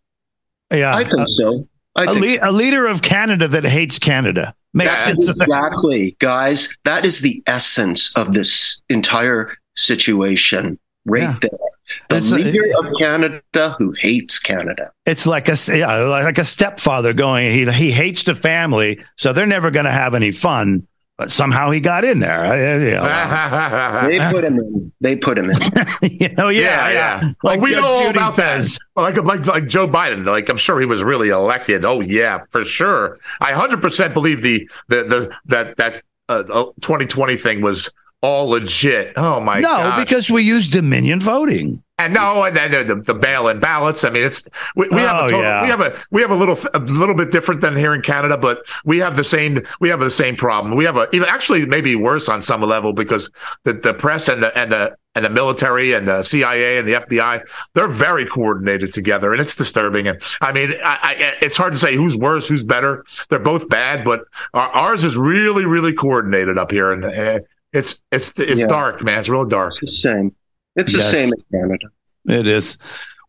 Yeah, 0.73 0.95
I 0.95 1.05
think 1.05 1.21
uh, 1.21 1.27
so. 1.29 1.69
I 1.97 2.05
a, 2.05 2.13
le- 2.13 2.37
so. 2.37 2.51
a, 2.51 2.53
leader 2.53 2.87
of 2.87 3.03
Canada 3.03 3.47
that 3.47 3.65
hates 3.65 3.99
Canada 3.99 4.55
makes 4.73 4.97
sense. 4.99 5.29
Exactly, 5.29 6.17
guys. 6.19 6.77
That 6.85 7.05
is 7.05 7.21
the 7.21 7.43
essence 7.47 8.17
of 8.17 8.33
this 8.33 8.83
entire 8.89 9.57
situation, 9.77 10.79
right 11.05 11.23
yeah. 11.23 11.39
there. 11.41 11.51
The 12.09 12.17
it's 12.17 12.33
leader 12.33 12.65
a, 12.65 12.79
of 12.79 12.95
Canada 12.99 13.75
who 13.79 13.93
hates 13.99 14.39
Canada. 14.39 14.93
It's 15.07 15.27
like 15.27 15.49
a 15.49 15.57
yeah, 15.69 15.97
like 16.03 16.39
a 16.39 16.45
stepfather 16.45 17.13
going. 17.13 17.53
He 17.53 17.71
he 17.73 17.91
hates 17.91 18.25
the 18.25 18.35
family, 18.35 19.03
so 19.17 19.33
they're 19.33 19.47
never 19.47 19.71
going 19.71 19.87
to 19.87 19.93
have 19.93 20.15
any 20.15 20.33
fun. 20.33 20.87
But 21.17 21.31
somehow 21.31 21.71
he 21.71 21.79
got 21.79 22.05
in 22.05 22.19
there. 22.19 22.81
You 22.81 22.95
know. 22.97 23.05
they 24.09 24.19
put 24.33 24.43
him 24.43 24.59
in. 24.59 24.93
They 25.01 25.17
put 25.17 25.39
him 25.39 25.49
in. 25.49 25.57
you 26.03 26.29
know, 26.35 26.49
yeah, 26.49 26.89
yeah. 26.89 27.21
yeah. 27.23 27.33
Like 27.45 27.61
we 27.61 27.71
know 27.71 27.87
all 27.87 28.11
about 28.11 28.35
says. 28.35 28.81
that. 28.97 29.01
Like 29.01 29.17
like 29.23 29.47
like 29.47 29.67
Joe 29.69 29.87
Biden. 29.87 30.27
Like 30.27 30.49
I'm 30.49 30.57
sure 30.57 30.81
he 30.81 30.87
was 30.87 31.05
really 31.05 31.29
elected. 31.29 31.85
Oh 31.85 32.01
yeah, 32.01 32.41
for 32.51 32.65
sure. 32.65 33.21
I 33.41 33.53
100 33.53 33.81
percent 33.81 34.13
believe 34.13 34.43
the 34.43 34.69
the 34.89 35.05
the 35.05 35.37
that 35.47 35.77
that 35.77 36.03
uh, 36.29 36.43
2020 36.43 37.37
thing 37.37 37.61
was 37.61 37.93
all 38.21 38.49
legit. 38.49 39.13
Oh 39.17 39.39
my 39.39 39.61
no, 39.61 39.69
god! 39.69 39.99
No, 39.99 40.03
because 40.05 40.31
we 40.31 40.43
use 40.43 40.69
Dominion 40.69 41.21
voting. 41.21 41.84
And 41.97 42.13
no, 42.13 42.43
and 42.43 42.57
then 42.57 42.89
the, 42.89 42.97
the 42.97 43.15
bail-in 43.15 43.61
ballots. 43.61 44.03
I 44.03 44.11
mean, 44.11 44.27
it's 44.27 44.49
we, 44.75 44.89
we 44.89 44.97
have 44.97 45.17
a 45.17 45.21
oh, 45.21 45.29
total, 45.29 45.43
yeah. 45.43 45.63
we 45.63 45.69
have 45.69 45.81
a 45.81 45.97
we 46.11 46.23
have 46.23 46.33
a 46.33 46.35
little 46.35 46.59
a 46.75 46.81
little 46.81 47.15
bit 47.15 47.31
different 47.31 47.61
than 47.61 47.77
here 47.77 47.95
in 47.95 48.03
Canada, 48.03 48.37
but 48.37 48.67
we 48.85 48.99
have 48.99 49.17
the 49.17 49.23
same 49.23 49.61
we 49.79 49.91
have 49.91 50.01
the 50.01 50.11
same 50.11 50.35
problem. 50.35 50.75
We 50.75 50.85
have 50.87 50.97
a 50.97 51.09
even 51.13 51.29
actually 51.29 51.67
maybe 51.67 51.95
worse 51.95 52.29
on 52.29 52.43
some 52.43 52.63
level 52.63 52.93
because 52.93 53.31
the, 53.63 53.75
the 53.75 53.95
press 53.95 54.29
and 54.29 54.43
the 54.43 54.59
and 54.59 54.73
the 54.73 54.97
and 55.15 55.25
the 55.25 55.31
military 55.31 55.93
and 55.93 56.09
the 56.09 56.25
CIA 56.25 56.79
and 56.79 56.89
the 56.89 56.95
FBI 56.95 57.47
they're 57.75 57.87
very 57.87 58.27
coordinated 58.27 58.93
together, 58.93 59.33
and 59.33 59.41
it's 59.41 59.55
disturbing. 59.55 60.09
And 60.09 60.21
I 60.41 60.51
mean, 60.51 60.73
I, 60.85 60.99
I, 61.01 61.37
it's 61.43 61.57
hard 61.57 61.75
to 61.75 61.79
say 61.79 61.95
who's 61.95 62.17
worse, 62.17 62.49
who's 62.49 62.65
better. 62.65 63.05
They're 63.29 63.39
both 63.39 63.69
bad, 63.69 64.05
but 64.05 64.25
our, 64.53 64.69
ours 64.71 65.05
is 65.05 65.17
really 65.17 65.65
really 65.65 65.93
coordinated 65.93 66.59
up 66.59 66.73
here, 66.73 66.91
and 66.91 67.05
uh, 67.05 67.39
it's 67.73 68.03
it's 68.11 68.37
it's 68.41 68.63
yeah. 68.63 68.67
dark, 68.67 69.05
man. 69.05 69.21
It's 69.21 69.29
real 69.29 69.47
dark. 69.47 69.75
It's 69.75 69.81
the 69.81 69.87
same. 69.87 70.35
It's 70.77 70.95
yes. 70.95 71.05
the 71.05 71.11
same 71.11 71.29
in 71.29 71.45
Canada. 71.51 71.87
It 72.27 72.47
is. 72.47 72.79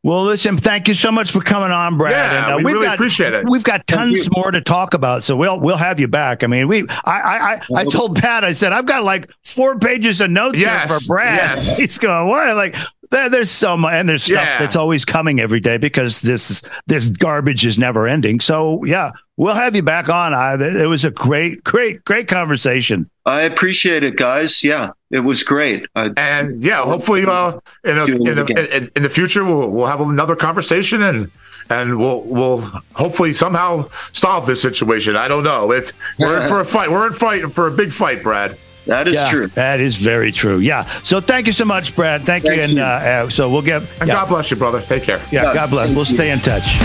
Well, 0.05 0.23
listen, 0.25 0.55
thank 0.55 0.87
you 0.87 0.93
so 0.93 1.11
much 1.11 1.31
for 1.31 1.41
coming 1.41 1.71
on, 1.71 1.97
Brad. 1.97 2.11
Yeah, 2.11 2.43
and, 2.43 2.53
uh, 2.53 2.57
we 2.63 2.73
really 2.73 2.85
got, 2.85 2.93
appreciate 2.93 3.33
it. 3.33 3.43
We've 3.49 3.63
got 3.63 3.87
tons 3.87 4.29
more 4.35 4.51
to 4.51 4.61
talk 4.61 4.93
about, 4.93 5.23
so 5.23 5.35
we'll 5.35 5.59
we'll 5.59 5.77
have 5.77 5.99
you 5.99 6.07
back. 6.07 6.43
I 6.43 6.47
mean, 6.47 6.67
we 6.67 6.85
I 7.05 7.19
I 7.21 7.53
I, 7.53 7.59
I 7.81 7.85
told 7.85 8.15
Pat, 8.15 8.43
I 8.43 8.53
said 8.53 8.71
I've 8.71 8.85
got 8.85 9.03
like 9.03 9.31
four 9.43 9.79
pages 9.79 10.21
of 10.21 10.29
notes 10.29 10.59
yes, 10.59 10.91
here 10.91 10.99
for 10.99 11.07
Brad. 11.07 11.57
Yes. 11.57 11.77
He's 11.79 11.97
going, 11.97 12.27
what? 12.27 12.55
Like 12.55 12.75
there, 13.11 13.29
there's 13.29 13.51
so 13.51 13.77
much, 13.77 13.93
and 13.93 14.09
there's 14.09 14.23
stuff 14.23 14.43
yeah. 14.43 14.59
that's 14.59 14.75
always 14.75 15.05
coming 15.05 15.39
every 15.39 15.59
day 15.59 15.77
because 15.77 16.21
this 16.21 16.69
this 16.87 17.07
garbage 17.07 17.65
is 17.65 17.77
never 17.77 18.07
ending. 18.07 18.39
So 18.39 18.83
yeah, 18.83 19.11
we'll 19.37 19.55
have 19.55 19.75
you 19.75 19.83
back 19.83 20.09
on. 20.09 20.33
I, 20.33 20.55
it 20.55 20.87
was 20.87 21.05
a 21.05 21.11
great, 21.11 21.63
great, 21.63 22.03
great 22.05 22.27
conversation. 22.27 23.09
I 23.25 23.41
appreciate 23.41 24.03
it, 24.03 24.15
guys. 24.17 24.63
Yeah, 24.63 24.91
it 25.11 25.19
was 25.19 25.43
great. 25.43 25.85
I, 25.95 26.11
and 26.17 26.63
yeah, 26.63 26.83
hopefully, 26.83 27.25
uh, 27.25 27.59
in, 27.83 27.97
a, 27.97 28.05
in, 28.05 28.37
a, 28.37 28.45
in, 28.45 28.89
in, 28.95 29.03
the 29.03 29.09
future, 29.09 29.43
we'll, 29.43 29.69
we'll 29.69 29.87
have 29.87 30.01
another 30.01 30.35
conversation 30.35 31.01
and 31.03 31.31
and 31.69 31.97
we'll 31.97 32.21
we'll 32.21 32.61
hopefully 32.93 33.33
somehow 33.33 33.89
solve 34.11 34.45
this 34.45 34.61
situation. 34.61 35.15
I 35.15 35.27
don't 35.27 35.43
know. 35.43 35.71
It's 35.71 35.93
we're 36.19 36.41
in 36.41 36.47
for 36.47 36.59
a 36.59 36.65
fight. 36.65 36.91
We're 36.91 37.07
in 37.07 37.13
fight 37.13 37.51
for 37.51 37.67
a 37.67 37.71
big 37.71 37.91
fight, 37.91 38.23
Brad. 38.23 38.57
That 38.85 39.07
is 39.07 39.15
yeah, 39.15 39.29
true. 39.29 39.47
That 39.47 39.79
is 39.79 39.95
very 39.95 40.31
true. 40.31 40.59
Yeah. 40.59 40.85
So 41.03 41.19
thank 41.19 41.47
you 41.47 41.53
so 41.53 41.65
much, 41.65 41.95
Brad. 41.95 42.25
Thank, 42.25 42.43
Thank 42.45 42.57
you. 42.57 42.63
And 42.63 42.73
you. 42.73 42.81
uh, 42.81 42.85
uh, 42.85 43.29
so 43.29 43.49
we'll 43.49 43.61
get. 43.61 43.81
And 43.99 44.07
yeah, 44.07 44.15
God 44.15 44.27
bless 44.27 44.51
you, 44.51 44.57
brother. 44.57 44.81
Take 44.81 45.03
care. 45.03 45.21
yeah, 45.31 45.43
God, 45.43 45.55
God 45.55 45.69
bless. 45.71 45.89
We'll 45.89 45.99
you. 45.99 46.05
stay 46.05 46.31
in 46.31 46.39
touch. 46.39 46.77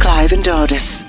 Clive 0.00 0.32
and 0.32 0.44
Dardis. 0.44 0.99